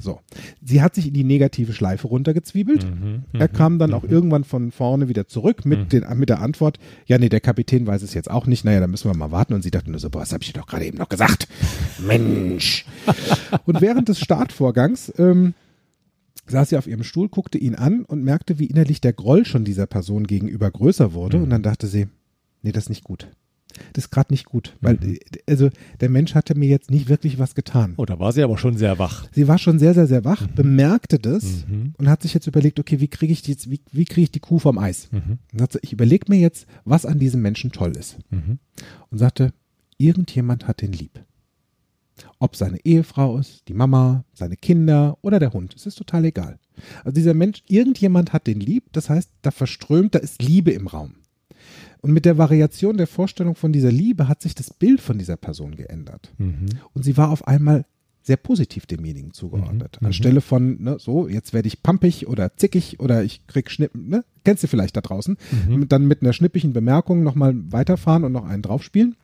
So. 0.00 0.20
Sie 0.62 0.82
hat 0.82 0.94
sich 0.94 1.08
in 1.08 1.14
die 1.14 1.24
negative 1.24 1.72
Schleife 1.72 2.06
runtergezwiebelt. 2.06 2.86
er 3.32 3.48
kam 3.48 3.80
dann 3.80 3.92
auch 3.92 4.04
irgendwann 4.04 4.44
von 4.44 4.70
vorne 4.70 5.08
wieder 5.08 5.26
zurück 5.26 5.66
mit, 5.66 5.92
den, 5.92 6.04
mit 6.14 6.28
der 6.28 6.40
Antwort, 6.40 6.78
ja, 7.06 7.18
nee, 7.18 7.28
der 7.28 7.40
Kapitän 7.40 7.88
weiß 7.88 8.02
es 8.02 8.14
jetzt 8.14 8.30
auch 8.30 8.46
nicht, 8.46 8.64
naja, 8.64 8.78
da 8.78 8.86
müssen 8.86 9.10
wir 9.10 9.16
mal 9.16 9.32
warten. 9.32 9.52
Und 9.52 9.62
sie 9.62 9.72
dachte 9.72 9.90
nur 9.90 9.98
so, 9.98 10.10
boah, 10.10 10.20
das 10.20 10.32
habe 10.32 10.44
ich 10.44 10.52
dir 10.52 10.60
doch 10.60 10.68
gerade 10.68 10.86
eben 10.86 10.98
noch 10.98 11.08
gesagt. 11.08 11.48
Mensch. 11.98 12.86
Und 13.66 13.80
während 13.80 14.08
des 14.08 14.20
Startvorgangs 14.20 15.12
ähm, 15.18 15.54
saß 16.46 16.70
sie 16.70 16.76
auf 16.76 16.86
ihrem 16.86 17.04
Stuhl, 17.04 17.28
guckte 17.28 17.58
ihn 17.58 17.74
an 17.74 18.04
und 18.04 18.24
merkte, 18.24 18.58
wie 18.58 18.66
innerlich 18.66 19.00
der 19.00 19.12
Groll 19.12 19.44
schon 19.44 19.64
dieser 19.64 19.86
Person 19.86 20.26
gegenüber 20.26 20.70
größer 20.70 21.12
wurde. 21.12 21.38
Und 21.38 21.50
dann 21.50 21.62
dachte 21.62 21.86
sie, 21.86 22.08
nee, 22.62 22.72
das 22.72 22.84
ist 22.84 22.90
nicht 22.90 23.04
gut. 23.04 23.28
Das 23.94 24.04
ist 24.04 24.10
gerade 24.10 24.32
nicht 24.32 24.44
gut, 24.44 24.76
weil 24.82 24.98
äh, 25.02 25.18
also 25.46 25.70
der 26.00 26.10
Mensch 26.10 26.34
hatte 26.34 26.54
mir 26.54 26.68
jetzt 26.68 26.90
nicht 26.90 27.08
wirklich 27.08 27.38
was 27.38 27.54
getan. 27.54 27.94
Oh, 27.96 28.04
da 28.04 28.18
war 28.18 28.32
sie 28.32 28.42
aber 28.42 28.58
schon 28.58 28.76
sehr 28.76 28.98
wach. 28.98 29.26
Sie 29.32 29.48
war 29.48 29.56
schon 29.58 29.78
sehr, 29.78 29.94
sehr, 29.94 30.06
sehr 30.06 30.24
wach, 30.26 30.46
bemerkte 30.46 31.18
das 31.18 31.64
und 31.96 32.08
hat 32.08 32.22
sich 32.22 32.34
jetzt 32.34 32.46
überlegt, 32.46 32.78
okay, 32.78 33.00
wie 33.00 33.08
kriege 33.08 33.32
ich 33.32 33.40
die 33.40 33.56
wie, 33.70 33.80
wie 33.90 34.04
kriege 34.04 34.24
ich 34.24 34.30
die 34.30 34.40
Kuh 34.40 34.58
vom 34.58 34.78
Eis? 34.78 35.08
Und 35.52 35.62
hat 35.62 35.72
sie, 35.72 35.78
ich 35.82 35.92
überlege 35.92 36.26
mir 36.28 36.38
jetzt, 36.38 36.66
was 36.84 37.06
an 37.06 37.18
diesem 37.18 37.40
Menschen 37.40 37.72
toll 37.72 37.92
ist. 37.96 38.18
Und 39.10 39.18
sagte, 39.18 39.52
irgendjemand 39.96 40.66
hat 40.68 40.82
ihn 40.82 40.92
lieb. 40.92 41.20
Ob 42.38 42.56
seine 42.56 42.78
Ehefrau 42.84 43.38
ist, 43.38 43.62
die 43.68 43.74
Mama, 43.74 44.24
seine 44.34 44.56
Kinder 44.56 45.16
oder 45.22 45.38
der 45.38 45.52
Hund, 45.52 45.74
es 45.74 45.86
ist 45.86 45.96
total 45.96 46.24
egal. 46.24 46.58
Also 47.04 47.14
dieser 47.14 47.34
Mensch, 47.34 47.62
irgendjemand 47.68 48.32
hat 48.32 48.46
den 48.46 48.60
lieb, 48.60 48.84
das 48.92 49.08
heißt, 49.10 49.30
da 49.42 49.50
verströmt, 49.50 50.14
da 50.14 50.18
ist 50.18 50.42
Liebe 50.42 50.70
im 50.72 50.86
Raum. 50.86 51.14
Und 52.00 52.12
mit 52.12 52.24
der 52.24 52.36
Variation 52.38 52.96
der 52.96 53.06
Vorstellung 53.06 53.54
von 53.54 53.72
dieser 53.72 53.92
Liebe 53.92 54.28
hat 54.28 54.42
sich 54.42 54.54
das 54.54 54.74
Bild 54.74 55.00
von 55.00 55.18
dieser 55.18 55.36
Person 55.36 55.76
geändert. 55.76 56.32
Und 56.94 57.04
sie 57.04 57.16
war 57.16 57.30
auf 57.30 57.46
einmal 57.46 57.84
sehr 58.24 58.36
positiv 58.36 58.86
demjenigen 58.86 59.32
zugeordnet. 59.32 59.98
Anstelle 60.06 60.40
von, 60.40 60.82
ne, 60.82 60.96
so, 61.00 61.28
jetzt 61.28 61.52
werde 61.52 61.66
ich 61.68 61.82
pampig 61.82 62.28
oder 62.28 62.56
zickig 62.56 63.00
oder 63.00 63.24
ich 63.24 63.46
krieg 63.48 63.68
Schnippen, 63.70 64.08
ne? 64.08 64.24
Kennst 64.44 64.62
du 64.62 64.68
vielleicht 64.68 64.96
da 64.96 65.00
draußen? 65.00 65.36
Mit- 65.68 65.92
Dann 65.92 66.06
mit 66.06 66.22
einer 66.22 66.32
schnippigen 66.32 66.72
Bemerkung 66.72 67.22
nochmal 67.24 67.54
weiterfahren 67.72 68.22
und 68.24 68.32
noch 68.32 68.44
einen 68.44 68.62
draufspielen. 68.62 69.16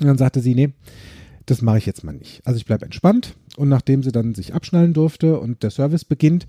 Und 0.00 0.06
dann 0.06 0.18
sagte 0.18 0.40
sie, 0.40 0.54
nee, 0.54 0.70
das 1.46 1.62
mache 1.62 1.78
ich 1.78 1.86
jetzt 1.86 2.04
mal 2.04 2.12
nicht. 2.12 2.40
Also 2.44 2.56
ich 2.56 2.64
bleibe 2.64 2.84
entspannt 2.84 3.36
und 3.56 3.68
nachdem 3.68 4.02
sie 4.02 4.12
dann 4.12 4.34
sich 4.34 4.54
abschnallen 4.54 4.94
durfte 4.94 5.38
und 5.38 5.62
der 5.62 5.70
Service 5.70 6.04
beginnt, 6.04 6.46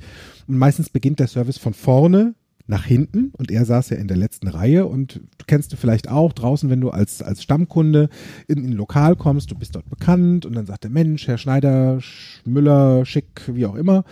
und 0.47 0.57
meistens 0.57 0.89
beginnt 0.89 1.19
der 1.19 1.27
Service 1.27 1.57
von 1.57 1.73
vorne 1.73 2.35
nach 2.67 2.85
hinten 2.85 3.31
und 3.33 3.51
er 3.51 3.65
saß 3.65 3.91
ja 3.91 3.97
in 3.97 4.07
der 4.07 4.17
letzten 4.17 4.47
Reihe 4.47 4.87
und 4.87 5.21
du 5.37 5.45
kennst 5.45 5.71
du 5.71 5.77
vielleicht 5.77 6.09
auch 6.09 6.33
draußen, 6.33 6.69
wenn 6.69 6.81
du 6.81 6.89
als, 6.89 7.21
als 7.21 7.43
Stammkunde 7.43 8.09
in 8.47 8.59
in 8.59 8.71
ein 8.71 8.77
Lokal 8.77 9.15
kommst, 9.15 9.51
du 9.51 9.55
bist 9.55 9.75
dort 9.75 9.89
bekannt 9.89 10.45
und 10.45 10.55
dann 10.55 10.65
sagt 10.65 10.83
der 10.83 10.91
Mensch, 10.91 11.27
Herr 11.27 11.37
Schneider, 11.37 12.01
Sch 12.01 12.41
Müller, 12.45 13.05
Schick, 13.05 13.41
wie 13.47 13.67
auch 13.67 13.75
immer, 13.75 14.03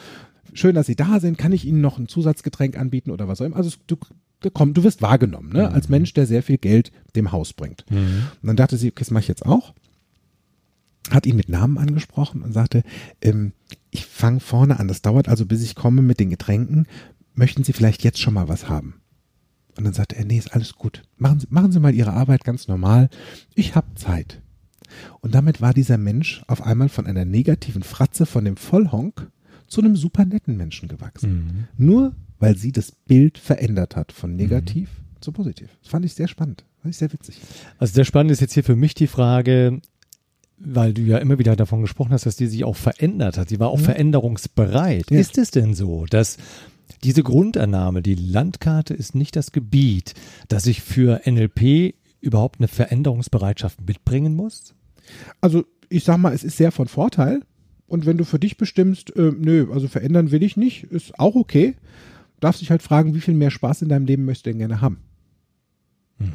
schön, 0.53 0.76
dass 0.76 0.86
Sie 0.86 0.95
da 0.95 1.20
sind, 1.20 1.38
kann 1.38 1.51
ich 1.51 1.66
Ihnen 1.66 1.82
noch 1.82 1.97
ein 1.97 2.07
Zusatzgetränk 2.07 2.78
anbieten 2.78 3.10
oder 3.10 3.28
was 3.28 3.41
auch 3.41 3.45
immer. 3.45 3.55
Also 3.55 3.72
du, 3.88 3.97
komm, 4.53 4.74
du 4.74 4.84
wirst 4.84 5.01
wahrgenommen, 5.01 5.51
ne? 5.53 5.72
als 5.72 5.89
Mensch, 5.89 6.14
der 6.14 6.28
sehr 6.28 6.43
viel 6.43 6.57
Geld 6.57 6.91
dem 7.16 7.32
Haus 7.32 7.53
bringt. 7.53 7.86
Und 8.41 8.47
dann 8.47 8.55
dachte 8.55 8.78
sie, 8.78 8.89
okay, 8.89 8.99
das 8.99 9.12
mache 9.12 9.22
ich 9.22 9.28
jetzt 9.28 9.45
auch. 9.45 9.74
Hat 11.10 11.26
ihn 11.26 11.36
mit 11.36 11.49
Namen 11.49 11.78
angesprochen 11.78 12.41
und 12.41 12.54
sagte, 12.54 12.84
ähm, 13.22 13.54
ich 13.91 14.06
fange 14.06 14.39
vorne 14.39 14.80
an, 14.80 14.88
das 14.88 15.01
dauert 15.01 15.28
also, 15.28 15.45
bis 15.45 15.62
ich 15.62 15.76
komme 15.76 16.01
mit 16.01 16.20
den 16.20 16.30
Getränken. 16.30 16.88
Möchten 17.34 17.64
Sie 17.64 17.74
vielleicht 17.74 18.04
jetzt 18.04 18.20
schon 18.20 18.34
mal 18.34 18.47
was 18.47 18.70
haben? 18.70 19.01
Und 19.76 19.86
dann 19.86 19.93
sagte 19.93 20.16
er, 20.16 20.26
nee, 20.26 20.38
ist 20.38 20.54
alles 20.54 20.76
gut. 20.76 21.04
Machen 21.18 21.39
Sie, 21.39 21.47
machen 21.49 21.72
Sie 21.72 21.80
mal 21.80 21.93
Ihre 21.93 22.14
Arbeit 22.14 22.43
ganz 22.43 22.68
normal. 22.68 23.10
Ich 23.56 23.76
habe 23.76 23.95
Zeit. 23.95 24.41
Und 25.22 25.34
damit 25.34 25.62
war 25.62 25.74
dieser 25.74 25.97
Mensch 25.97 26.43
auf 26.47 26.62
einmal 26.62 26.89
von 26.89 27.08
einer 27.08 27.26
negativen 27.26 27.84
Fratze, 27.84 28.26
von 28.26 28.45
dem 28.45 28.58
Vollhonk, 28.58 29.32
zu 29.68 29.82
einem 29.82 29.95
super 29.95 30.26
netten 30.26 30.56
Menschen 30.56 30.88
gewachsen. 30.88 31.68
Nur 31.78 32.14
weil 32.39 32.58
sie 32.58 32.72
das 32.72 32.91
Bild 32.91 33.38
verändert 33.38 33.95
hat, 33.95 34.12
von 34.12 34.36
negativ 34.36 34.89
zu 35.22 35.32
positiv. 35.32 35.70
Das 35.82 35.89
fand 35.89 36.06
ich 36.06 36.14
sehr 36.14 36.28
spannend. 36.28 36.66
Fand 36.82 36.93
ich 36.93 36.97
sehr 36.97 37.14
witzig. 37.14 37.39
Also 37.80 37.93
sehr 37.93 38.04
spannend 38.04 38.32
ist 38.32 38.41
jetzt 38.41 38.54
hier 38.54 38.66
für 38.66 38.76
mich 38.76 38.93
die 38.93 39.08
Frage, 39.08 39.80
weil 40.66 40.93
du 40.93 41.01
ja 41.01 41.18
immer 41.18 41.39
wieder 41.39 41.55
davon 41.55 41.82
gesprochen 41.82 42.11
hast, 42.11 42.26
dass 42.26 42.36
die 42.36 42.47
sich 42.47 42.64
auch 42.64 42.76
verändert 42.76 43.38
hat. 43.38 43.49
Sie 43.49 43.59
war 43.59 43.70
auch 43.70 43.80
veränderungsbereit. 43.80 45.11
Ja. 45.11 45.20
Ist 45.20 45.38
es 45.38 45.51
denn 45.51 45.74
so, 45.74 46.05
dass 46.05 46.38
diese 47.03 47.24
Grundannahme, 47.24 48.01
die 48.01 48.16
Landkarte 48.16 48.93
ist 48.93 49.16
nicht 49.16 49.36
das 49.36 49.51
Gebiet, 49.51 50.14
dass 50.47 50.66
ich 50.66 50.82
für 50.82 51.22
NLP 51.26 51.95
überhaupt 52.22 52.59
eine 52.59 52.68
Veränderungsbereitschaft 52.68 53.86
mitbringen 53.86 54.36
muss? 54.36 54.74
Also 55.41 55.66
ich 55.89 56.05
sag 56.05 56.18
mal, 56.18 56.34
es 56.34 56.43
ist 56.43 56.57
sehr 56.57 56.72
von 56.72 56.88
Vorteil. 56.88 57.41
Und 57.88 58.05
wenn 58.05 58.18
du 58.18 58.24
für 58.24 58.39
dich 58.39 58.57
bestimmst, 58.57 59.16
äh, 59.16 59.32
nö, 59.38 59.68
also 59.72 59.88
verändern 59.88 60.32
will 60.32 60.41
ich 60.41 60.57
nicht, 60.57 60.86
ist 60.86 61.20
auch 61.20 61.36
okay. 61.36 61.76
Darfst 62.39 62.61
dich 62.61 62.72
halt 62.72 62.82
fragen, 62.82 63.14
wie 63.14 63.22
viel 63.22 63.34
mehr 63.34 63.51
Spaß 63.51 63.82
in 63.84 63.89
deinem 63.89 64.05
Leben 64.05 64.26
möchtest 64.26 64.45
du 64.45 64.49
denn 64.51 64.59
gerne 64.59 64.82
haben? 64.82 64.97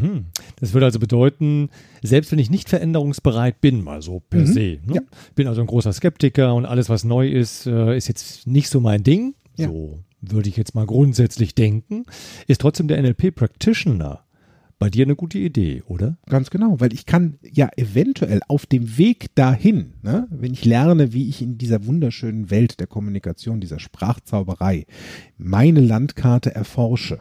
Mhm. 0.01 0.26
Das 0.61 0.72
würde 0.72 0.86
also 0.86 0.99
bedeuten, 0.99 1.70
selbst 2.03 2.30
wenn 2.32 2.39
ich 2.39 2.51
nicht 2.51 2.68
veränderungsbereit 2.68 3.61
bin, 3.61 3.82
mal 3.82 4.03
so 4.03 4.20
per 4.20 4.41
Mhm. 4.41 4.47
se, 4.47 4.78
ne? 4.86 4.95
Ja. 4.95 5.01
bin 5.34 5.47
also 5.47 5.61
ein 5.61 5.66
großer 5.66 5.93
Skeptiker 5.93 6.55
und 6.55 6.66
alles, 6.66 6.89
was 6.89 7.05
neu 7.05 7.28
ist, 7.28 7.66
äh, 7.66 7.97
ist 7.97 8.09
jetzt 8.09 8.47
nicht 8.47 8.68
so 8.68 8.80
mein 8.80 9.03
Ding, 9.03 9.34
Ja. 9.57 9.68
so 9.68 10.01
würde 10.20 10.49
ich 10.49 10.57
jetzt 10.57 10.74
mal 10.74 10.86
grundsätzlich 10.86 11.55
denken, 11.55 12.05
ist 12.49 12.61
trotzdem 12.61 12.89
der 12.89 12.99
NLP-Practitioner 12.99 14.24
bei 14.80 14.91
dir 14.91 15.05
eine 15.05 15.16
gute 15.16 15.39
Idee, 15.39 15.82
oder? 15.86 16.18
Ganz 16.26 16.51
genau, 16.51 16.78
weil 16.80 16.93
ich 16.93 17.05
kann 17.05 17.39
ja 17.43 17.68
eventuell 17.76 18.41
auf 18.47 18.64
dem 18.66 18.97
Weg 18.97 19.34
dahin, 19.34 19.95
ne, 20.03 20.28
wenn 20.30 20.53
ich 20.53 20.64
lerne, 20.64 21.12
wie 21.12 21.28
ich 21.28 21.43
in 21.43 21.59
dieser 21.59 21.84
wunderschönen 21.86 22.51
Welt 22.51 22.78
der 22.78 22.86
Kommunikation, 22.86 23.61
dieser 23.61 23.80
Sprachzauberei, 23.80 24.86
meine 25.36 25.80
Landkarte 25.80 26.55
erforsche, 26.55 27.20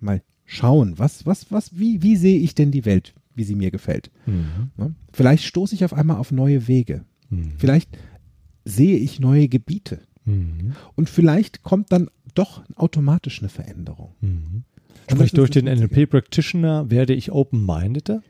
mal 0.00 0.22
schauen, 0.48 0.98
was, 0.98 1.24
was, 1.26 1.52
was, 1.52 1.78
wie, 1.78 2.02
wie 2.02 2.16
sehe 2.16 2.40
ich 2.40 2.56
denn 2.56 2.72
die 2.72 2.84
Welt, 2.84 3.14
wie 3.36 3.44
sie 3.44 3.54
mir 3.54 3.70
gefällt. 3.70 4.10
Ne? 4.76 4.94
Vielleicht 5.12 5.44
stoße 5.44 5.74
ich 5.76 5.84
auf 5.84 5.92
einmal 5.92 6.16
auf 6.16 6.32
neue 6.32 6.66
Wege. 6.66 7.04
Vielleicht 7.58 7.96
sehe 8.64 8.96
ich 8.96 9.20
neue 9.20 9.48
Gebiete. 9.48 10.00
Und 10.96 11.08
vielleicht 11.08 11.62
kommt 11.62 11.92
dann 11.92 12.08
doch 12.34 12.62
automatisch 12.74 13.38
eine 13.40 13.48
Veränderung. 13.48 14.14
Das 15.06 15.18
Sprich, 15.18 15.32
durch 15.32 15.50
den. 15.50 15.66
NLP-Practitioner 15.66 16.90
werde 16.90 17.14
ich 17.14 17.30
open-mindeder? 17.32 18.22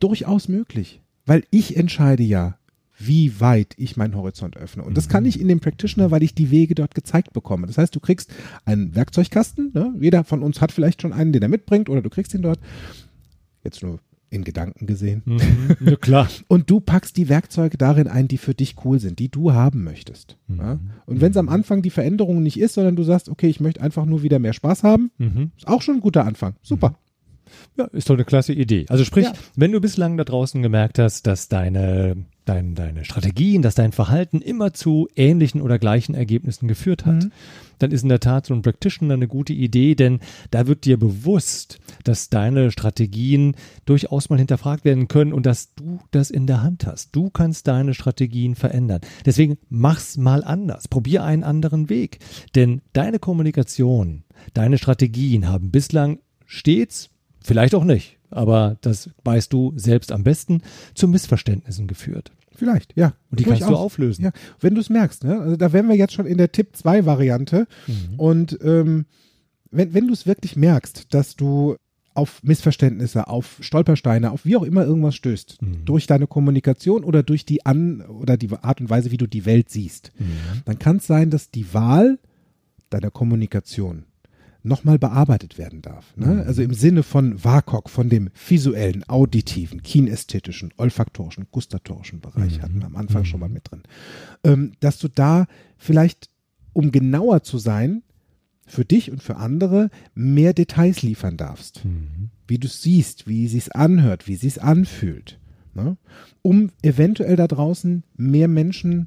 durchaus 0.00 0.48
möglich, 0.48 1.00
weil 1.24 1.44
ich 1.50 1.76
entscheide 1.76 2.22
ja, 2.22 2.58
wie 2.98 3.40
weit 3.40 3.74
ich 3.76 3.96
meinen 3.96 4.16
Horizont 4.16 4.56
öffne. 4.56 4.82
Und 4.82 4.96
das 4.96 5.08
kann 5.08 5.24
ich 5.26 5.40
in 5.40 5.48
dem 5.48 5.60
Practitioner, 5.60 6.10
weil 6.10 6.22
ich 6.22 6.34
die 6.34 6.50
Wege 6.50 6.74
dort 6.74 6.94
gezeigt 6.94 7.32
bekomme. 7.32 7.66
Das 7.66 7.78
heißt, 7.78 7.94
du 7.94 8.00
kriegst 8.00 8.32
einen 8.64 8.94
Werkzeugkasten, 8.94 9.72
ne? 9.74 9.94
jeder 10.00 10.24
von 10.24 10.42
uns 10.42 10.60
hat 10.60 10.72
vielleicht 10.72 11.02
schon 11.02 11.12
einen, 11.12 11.32
den 11.32 11.42
er 11.42 11.48
mitbringt, 11.48 11.88
oder 11.88 12.02
du 12.02 12.10
kriegst 12.10 12.32
ihn 12.34 12.42
dort, 12.42 12.58
jetzt 13.64 13.82
nur 13.82 14.00
in 14.28 14.42
Gedanken 14.42 14.86
gesehen, 14.86 15.22
ja, 15.80 15.94
klar. 15.96 16.28
und 16.48 16.68
du 16.68 16.80
packst 16.80 17.16
die 17.16 17.28
Werkzeuge 17.28 17.78
darin 17.78 18.08
ein, 18.08 18.26
die 18.26 18.38
für 18.38 18.54
dich 18.54 18.74
cool 18.84 18.98
sind, 18.98 19.20
die 19.20 19.30
du 19.30 19.52
haben 19.52 19.84
möchtest. 19.84 20.36
Ja? 20.48 20.80
Und 21.06 21.20
wenn 21.20 21.30
es 21.30 21.36
am 21.36 21.48
Anfang 21.48 21.80
die 21.80 21.90
Veränderung 21.90 22.42
nicht 22.42 22.58
ist, 22.58 22.74
sondern 22.74 22.96
du 22.96 23.04
sagst, 23.04 23.28
okay, 23.28 23.46
ich 23.46 23.60
möchte 23.60 23.80
einfach 23.80 24.04
nur 24.04 24.22
wieder 24.22 24.40
mehr 24.40 24.52
Spaß 24.52 24.82
haben, 24.82 25.10
ist 25.56 25.68
auch 25.68 25.80
schon 25.80 25.96
ein 25.96 26.00
guter 26.00 26.24
Anfang. 26.24 26.56
Super. 26.62 26.98
Ja, 27.78 27.84
ist 27.86 28.10
doch 28.10 28.14
eine 28.16 28.24
klasse 28.24 28.52
Idee. 28.52 28.86
Also 28.88 29.04
sprich, 29.04 29.26
Ja. 29.26 29.32
wenn 29.54 29.70
du 29.70 29.80
bislang 29.80 30.16
da 30.16 30.24
draußen 30.24 30.60
gemerkt 30.60 30.98
hast, 30.98 31.26
dass 31.28 31.46
deine, 31.48 32.16
dein, 32.46 32.74
deine 32.74 33.04
Strategien, 33.04 33.60
dass 33.60 33.74
dein 33.74 33.92
Verhalten 33.92 34.40
immer 34.40 34.72
zu 34.72 35.08
ähnlichen 35.16 35.60
oder 35.60 35.78
gleichen 35.78 36.14
Ergebnissen 36.14 36.68
geführt 36.68 37.04
hat, 37.04 37.28
dann 37.78 37.90
ist 37.90 38.02
in 38.02 38.08
der 38.08 38.20
Tat 38.20 38.46
so 38.46 38.54
ein 38.54 38.62
Practitioner 38.62 39.14
eine 39.14 39.28
gute 39.28 39.52
Idee, 39.52 39.94
denn 39.94 40.20
da 40.50 40.66
wird 40.66 40.86
dir 40.86 40.98
bewusst, 40.98 41.78
dass 42.04 42.30
deine 42.30 42.70
Strategien 42.70 43.54
durchaus 43.84 44.30
mal 44.30 44.38
hinterfragt 44.38 44.84
werden 44.84 45.08
können 45.08 45.32
und 45.32 45.44
dass 45.44 45.74
du 45.74 45.98
das 46.10 46.30
in 46.30 46.46
der 46.46 46.62
Hand 46.62 46.86
hast. 46.86 47.14
Du 47.14 47.28
kannst 47.28 47.66
deine 47.66 47.92
Strategien 47.92 48.54
verändern. 48.54 49.00
Deswegen 49.26 49.58
mach's 49.68 50.16
mal 50.16 50.42
anders. 50.42 50.88
Probier 50.88 51.24
einen 51.24 51.44
anderen 51.44 51.90
Weg. 51.90 52.20
Denn 52.54 52.80
deine 52.92 53.18
Kommunikation, 53.18 54.24
deine 54.54 54.78
Strategien 54.78 55.48
haben 55.48 55.70
bislang 55.70 56.20
stets 56.46 57.10
Vielleicht 57.46 57.76
auch 57.76 57.84
nicht, 57.84 58.15
aber 58.30 58.76
das 58.80 59.10
weißt 59.24 59.52
du 59.52 59.72
selbst 59.76 60.12
am 60.12 60.22
besten, 60.24 60.62
zu 60.94 61.08
Missverständnissen 61.08 61.86
geführt. 61.86 62.32
Vielleicht, 62.54 62.96
ja. 62.96 63.14
Und 63.30 63.40
die 63.40 63.44
kannst 63.44 63.62
du 63.68 63.76
auflösen. 63.76 64.24
Ja, 64.24 64.30
wenn 64.60 64.74
du 64.74 64.80
es 64.80 64.88
merkst, 64.88 65.24
ne? 65.24 65.38
Also 65.40 65.56
da 65.56 65.72
wären 65.72 65.88
wir 65.88 65.96
jetzt 65.96 66.14
schon 66.14 66.26
in 66.26 66.38
der 66.38 66.52
Tipp 66.52 66.74
2 66.74 67.04
Variante. 67.04 67.66
Mhm. 67.86 68.14
Und 68.18 68.58
ähm, 68.62 69.04
wenn, 69.70 69.92
wenn 69.92 70.06
du 70.06 70.14
es 70.14 70.26
wirklich 70.26 70.56
merkst, 70.56 71.12
dass 71.12 71.36
du 71.36 71.76
auf 72.14 72.42
Missverständnisse, 72.42 73.28
auf 73.28 73.58
Stolpersteine, 73.60 74.30
auf 74.30 74.46
wie 74.46 74.56
auch 74.56 74.62
immer 74.62 74.86
irgendwas 74.86 75.14
stößt, 75.16 75.60
Mhm. 75.60 75.84
durch 75.84 76.06
deine 76.06 76.26
Kommunikation 76.26 77.04
oder 77.04 77.22
durch 77.22 77.44
die 77.44 77.66
An- 77.66 78.00
oder 78.00 78.38
die 78.38 78.48
Art 78.50 78.80
und 78.80 78.88
Weise, 78.88 79.10
wie 79.10 79.18
du 79.18 79.26
die 79.26 79.44
Welt 79.44 79.68
siehst, 79.68 80.12
Mhm. 80.18 80.62
dann 80.64 80.78
kann 80.78 80.96
es 80.96 81.06
sein, 81.06 81.28
dass 81.28 81.50
die 81.50 81.74
Wahl 81.74 82.18
deiner 82.88 83.10
Kommunikation 83.10 84.04
nochmal 84.66 84.98
bearbeitet 84.98 85.58
werden 85.58 85.80
darf. 85.80 86.16
Ne? 86.16 86.44
Also 86.46 86.62
im 86.62 86.74
Sinne 86.74 87.02
von 87.02 87.42
WAKOK, 87.42 87.88
von 87.88 88.08
dem 88.08 88.30
visuellen, 88.48 89.04
auditiven, 89.08 89.82
kinästhetischen, 89.82 90.72
olfaktorischen, 90.76 91.46
gustatorischen 91.50 92.20
Bereich 92.20 92.60
hatten 92.62 92.80
wir 92.80 92.86
am 92.86 92.96
Anfang 92.96 93.24
schon 93.24 93.40
mal 93.40 93.48
mit 93.48 93.70
drin. 93.70 93.82
Ähm, 94.44 94.72
dass 94.80 94.98
du 94.98 95.08
da 95.08 95.46
vielleicht, 95.76 96.30
um 96.72 96.92
genauer 96.92 97.42
zu 97.42 97.58
sein, 97.58 98.02
für 98.66 98.84
dich 98.84 99.10
und 99.10 99.22
für 99.22 99.36
andere 99.36 99.90
mehr 100.14 100.52
Details 100.52 101.02
liefern 101.02 101.36
darfst. 101.36 101.82
Wie 102.48 102.58
du 102.58 102.66
es 102.66 102.82
siehst, 102.82 103.28
wie 103.28 103.46
sie 103.46 103.58
es 103.58 103.70
anhört, 103.70 104.26
wie 104.26 104.36
sie 104.36 104.48
es 104.48 104.58
anfühlt. 104.58 105.38
Ne? 105.74 105.96
Um 106.42 106.70
eventuell 106.82 107.36
da 107.36 107.46
draußen 107.46 108.02
mehr 108.16 108.48
Menschen 108.48 109.06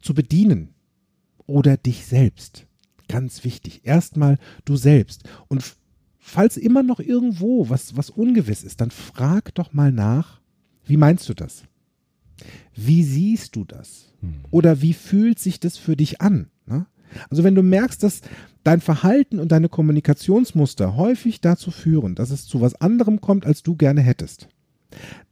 zu 0.00 0.14
bedienen. 0.14 0.70
Oder 1.46 1.76
dich 1.76 2.06
selbst. 2.06 2.66
Ganz 3.12 3.44
wichtig. 3.44 3.82
Erstmal 3.84 4.38
du 4.64 4.76
selbst. 4.76 5.24
Und 5.48 5.62
falls 6.18 6.56
immer 6.56 6.82
noch 6.82 6.98
irgendwo 6.98 7.68
was, 7.68 7.94
was 7.94 8.08
ungewiss 8.08 8.64
ist, 8.64 8.80
dann 8.80 8.90
frag 8.90 9.54
doch 9.54 9.74
mal 9.74 9.92
nach, 9.92 10.40
wie 10.86 10.96
meinst 10.96 11.28
du 11.28 11.34
das? 11.34 11.64
Wie 12.74 13.02
siehst 13.02 13.54
du 13.54 13.64
das? 13.64 14.14
Oder 14.50 14.80
wie 14.80 14.94
fühlt 14.94 15.38
sich 15.38 15.60
das 15.60 15.76
für 15.76 15.94
dich 15.94 16.22
an? 16.22 16.48
Ne? 16.64 16.86
Also 17.28 17.44
wenn 17.44 17.54
du 17.54 17.62
merkst, 17.62 18.02
dass 18.02 18.22
dein 18.64 18.80
Verhalten 18.80 19.38
und 19.38 19.52
deine 19.52 19.68
Kommunikationsmuster 19.68 20.96
häufig 20.96 21.42
dazu 21.42 21.70
führen, 21.70 22.14
dass 22.14 22.30
es 22.30 22.46
zu 22.46 22.62
was 22.62 22.74
anderem 22.76 23.20
kommt, 23.20 23.44
als 23.44 23.62
du 23.62 23.76
gerne 23.76 24.00
hättest, 24.00 24.48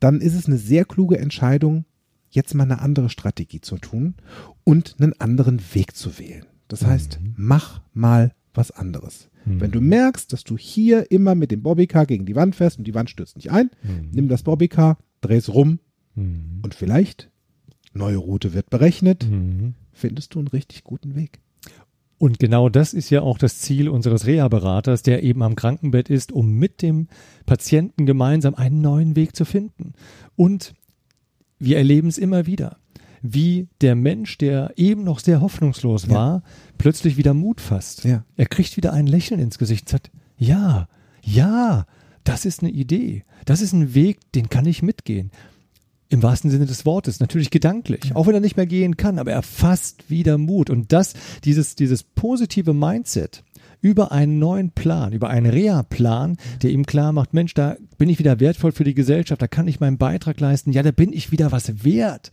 dann 0.01 0.21
ist 0.21 0.35
es 0.35 0.47
eine 0.47 0.59
sehr 0.59 0.85
kluge 0.85 1.19
Entscheidung, 1.19 1.87
jetzt 2.29 2.55
mal 2.55 2.65
eine 2.65 2.81
andere 2.81 3.09
Strategie 3.09 3.63
zu 3.63 3.79
tun 3.79 4.17
und 4.65 4.97
einen 5.01 5.19
anderen 5.19 5.61
Weg 5.73 5.97
zu 5.97 6.19
wählen. 6.19 6.45
Das 6.71 6.87
heißt, 6.87 7.19
mach 7.37 7.83
mal 7.93 8.33
was 8.55 8.71
anderes. 8.71 9.29
Wenn 9.45 9.71
du 9.73 9.81
merkst, 9.81 10.33
dass 10.33 10.45
du 10.45 10.57
hier 10.57 11.11
immer 11.11 11.35
mit 11.35 11.51
dem 11.51 11.63
Bobbycar 11.63 12.07
gegen 12.07 12.27
die 12.27 12.37
Wand 12.37 12.55
fährst 12.55 12.79
und 12.79 12.87
die 12.87 12.95
Wand 12.95 13.11
stürzt 13.11 13.37
nicht 13.37 13.51
ein, 13.51 13.71
nimm 14.13 14.29
das 14.29 14.45
Bobbycar, 14.45 14.99
dreh 15.21 15.37
es 15.37 15.53
rum 15.53 15.81
und 16.15 16.75
vielleicht, 16.75 17.31
neue 17.93 18.19
Route 18.19 18.53
wird 18.55 18.71
berechnet, 18.71 19.27
findest 19.93 20.35
du 20.35 20.39
einen 20.39 20.49
richtig 20.49 20.85
guten 20.85 21.17
Weg. 21.17 21.41
Und 22.19 22.39
genau 22.39 22.69
das 22.69 22.93
ist 22.93 23.09
ja 23.09 23.23
auch 23.23 23.39
das 23.39 23.61
Ziel 23.61 23.89
unseres 23.89 24.27
Reha-Beraters, 24.27 25.03
der 25.03 25.23
eben 25.23 25.43
am 25.43 25.57
Krankenbett 25.57 26.11
ist, 26.11 26.33
um 26.33 26.53
mit 26.53 26.83
dem 26.83 27.09
Patienten 27.47 28.05
gemeinsam 28.05 28.55
einen 28.55 28.83
neuen 28.83 29.17
Weg 29.17 29.35
zu 29.35 29.47
finden. 29.47 29.95
Und 30.37 30.75
wir 31.59 31.79
erleben 31.79 32.09
es 32.09 32.19
immer 32.19 32.45
wieder, 32.47 32.77
wie 33.23 33.69
der 33.81 33.95
Mensch, 33.95 34.39
der 34.39 34.73
eben 34.77 35.05
noch 35.05 35.19
sehr 35.19 35.41
hoffnungslos 35.41 36.07
Ja. 36.07 36.11
war, 36.15 36.43
plötzlich 36.79 37.17
wieder 37.17 37.35
Mut 37.35 37.61
fasst. 37.61 38.05
Ja. 38.05 38.25
Er 38.37 38.47
kriegt 38.47 38.77
wieder 38.77 38.93
ein 38.93 39.07
Lächeln 39.07 39.41
ins 39.41 39.59
Gesicht 39.59 39.85
und 39.87 39.91
sagt, 39.91 40.11
ja, 40.39 40.89
ja, 41.23 41.87
das 42.25 42.45
ist 42.45 42.63
eine 42.63 42.71
Idee. 42.71 43.25
Das 43.45 43.61
ist 43.61 43.73
ein 43.73 43.95
Weg, 43.95 44.19
den 44.33 44.49
kann 44.49 44.67
ich 44.67 44.83
mitgehen. 44.83 45.31
Im 46.09 46.23
wahrsten 46.23 46.51
Sinne 46.51 46.67
des 46.67 46.85
Wortes, 46.87 47.21
natürlich 47.21 47.51
gedanklich, 47.51 48.17
auch 48.17 48.27
wenn 48.27 48.35
er 48.35 48.41
nicht 48.41 48.57
mehr 48.57 48.67
gehen 48.67 48.97
kann, 48.97 49.19
aber 49.21 49.31
er 49.31 49.43
fasst 49.43 50.11
wieder 50.11 50.39
Mut. 50.39 50.69
Und 50.69 50.93
das, 50.93 51.15
dieses, 51.45 51.77
dieses 51.77 52.03
positive 52.03 52.75
Mindset 52.75 53.45
über 53.81 54.11
einen 54.11 54.39
neuen 54.39 54.73
Plan, 54.73 55.13
über 55.13 55.31
einen 55.31 55.47
Reha-Plan, 55.51 56.37
der 56.63 56.71
ihm 56.71 56.85
klar 56.85 57.13
macht, 57.13 57.33
Mensch, 57.33 57.55
da 57.55 57.77
bin 57.97 58.09
ich 58.09 58.19
wieder 58.19 58.41
wertvoll 58.41 58.73
für 58.73 58.85
die 58.85 58.95
Gesellschaft, 58.95 59.41
da 59.41 59.47
kann 59.47 59.69
ich 59.69 59.79
meinen 59.81 59.99
Beitrag 59.99 60.41
leisten, 60.41 60.73
ja, 60.73 60.83
da 60.83 60.91
bin 60.91 61.13
ich 61.13 61.31
wieder 61.31 61.53
was 61.53 61.85
wert. 61.85 62.31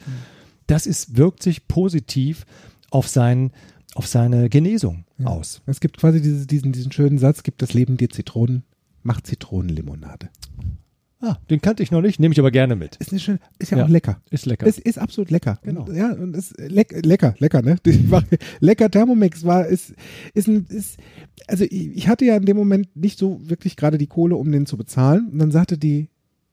Das 0.67 0.85
ist, 0.85 1.17
wirkt 1.17 1.41
sich 1.43 1.67
positiv 1.67 2.45
auf, 2.91 3.07
sein, 3.07 3.51
auf 3.95 4.07
seine 4.07 4.49
Genesung 4.49 5.05
Ja. 5.17 5.27
aus. 5.27 5.61
Es 5.65 5.79
gibt 5.79 5.97
quasi 5.97 6.21
diese, 6.21 6.45
diesen, 6.47 6.71
diesen 6.71 6.91
schönen 6.91 7.17
Satz, 7.17 7.43
gibt 7.43 7.61
das 7.61 7.73
Leben 7.73 7.97
dir 7.97 8.09
Zitronen, 8.09 8.63
mach 9.03 9.21
Zitronenlimonade. 9.21 10.29
Ah, 11.19 11.37
den 11.49 11.61
kannte 11.61 11.81
ich 11.81 11.89
noch 11.89 12.01
nicht, 12.01 12.19
nehme 12.19 12.31
ich 12.33 12.39
aber 12.39 12.51
gerne 12.51 12.75
mit. 12.75 12.95
Ist, 12.97 13.09
eine 13.11 13.19
schöne, 13.19 13.39
ist 13.57 13.71
ja, 13.71 13.79
Ja. 13.79 13.85
auch 13.85 13.89
lecker. 13.89 14.21
Ist 14.29 14.45
lecker. 14.45 14.67
Es 14.67 14.77
ist 14.77 14.99
absolut 14.99 15.31
lecker. 15.31 15.57
Genau. 15.63 15.85
Und, 15.85 15.95
ja, 15.95 16.11
und 16.11 16.35
es 16.35 16.53
leck, 16.57 16.93
lecker, 17.03 17.33
lecker, 17.39 17.63
ne? 17.63 17.77
Lecker 18.59 18.91
Thermomix 18.91 19.43
war, 19.43 19.65
ist, 19.65 19.95
ist 20.35 20.47
ein, 20.47 20.67
ist, 20.69 20.97
also 21.47 21.63
ich, 21.63 21.71
ich 21.97 22.07
hatte 22.07 22.23
ja 22.25 22.35
in 22.37 22.45
dem 22.45 22.55
Moment 22.55 22.95
nicht 22.95 23.17
so 23.17 23.39
wirklich 23.49 23.75
gerade 23.77 23.97
die 23.97 24.05
Kohle, 24.05 24.35
um 24.35 24.51
den 24.51 24.67
zu 24.67 24.77
bezahlen. 24.77 25.29
Und 25.31 25.39
dann 25.39 25.49
sagte 25.49 25.79
die 25.79 26.09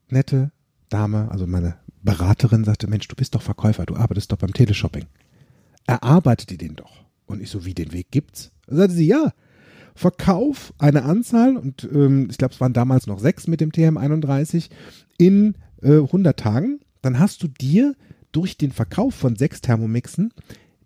nette 0.09 0.51
Dame, 0.89 1.31
also 1.31 1.47
meine 1.47 1.77
Beraterin, 2.05 2.65
sagte, 2.65 2.87
Mensch, 2.87 3.09
du 3.09 3.17
bist 3.17 3.35
doch 3.35 3.43
Verkäufer, 3.43 3.87
du 3.87 3.97
arbeitest 3.97 4.31
doch 4.33 4.39
beim 4.39 4.53
Teleshopping. 4.53 5.07
Erarbeitet 5.87 6.51
die 6.51 6.59
den 6.59 6.77
doch. 6.77 7.05
Und 7.27 7.41
ich 7.43 7.51
so, 7.51 7.65
wie 7.65 7.75
den 7.75 7.93
Weg 7.93 8.11
gibt's? 8.11 8.53
Dann 8.67 8.77
sagte 8.77 8.95
sie, 8.95 9.07
ja, 9.07 9.33
verkauf 9.95 10.73
eine 10.79 11.03
Anzahl, 11.05 11.57
und 11.57 11.89
ähm, 11.93 12.29
ich 12.31 12.39
glaube, 12.39 12.55
es 12.55 12.61
waren 12.61 12.73
damals 12.73 13.07
noch 13.07 13.19
sechs 13.19 13.47
mit 13.47 13.61
dem 13.61 13.71
TM31, 13.71 14.69
in 15.19 15.55
äh, 15.83 15.99
100 15.99 16.39
Tagen. 16.39 16.81
Dann 17.03 17.19
hast 17.19 17.43
du 17.43 17.49
dir 17.49 17.95
durch 18.33 18.57
den 18.59 18.73
Verkauf 18.73 19.15
von 19.15 19.37
sechs 19.37 19.61
Thermomixen 19.61 20.33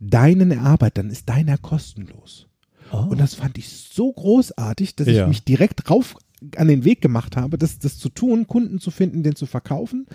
deinen 0.01 0.51
erarbeitet, 0.51 0.99
dann 0.99 1.11
ist 1.11 1.29
deiner 1.29 1.59
kostenlos. 1.59 2.47
Oh. 2.93 3.07
Und 3.11 3.19
das 3.19 3.35
fand 3.35 3.59
ich 3.59 3.69
so 3.69 4.13
großartig, 4.13 4.95
dass 4.97 5.09
Ja. 5.09 5.23
ich 5.23 5.29
mich 5.29 5.45
direkt 5.45 5.91
rauf 5.91 6.17
an 6.57 6.69
den 6.69 6.85
Weg 6.85 7.01
gemacht 7.01 7.37
habe, 7.37 7.59
das, 7.59 7.79
das 7.79 7.99
zu 7.99 8.09
tun, 8.09 8.47
Kunden 8.47 8.79
zu 8.79 8.91
finden, 8.91 9.23
den 9.23 9.37
zu 9.37 9.47
verkaufen. 9.47 10.07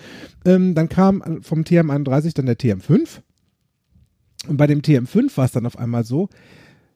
Ähm, 0.46 0.76
dann 0.76 0.90
kam 0.90 1.42
vom 1.42 1.62
TM31 1.64 2.34
dann 2.36 2.46
der 2.46 2.58
TM5. 2.58 3.22
Und 4.48 4.58
bei 4.58 4.68
dem 4.68 4.82
TM5 4.82 5.38
war 5.38 5.46
es 5.46 5.52
dann 5.52 5.66
auf 5.66 5.78
einmal 5.78 6.04
so, 6.04 6.30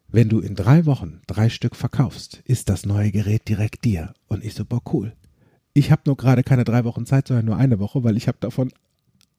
wenn 0.09 0.30
du 0.30 0.39
in 0.39 0.55
drei 0.55 0.86
Wochen 0.86 1.21
drei 1.28 1.49
Stück 1.49 1.75
verkaufst, 1.75 2.41
ist 2.45 2.69
das 2.69 2.86
neue 2.86 3.11
Gerät 3.11 3.47
direkt 3.47 3.84
dir. 3.84 4.13
Und 4.28 4.43
ich 4.43 4.55
boah, 4.65 4.82
cool. 4.93 5.13
Ich 5.73 5.91
habe 5.91 6.03
nur 6.05 6.17
gerade 6.17 6.43
keine 6.43 6.63
drei 6.63 6.86
Wochen 6.86 7.05
Zeit, 7.05 7.28
sondern 7.28 7.45
nur 7.45 7.57
eine 7.57 7.80
Woche, 7.80 8.03
weil 8.03 8.17
ich 8.17 8.28
habe 8.28 8.38
davon 8.39 8.71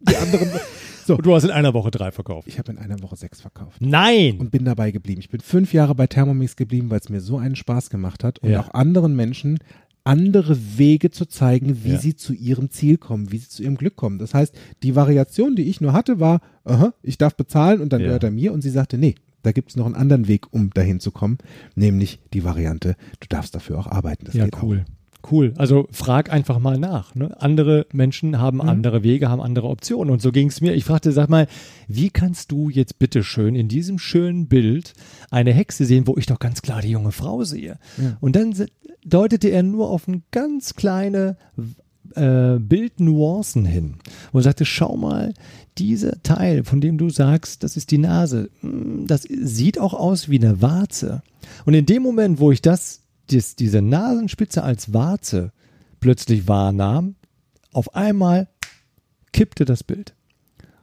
die 0.00 0.16
anderen. 0.16 0.48
so, 1.06 1.16
Und 1.16 1.26
du 1.26 1.34
hast 1.34 1.44
in 1.44 1.50
einer 1.50 1.74
Woche 1.74 1.90
drei 1.90 2.10
verkauft. 2.12 2.48
ich 2.48 2.58
habe 2.58 2.72
in 2.72 2.78
einer 2.78 3.00
Woche 3.02 3.16
sechs 3.16 3.40
verkauft 3.40 3.80
Nein! 3.80 4.38
und 4.38 4.50
bin 4.50 4.64
dabei 4.64 4.90
geblieben. 4.90 5.20
Ich 5.20 5.28
bin 5.30 5.40
fünf 5.40 5.72
Jahre 5.72 5.94
bei 5.94 6.06
Thermomix 6.06 6.56
geblieben, 6.56 6.90
weil 6.90 7.00
es 7.00 7.08
mir 7.08 7.20
so 7.20 7.38
einen 7.38 7.56
Spaß 7.56 7.90
gemacht 7.90 8.24
hat 8.24 8.38
und 8.40 8.50
Ja. 8.50 8.60
auch 8.60 8.74
anderen 8.74 9.16
Menschen 9.16 9.58
andere 10.04 10.56
Wege 10.78 11.10
zu 11.10 11.26
zeigen, 11.26 11.84
wie 11.84 11.92
Ja. 11.92 11.98
sie 11.98 12.16
zu 12.16 12.32
ihrem 12.32 12.70
Ziel 12.70 12.96
kommen, 12.96 13.30
wie 13.30 13.38
sie 13.38 13.48
zu 13.48 13.62
ihrem 13.62 13.76
Glück 13.76 13.94
kommen. 13.96 14.18
Das 14.18 14.32
heißt, 14.32 14.54
die 14.82 14.96
Variation, 14.96 15.54
die 15.54 15.64
ich 15.64 15.82
nur 15.82 15.92
hatte, 15.92 16.18
war, 16.18 16.40
aha, 16.64 16.94
ich 17.02 17.18
darf 17.18 17.34
bezahlen 17.36 17.80
und 17.82 17.92
dann 17.92 18.00
Ja. 18.00 18.06
gehört 18.06 18.24
er 18.24 18.30
mir 18.30 18.52
und 18.54 18.62
sie 18.62 18.70
sagte, 18.70 18.96
nee, 18.96 19.16
da 19.42 19.52
gibt 19.52 19.68
es 19.70 19.76
noch 19.76 19.84
einen 19.86 19.94
anderen 19.96 20.26
Weg, 20.26 20.46
um 20.52 20.70
dahin 20.70 20.98
zu 21.00 21.10
kommen, 21.10 21.36
nämlich 21.74 22.20
die 22.32 22.42
Variante, 22.42 22.96
du 23.20 23.26
darfst 23.28 23.54
dafür 23.54 23.78
auch 23.78 23.86
arbeiten. 23.86 24.24
Das 24.24 24.34
ja, 24.34 24.46
cool. 24.62 24.84
Cool. 25.30 25.52
Also 25.56 25.88
frag 25.90 26.32
einfach 26.32 26.58
mal 26.58 26.78
nach. 26.78 27.14
Ne? 27.14 27.34
Andere 27.40 27.86
Menschen 27.92 28.38
haben 28.38 28.58
Mhm. 28.58 28.68
andere 28.68 29.02
Wege, 29.02 29.28
haben 29.28 29.42
andere 29.42 29.68
Optionen. 29.68 30.12
Und 30.12 30.22
so 30.22 30.30
ging 30.32 30.48
es 30.48 30.60
mir. 30.60 30.74
Ich 30.74 30.84
fragte, 30.84 31.12
sag 31.12 31.28
mal, 31.28 31.46
wie 31.88 32.10
kannst 32.10 32.52
du 32.52 32.70
jetzt 32.70 32.98
bitte 32.98 33.22
schön 33.24 33.54
in 33.54 33.68
diesem 33.68 33.98
schönen 33.98 34.46
Bild 34.46 34.94
eine 35.30 35.52
Hexe 35.52 35.84
sehen, 35.84 36.06
wo 36.06 36.16
ich 36.16 36.26
doch 36.26 36.38
ganz 36.38 36.62
klar 36.62 36.82
die 36.82 36.90
junge 36.90 37.12
Frau 37.12 37.42
sehe? 37.44 37.78
Ja. 37.96 38.16
Und 38.20 38.36
dann 38.36 38.54
deutete 39.04 39.48
er 39.48 39.62
nur 39.62 39.90
auf 39.90 40.06
ein 40.08 40.22
ganz 40.30 40.74
kleine 40.74 41.36
äh, 42.14 42.58
Bildnuancen 42.58 43.64
hin 43.64 43.96
und 44.32 44.42
sagte, 44.42 44.64
schau 44.64 44.96
mal, 44.96 45.34
dieser 45.76 46.22
Teil, 46.22 46.64
von 46.64 46.80
dem 46.80 46.96
du 46.98 47.10
sagst, 47.10 47.62
das 47.62 47.76
ist 47.76 47.90
die 47.90 47.98
Nase, 47.98 48.50
mm, 48.62 49.06
das 49.06 49.22
sieht 49.22 49.78
auch 49.78 49.94
aus 49.94 50.28
wie 50.28 50.38
eine 50.38 50.62
Warze. 50.62 51.22
Und 51.66 51.74
in 51.74 51.86
dem 51.86 52.02
Moment, 52.02 52.40
wo 52.40 52.50
ich 52.50 52.62
das, 52.62 53.02
dies, 53.30 53.56
diese 53.56 53.82
Nasenspitze 53.82 54.62
als 54.62 54.92
Warze 54.92 55.52
plötzlich 56.00 56.48
wahrnahm, 56.48 57.16
auf 57.72 57.94
einmal 57.94 58.48
kippte 59.32 59.64
das 59.64 59.84
Bild. 59.84 60.14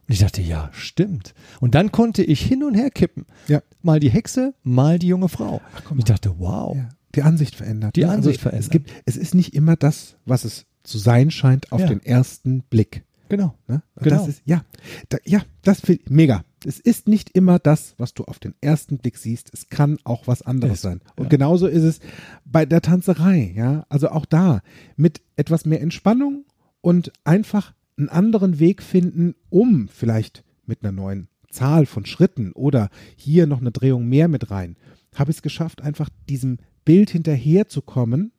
Und 0.08 0.12
ich 0.12 0.20
dachte, 0.20 0.40
ja, 0.40 0.70
stimmt. 0.72 1.34
Und 1.60 1.74
dann 1.74 1.90
konnte 1.90 2.22
ich 2.22 2.40
hin 2.40 2.62
und 2.62 2.74
her 2.74 2.90
kippen. 2.90 3.26
Ja. 3.48 3.62
Mal 3.82 3.98
die 3.98 4.10
Hexe, 4.10 4.54
mal 4.62 4.98
die 4.98 5.08
junge 5.08 5.28
Frau. 5.28 5.60
guck 5.84 5.98
ich 5.98 6.04
dachte, 6.04 6.38
wow. 6.38 6.76
Ja, 6.76 6.88
die 7.16 7.22
Ansicht 7.22 7.56
verändert. 7.56 7.96
Die 7.96 8.04
ne? 8.04 8.10
Ansicht 8.10 8.36
Es 8.36 8.42
verändert. 8.42 8.70
gibt, 8.70 8.92
es 9.04 9.16
ist 9.16 9.34
nicht 9.34 9.54
immer 9.54 9.74
das, 9.74 10.16
was 10.24 10.44
es 10.44 10.66
zu 10.84 10.98
sein 10.98 11.32
scheint 11.32 11.72
auf 11.72 11.84
den 11.84 12.04
ersten 12.04 12.62
Blick. 12.62 13.02
Genau. 13.28 13.54
Ne? 13.66 13.82
Genau. 13.96 14.16
Das 14.16 14.28
ist, 14.28 14.42
ja, 14.44 14.64
da, 15.08 15.18
ja, 15.24 15.42
das 15.62 15.80
finde 15.80 16.02
ich 16.04 16.10
mega. 16.10 16.44
Es 16.66 16.80
ist 16.80 17.06
nicht 17.08 17.30
immer 17.30 17.58
das, 17.58 17.94
was 17.96 18.12
du 18.14 18.24
auf 18.24 18.38
den 18.38 18.54
ersten 18.60 18.98
Blick 18.98 19.18
siehst. 19.18 19.50
Es 19.54 19.68
kann 19.68 19.98
auch 20.04 20.26
was 20.26 20.42
anderes 20.42 20.74
Es- 20.74 20.82
sein. 20.82 21.00
Und 21.16 21.24
ja. 21.24 21.28
genauso 21.30 21.66
ist 21.66 21.84
es 21.84 22.00
bei 22.44 22.66
der 22.66 22.82
Tanzerei. 22.82 23.52
Ja, 23.54 23.86
also 23.88 24.08
auch 24.08 24.26
da 24.26 24.62
mit 24.96 25.20
etwas 25.36 25.64
mehr 25.64 25.80
Entspannung 25.80 26.44
und 26.80 27.12
einfach 27.24 27.72
einen 27.96 28.08
anderen 28.08 28.58
Weg 28.58 28.82
finden, 28.82 29.34
um 29.48 29.88
vielleicht 29.88 30.44
mit 30.66 30.82
einer 30.82 30.92
neuen 30.92 31.28
Zahl 31.50 31.86
von 31.86 32.04
Schritten 32.04 32.52
oder 32.52 32.90
hier 33.16 33.46
noch 33.46 33.60
eine 33.60 33.70
Drehung 33.72 34.06
mehr 34.08 34.28
mit 34.28 34.50
rein, 34.50 34.76
habe 35.14 35.30
ich 35.30 35.38
es 35.38 35.42
geschafft, 35.42 35.82
einfach 35.82 36.10
diesem 36.28 36.58
Bild 36.84 37.10
hinterherzukommen, 37.10 38.32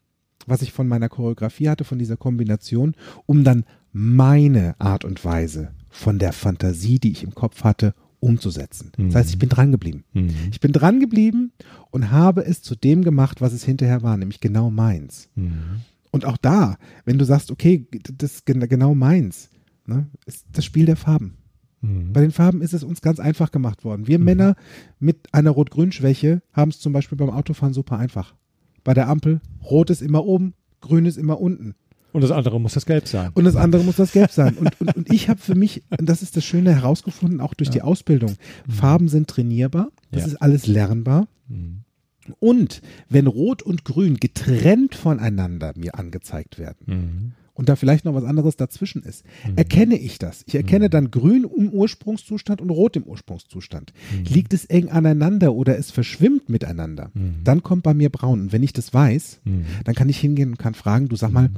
was 0.46 0.62
ich 0.62 0.72
von 0.72 0.88
meiner 0.88 1.10
Choreografie 1.10 1.70
hatte, 1.70 1.84
von 1.86 1.98
dieser 1.98 2.18
Kombination, 2.18 2.94
um 3.26 3.44
dann 3.44 3.66
meine 3.92 4.76
Art 4.80 5.04
und 5.06 5.24
Weise 5.26 5.72
von 5.90 6.20
der 6.20 6.34
Fantasie, 6.34 7.00
die 7.00 7.12
ich 7.12 7.24
im 7.24 7.34
Kopf 7.34 7.64
hatte, 7.64 7.96
umzusetzen. 8.20 8.92
Das 8.98 9.16
heißt, 9.16 9.30
ich 9.30 9.38
bin 9.40 9.50
dran 9.50 9.72
geblieben. 9.72 10.04
Mhm. 10.14 10.32
Ich 10.52 10.60
bin 10.60 10.72
dran 10.74 11.00
geblieben 11.00 11.52
und 11.92 12.12
habe 12.12 12.46
es 12.46 12.62
zu 12.62 12.76
dem 12.76 13.04
gemacht, 13.04 13.42
was 13.42 13.54
es 13.54 13.64
hinterher 13.64 14.02
war, 14.02 14.18
nämlich 14.18 14.40
genau 14.40 14.72
meins. 14.72 15.30
Mhm. 15.36 15.82
Und 16.12 16.26
auch 16.26 16.38
da, 16.38 16.78
wenn 17.06 17.18
du 17.20 17.26
sagst, 17.26 17.52
okay, 17.52 17.88
das 18.18 18.34
ist 18.36 18.46
gen- 18.46 18.68
genau 18.68 18.96
meins, 18.96 19.50
ne, 19.86 20.08
ist 20.26 20.46
das 20.52 20.66
Spiel 20.66 20.86
der 20.86 20.96
Farben. 20.96 21.38
Mhm. 21.82 22.12
Bei 22.14 22.22
den 22.22 22.32
Farben 22.32 22.62
ist 22.62 22.74
es 22.74 22.84
uns 22.84 23.02
ganz 23.02 23.20
einfach 23.20 23.52
gemacht 23.52 23.84
worden. 23.84 24.08
Wir 24.08 24.18
Männer 24.18 24.56
mit 25.00 25.32
einer 25.34 25.52
Rot-Grün-Schwäche 25.52 26.42
haben 26.54 26.72
es 26.72 26.80
zum 26.80 26.94
Beispiel 26.94 27.18
beim 27.18 27.30
Autofahren 27.30 27.74
super 27.74 28.00
einfach. 28.00 28.34
Bei 28.84 28.94
der 28.96 29.10
Ampel, 29.10 29.42
Rot 29.64 29.90
ist 29.92 30.02
immer 30.02 30.26
oben, 30.26 30.54
Grün 30.82 31.06
ist 31.06 31.18
immer 31.18 31.40
unten. 31.40 31.76
Und 32.18 32.24
das 32.24 32.32
andere 32.32 32.60
muss 32.60 32.74
das 32.74 32.88
Gelb 32.88 33.08
sein. 33.08 33.30
Und 33.36 33.44
das 33.44 33.56
andere 33.56 33.84
muss 33.84 33.98
das 33.98 34.12
Gelb 34.12 34.32
sein. 34.32 34.56
Und, 34.58 34.82
und, 34.82 34.96
und 34.98 35.14
ich 35.14 35.30
habe 35.30 35.40
für 35.40 35.54
mich, 35.54 35.84
und 36.00 36.10
das 36.10 36.24
ist 36.24 36.36
das 36.36 36.44
Schöne 36.44 36.74
herausgefunden, 36.74 37.40
auch 37.42 37.54
durch 37.54 37.70
die 37.70 37.84
Ausbildung, 37.84 38.34
Farben 38.68 39.08
sind 39.08 39.28
trainierbar, 39.30 39.90
das 40.12 40.22
Ja. 40.24 40.28
ist 40.30 40.36
alles 40.42 40.66
lernbar. 40.66 41.28
Mhm. 41.48 41.82
Und 42.40 42.82
wenn 43.08 43.28
Rot 43.28 43.62
und 43.62 43.86
Grün 43.86 44.16
getrennt 44.18 44.96
voneinander 44.96 45.74
mir 45.76 45.94
angezeigt 46.00 46.58
werden 46.58 46.86
Mhm. 46.88 47.32
und 47.54 47.70
da 47.70 47.76
vielleicht 47.78 48.04
noch 48.04 48.14
was 48.16 48.26
anderes 48.26 48.58
dazwischen 48.58 49.02
ist, 49.04 49.24
erkenne 49.56 49.96
ich 49.98 50.20
das. 50.20 50.44
Ich 50.46 50.56
erkenne 50.56 50.90
dann 50.90 51.10
Grün 51.10 51.48
im 51.58 51.70
Ursprungszustand 51.70 52.60
und 52.62 52.70
Rot 52.70 52.98
im 52.98 53.04
Ursprungszustand. 53.04 53.94
Liegt 54.28 54.54
es 54.54 54.66
eng 54.66 54.90
aneinander 54.90 55.54
oder 55.54 55.78
es 55.78 55.90
verschwimmt 55.92 56.50
miteinander, 56.50 57.12
dann 57.46 57.64
kommt 57.64 57.84
bei 57.84 57.94
mir 57.94 58.10
Braun. 58.10 58.42
Und 58.42 58.52
wenn 58.52 58.62
ich 58.64 58.74
das 58.74 58.94
weiß, 58.94 59.40
Mhm. 59.46 59.64
dann 59.86 59.96
kann 59.96 60.10
ich 60.10 60.18
hingehen 60.20 60.50
und 60.50 60.58
kann 60.60 60.74
fragen, 60.74 61.08
du 61.08 61.16
sag 61.16 61.32
mal, 61.32 61.50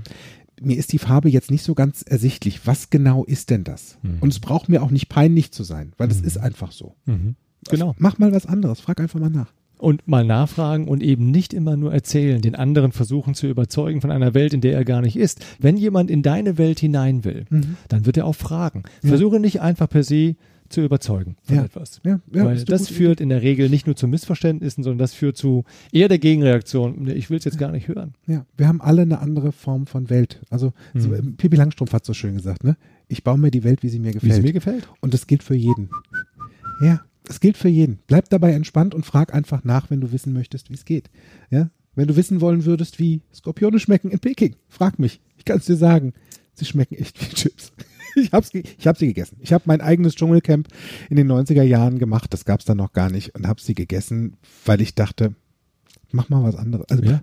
mir 0.62 0.78
ist 0.78 0.92
die 0.94 0.98
Farbe 1.00 1.30
jetzt 1.30 1.52
nicht 1.52 1.64
so 1.64 1.76
ganz 1.76 2.02
ersichtlich. 2.04 2.66
Was 2.66 2.90
genau 2.90 3.24
ist 3.26 3.50
denn 3.50 3.64
das? 3.64 3.98
Und 4.22 4.30
es 4.30 4.40
braucht 4.40 4.70
mir 4.70 4.82
auch 4.84 4.92
nicht 4.92 5.10
peinlich 5.10 5.52
zu 5.52 5.64
sein, 5.64 5.94
weil 5.98 6.10
es 6.12 6.22
ist 6.22 6.38
einfach 6.38 6.72
so. 6.72 6.96
Mhm. 7.06 7.36
Genau. 7.70 7.96
Mach 7.98 8.18
mal 8.20 8.32
was 8.32 8.46
anderes, 8.46 8.80
frag 8.80 9.00
einfach 9.02 9.20
mal 9.20 9.30
nach. 9.30 9.52
Und 9.78 10.06
mal 10.10 10.26
nachfragen 10.26 10.90
und 10.90 11.02
eben 11.02 11.32
nicht 11.32 11.54
immer 11.54 11.78
nur 11.78 11.94
erzählen, 11.94 12.42
den 12.42 12.56
anderen 12.56 12.92
versuchen 12.92 13.34
zu 13.34 13.48
überzeugen 13.48 14.02
von 14.02 14.12
einer 14.12 14.34
Welt, 14.34 14.54
in 14.54 14.60
der 14.60 14.74
er 14.74 14.84
gar 14.84 15.02
nicht 15.02 15.16
ist. 15.16 15.46
Wenn 15.58 15.78
jemand 15.78 16.12
in 16.12 16.22
deine 16.22 16.58
Welt 16.58 16.80
hinein 16.80 17.24
will, 17.24 17.46
Mhm. 17.50 17.78
dann 17.88 18.06
wird 18.06 18.18
er 18.18 18.26
auch 18.26 18.36
fragen. 18.36 18.84
Versuche 19.02 19.40
nicht 19.40 19.62
einfach 19.62 19.88
per 19.90 20.04
se 20.04 20.36
zu 20.70 20.82
überzeugen 20.82 21.36
von 21.44 21.56
Ja. 21.56 21.64
etwas. 21.66 22.00
Ja, 22.06 22.20
ja, 22.34 22.46
Weil 22.46 22.64
das 22.64 22.88
führt 22.90 23.20
in 23.22 23.30
der 23.30 23.42
Regel 23.42 23.70
nicht 23.70 23.86
nur 23.88 23.96
zu 23.96 24.08
Missverständnissen, 24.08 24.84
sondern 24.84 25.00
das 25.00 25.14
führt 25.14 25.38
zu 25.38 25.64
eher 25.92 26.08
der 26.08 26.20
Gegenreaktion. 26.20 27.08
Ich 27.10 27.30
will 27.30 27.38
es 27.38 27.46
jetzt 27.46 27.58
gar 27.58 27.72
nicht 27.72 27.88
hören. 27.88 28.14
Ja, 28.28 28.46
wir 28.58 28.68
haben 28.68 28.82
alle 28.82 29.02
eine 29.04 29.20
andere 29.20 29.52
Form 29.52 29.88
von 29.88 30.10
Welt. 30.10 30.42
Also 30.50 30.74
so, 30.96 31.10
Mhm. 31.10 31.16
ähm, 31.16 31.36
Pippi 31.38 31.56
Langstrumpf 31.56 31.94
hat 31.94 32.06
so 32.06 32.14
schön 32.14 32.36
gesagt, 32.36 32.64
ne? 32.64 32.78
Ich 33.08 33.24
baue 33.24 33.38
mir 33.38 33.52
die 33.52 33.64
Welt, 33.64 33.84
wie 33.84 33.90
sie 33.90 34.00
mir 34.00 34.14
Wie 34.14 34.18
es 34.18 34.22
gefällt. 34.22 34.44
mir 34.44 34.54
gefällt. 34.54 34.88
Und 35.02 35.14
das 35.14 35.26
gilt 35.28 35.44
für 35.44 35.56
jeden. 35.56 35.90
Ja, 36.82 37.02
das 37.24 37.40
gilt 37.40 37.58
für 37.58 37.70
jeden. 37.70 38.00
Bleib 38.08 38.30
dabei 38.30 38.54
entspannt 38.54 38.94
und 38.96 39.06
frag 39.06 39.34
einfach 39.34 39.64
nach, 39.64 39.90
wenn 39.90 40.02
du 40.02 40.12
wissen 40.12 40.34
möchtest, 40.34 40.70
wie 40.70 40.76
es 40.76 40.86
geht. 40.86 41.10
Ja? 41.50 41.70
Wenn 41.96 42.08
du 42.08 42.16
wissen 42.16 42.40
wollen 42.42 42.66
würdest, 42.66 43.00
wie 43.00 43.22
Skorpione 43.34 43.80
schmecken 43.80 44.10
in 44.12 44.20
Peking, 44.20 44.56
frag 44.68 45.00
mich. 45.00 45.20
Ich 45.38 45.46
kann 45.46 45.58
es 45.58 45.66
dir 45.66 45.76
sagen. 45.76 46.14
Sie 46.54 46.66
schmecken 46.66 46.96
echt 46.96 47.20
wie 47.22 47.34
Chips. 47.36 47.72
Ich 48.24 48.34
habe 48.34 48.46
ich 48.54 48.88
hab 48.88 48.98
sie 48.98 49.08
gegessen. 49.08 49.38
Ich 49.42 49.54
habe 49.54 49.64
mein 49.68 49.82
eigenes 49.82 50.16
Dschungelcamp 50.16 50.68
in 51.10 51.16
den 51.16 51.32
90er 51.32 51.64
Jahren 51.64 52.00
gemacht. 52.00 52.34
Das 52.34 52.46
gab 52.46 52.60
es 52.60 52.66
dann 52.66 52.78
noch 52.78 52.94
gar 52.94 53.10
nicht 53.10 53.36
und 53.36 53.48
habe 53.48 53.62
sie 53.62 53.74
gegessen, 53.74 54.38
weil 54.66 54.82
ich 54.82 54.96
dachte, 54.96 55.34
Mach 56.12 56.28
mal 56.30 56.44
was 56.44 56.56
anderes. 56.56 56.90
Also 56.90 57.04
Ja. 57.04 57.22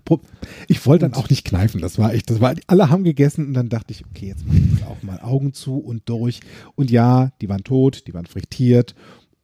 ich 0.67 0.85
wollte 0.85 1.09
dann 1.09 1.13
auch 1.13 1.29
nicht 1.29 1.45
kneifen. 1.45 1.81
Das 1.81 1.97
war 1.97 2.13
echt, 2.13 2.29
das 2.29 2.39
war, 2.39 2.55
alle 2.67 2.89
haben 2.89 3.03
gegessen 3.03 3.47
und 3.47 3.53
dann 3.53 3.67
dachte 3.67 3.91
ich, 3.91 4.05
okay, 4.05 4.27
jetzt 4.27 4.45
mach 4.47 4.53
ich 4.55 4.79
das 4.79 4.87
auch 4.87 5.03
mal 5.03 5.19
Augen 5.19 5.51
zu 5.53 5.77
und 5.77 6.07
durch. 6.07 6.39
Und 6.75 6.89
ja, 6.89 7.31
die 7.41 7.49
waren 7.49 7.63
tot, 7.63 8.07
die 8.07 8.13
waren 8.13 8.25
frittiert 8.25 8.95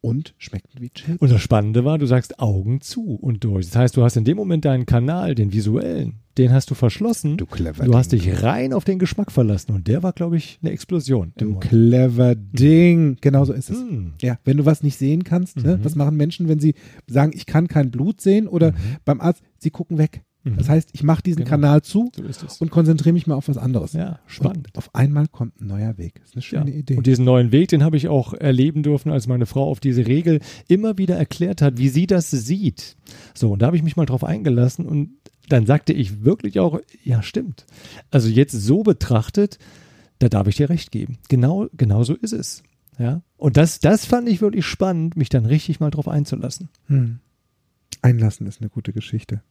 und 0.03 0.35
schmeckten 0.37 0.81
wie 0.81 0.89
Chips. 0.89 1.21
Und 1.21 1.31
das 1.31 1.41
Spannende 1.41 1.85
war, 1.85 1.97
du 1.97 2.05
sagst 2.05 2.39
Augen 2.39 2.81
zu 2.81 3.15
und 3.15 3.43
durch. 3.43 3.67
Das 3.67 3.75
heißt, 3.77 3.97
du 3.97 4.03
hast 4.03 4.17
in 4.17 4.25
dem 4.25 4.35
Moment 4.35 4.65
deinen 4.65 4.85
Kanal, 4.85 5.33
den 5.33 5.53
visuellen, 5.53 6.19
den 6.37 6.51
hast 6.51 6.69
du 6.69 6.75
verschlossen. 6.75 7.37
Du 7.37 7.45
clever 7.45 7.85
Du 7.85 7.95
hast 7.95 8.11
Ding. 8.11 8.19
dich 8.19 8.43
rein 8.43 8.73
auf 8.73 8.83
den 8.83 8.99
Geschmack 8.99 9.31
verlassen 9.31 9.71
und 9.71 9.87
der 9.87 10.03
war, 10.03 10.11
glaube 10.11 10.35
ich, 10.35 10.59
eine 10.61 10.71
Explosion. 10.71 11.31
Du 11.37 11.55
clever 11.57 12.35
Ding. 12.35 13.17
Genau 13.21 13.45
so 13.45 13.53
ist 13.53 13.69
es. 13.69 13.77
Hm. 13.77 14.13
Ja, 14.21 14.37
wenn 14.43 14.57
du 14.57 14.65
was 14.65 14.83
nicht 14.83 14.97
sehen 14.97 15.23
kannst, 15.23 15.57
ne? 15.63 15.77
Mhm. 15.77 15.85
was 15.85 15.95
machen 15.95 16.17
Menschen, 16.17 16.49
wenn 16.49 16.59
sie 16.59 16.75
sagen, 17.07 17.31
ich 17.33 17.45
kann 17.45 17.67
kein 17.69 17.89
Blut 17.89 18.19
sehen 18.19 18.47
oder 18.47 18.73
beim 19.05 19.21
Arzt, 19.21 19.41
sie 19.57 19.69
gucken 19.69 19.97
weg. 19.97 20.23
Mhm. 20.43 20.57
Das 20.57 20.67
heißt, 20.69 20.89
ich 20.93 21.03
mache 21.03 21.23
diesen 21.23 21.39
Genau. 21.39 21.49
Kanal 21.49 21.81
zu 21.83 22.11
So 22.15 22.47
und 22.59 22.69
konzentriere 22.69 23.13
mich 23.13 23.27
mal 23.27 23.35
auf 23.35 23.47
was 23.47 23.57
anderes. 23.57 23.93
ja, 23.93 24.19
spannend. 24.27 24.67
Und 24.67 24.77
auf 24.77 24.93
einmal 24.93 25.27
kommt 25.27 25.61
ein 25.61 25.67
neuer 25.67 25.97
Weg. 25.97 26.15
Das 26.19 26.29
ist 26.29 26.35
eine 26.35 26.41
schöne 26.41 26.71
Ja. 26.71 26.77
Idee. 26.77 26.97
Und 26.97 27.07
diesen 27.07 27.23
neuen 27.25 27.51
Weg, 27.51 27.69
den 27.69 27.83
habe 27.83 27.95
ich 27.97 28.07
auch 28.09 28.33
erleben 28.33 28.83
dürfen, 28.83 29.11
als 29.11 29.27
meine 29.27 29.45
Frau 29.45 29.69
auf 29.69 29.79
diese 29.79 30.05
Regel 30.05 30.39
immer 30.67 30.97
wieder 30.97 31.15
erklärt 31.15 31.61
hat, 31.61 31.77
wie 31.77 31.89
sie 31.89 32.07
das 32.07 32.29
sieht. 32.31 32.97
So, 33.33 33.53
und 33.53 33.61
da 33.61 33.67
habe 33.67 33.77
ich 33.77 33.83
mich 33.83 33.95
mal 33.95 34.05
drauf 34.05 34.23
eingelassen 34.23 34.85
und 34.85 35.11
dann 35.49 35.65
sagte 35.65 35.93
ich 35.93 36.23
wirklich 36.23 36.59
auch, 36.59 36.79
ja, 37.03 37.21
stimmt. 37.21 37.65
Also 38.11 38.27
jetzt 38.29 38.53
so 38.53 38.83
betrachtet, 38.83 39.59
da 40.19 40.29
darf 40.29 40.47
ich 40.47 40.55
dir 40.57 40.69
recht 40.69 40.91
geben. 40.91 41.17
Genau, 41.29 41.67
genau 41.75 42.03
so 42.03 42.15
ist 42.15 42.33
es. 42.33 42.63
Ja. 42.99 43.21
Und 43.37 43.57
das, 43.57 43.79
das 43.79 44.05
fand 44.05 44.29
ich 44.29 44.41
wirklich 44.41 44.65
spannend, 44.65 45.17
mich 45.17 45.29
dann 45.29 45.45
richtig 45.45 45.79
mal 45.79 45.89
drauf 45.89 46.07
einzulassen. 46.07 46.69
Hm. 46.87 47.19
Einlassen 48.01 48.45
ist 48.47 48.61
eine 48.61 48.69
gute 48.69 48.93
Geschichte. 48.93 49.41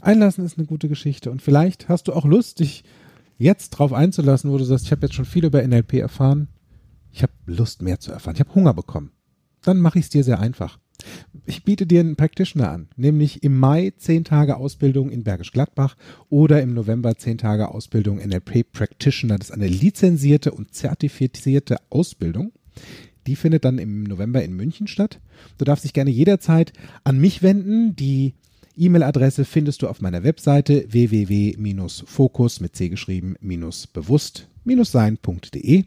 Einlassen 0.00 0.44
ist 0.44 0.58
eine 0.58 0.66
gute 0.66 0.88
Geschichte. 0.88 1.30
Und 1.30 1.42
vielleicht 1.42 1.88
hast 1.88 2.08
du 2.08 2.12
auch 2.12 2.24
Lust, 2.24 2.60
dich 2.60 2.84
jetzt 3.38 3.70
drauf 3.70 3.92
einzulassen, 3.92 4.50
wo 4.50 4.58
du 4.58 4.64
sagst, 4.64 4.86
ich 4.86 4.92
habe 4.92 5.06
jetzt 5.06 5.14
schon 5.14 5.24
viel 5.24 5.44
über 5.44 5.66
NLP 5.66 5.94
erfahren. 5.94 6.48
Ich 7.12 7.22
habe 7.22 7.32
Lust, 7.46 7.82
mehr 7.82 8.00
zu 8.00 8.12
erfahren. 8.12 8.34
Ich 8.34 8.40
habe 8.40 8.54
Hunger 8.54 8.74
bekommen. 8.74 9.10
Dann 9.62 9.80
mache 9.80 9.98
ich 9.98 10.06
es 10.06 10.10
dir 10.10 10.22
sehr 10.22 10.38
einfach. 10.38 10.78
Ich 11.44 11.64
biete 11.64 11.86
dir 11.86 12.00
einen 12.00 12.16
Practitioner 12.16 12.70
an, 12.70 12.88
nämlich 12.96 13.42
im 13.42 13.58
Mai 13.58 13.92
10 13.96 14.24
Tage 14.24 14.56
Ausbildung 14.56 15.10
in 15.10 15.24
Bergisch 15.24 15.52
Gladbach 15.52 15.96
oder 16.28 16.62
im 16.62 16.72
November 16.72 17.16
10 17.16 17.38
Tage 17.38 17.68
Ausbildung 17.68 18.18
NLP 18.18 18.72
Practitioner. 18.72 19.38
Das 19.38 19.50
ist 19.50 19.54
eine 19.54 19.68
lizenzierte 19.68 20.52
und 20.52 20.74
zertifizierte 20.74 21.76
Ausbildung. 21.90 22.52
Die 23.26 23.36
findet 23.36 23.64
dann 23.64 23.78
im 23.78 24.04
November 24.04 24.42
in 24.42 24.54
München 24.54 24.86
statt. 24.86 25.20
Du 25.58 25.64
darfst 25.64 25.84
dich 25.84 25.92
gerne 25.92 26.10
jederzeit 26.10 26.72
an 27.04 27.18
mich 27.18 27.42
wenden. 27.42 27.96
Die 27.96 28.34
E-Mail-Adresse 28.76 29.44
findest 29.44 29.82
du 29.82 29.88
auf 29.88 30.00
meiner 30.00 30.22
Webseite 30.22 30.86
www-fokus 30.88 32.60
mit 32.60 32.76
C 32.76 32.88
geschrieben 32.88 33.36
bewusst 33.92 34.48
sein.de. 34.64 35.84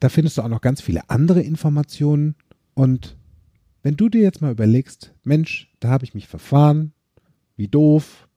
Da 0.00 0.08
findest 0.08 0.36
du 0.36 0.42
auch 0.42 0.48
noch 0.48 0.60
ganz 0.60 0.80
viele 0.80 1.08
andere 1.08 1.42
Informationen. 1.42 2.34
Und 2.74 3.16
wenn 3.82 3.96
du 3.96 4.08
dir 4.08 4.22
jetzt 4.22 4.42
mal 4.42 4.50
überlegst, 4.50 5.14
Mensch, 5.22 5.72
da 5.80 5.88
habe 5.88 6.04
ich 6.04 6.14
mich 6.14 6.26
verfahren, 6.26 6.92
wie 7.56 7.68
doof, 7.68 8.28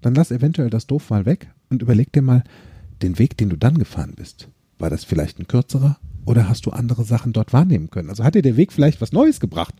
dann 0.00 0.14
lass 0.14 0.30
eventuell 0.30 0.68
das 0.68 0.86
doof 0.86 1.10
mal 1.10 1.24
weg 1.24 1.48
und 1.70 1.80
überleg 1.80 2.12
dir 2.12 2.22
mal 2.22 2.44
den 3.02 3.18
Weg, 3.18 3.36
den 3.36 3.48
du 3.48 3.56
dann 3.56 3.78
gefahren 3.78 4.14
bist. 4.16 4.48
War 4.78 4.90
das 4.90 5.04
vielleicht 5.04 5.38
ein 5.38 5.46
kürzerer 5.46 5.98
oder 6.26 6.48
hast 6.48 6.66
du 6.66 6.70
andere 6.70 7.04
Sachen 7.04 7.32
dort 7.32 7.52
wahrnehmen 7.52 7.90
können? 7.90 8.10
Also 8.10 8.24
hat 8.24 8.34
dir 8.34 8.42
der 8.42 8.56
Weg 8.56 8.72
vielleicht 8.72 9.00
was 9.00 9.12
Neues 9.12 9.40
gebracht? 9.40 9.74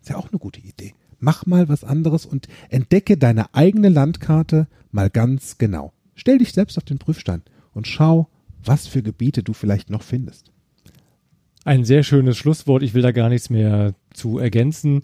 Ist 0.00 0.10
ja 0.10 0.16
auch 0.16 0.30
eine 0.30 0.38
gute 0.38 0.60
Idee. 0.60 0.94
Mach 1.20 1.46
mal 1.46 1.68
was 1.68 1.84
anderes 1.84 2.26
und 2.26 2.48
entdecke 2.70 3.16
deine 3.16 3.54
eigene 3.54 3.90
Landkarte 3.90 4.66
mal 4.90 5.10
ganz 5.10 5.58
genau. 5.58 5.92
Stell 6.14 6.38
dich 6.38 6.52
selbst 6.52 6.76
auf 6.78 6.84
den 6.84 6.98
Prüfstein 6.98 7.42
und 7.72 7.86
schau, 7.86 8.28
was 8.64 8.86
für 8.86 9.02
Gebiete 9.02 9.42
du 9.42 9.52
vielleicht 9.52 9.90
noch 9.90 10.02
findest. 10.02 10.50
Ein 11.64 11.84
sehr 11.84 12.02
schönes 12.02 12.36
Schlusswort. 12.36 12.82
Ich 12.82 12.94
will 12.94 13.02
da 13.02 13.12
gar 13.12 13.28
nichts 13.28 13.50
mehr 13.50 13.94
zu 14.12 14.38
ergänzen. 14.38 15.02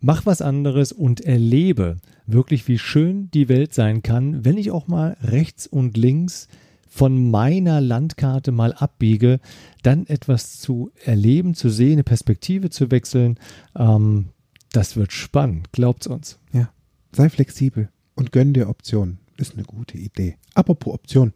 Mach 0.00 0.26
was 0.26 0.42
anderes 0.42 0.92
und 0.92 1.20
erlebe 1.20 1.96
wirklich, 2.26 2.68
wie 2.68 2.78
schön 2.78 3.30
die 3.32 3.48
Welt 3.48 3.72
sein 3.72 4.02
kann, 4.02 4.44
wenn 4.44 4.58
ich 4.58 4.70
auch 4.70 4.88
mal 4.88 5.16
rechts 5.22 5.66
und 5.66 5.96
links 5.96 6.48
von 6.88 7.30
meiner 7.30 7.80
Landkarte 7.80 8.52
mal 8.52 8.72
abbiege, 8.72 9.40
dann 9.82 10.06
etwas 10.06 10.60
zu 10.60 10.92
erleben, 11.04 11.54
zu 11.54 11.68
sehen, 11.68 11.94
eine 11.94 12.04
Perspektive 12.04 12.70
zu 12.70 12.90
wechseln. 12.90 13.38
Ähm, 13.76 14.26
das 14.76 14.96
wird 14.96 15.12
spannend, 15.12 15.72
glaubt's 15.72 16.06
uns. 16.06 16.38
Ja, 16.52 16.70
sei 17.12 17.28
flexibel 17.30 17.88
und 18.14 18.32
gönn 18.32 18.52
dir 18.54 18.68
Optionen. 18.68 19.18
Ist 19.36 19.54
eine 19.54 19.64
gute 19.64 19.98
Idee. 19.98 20.36
Apropos 20.54 20.94
Option. 20.94 21.32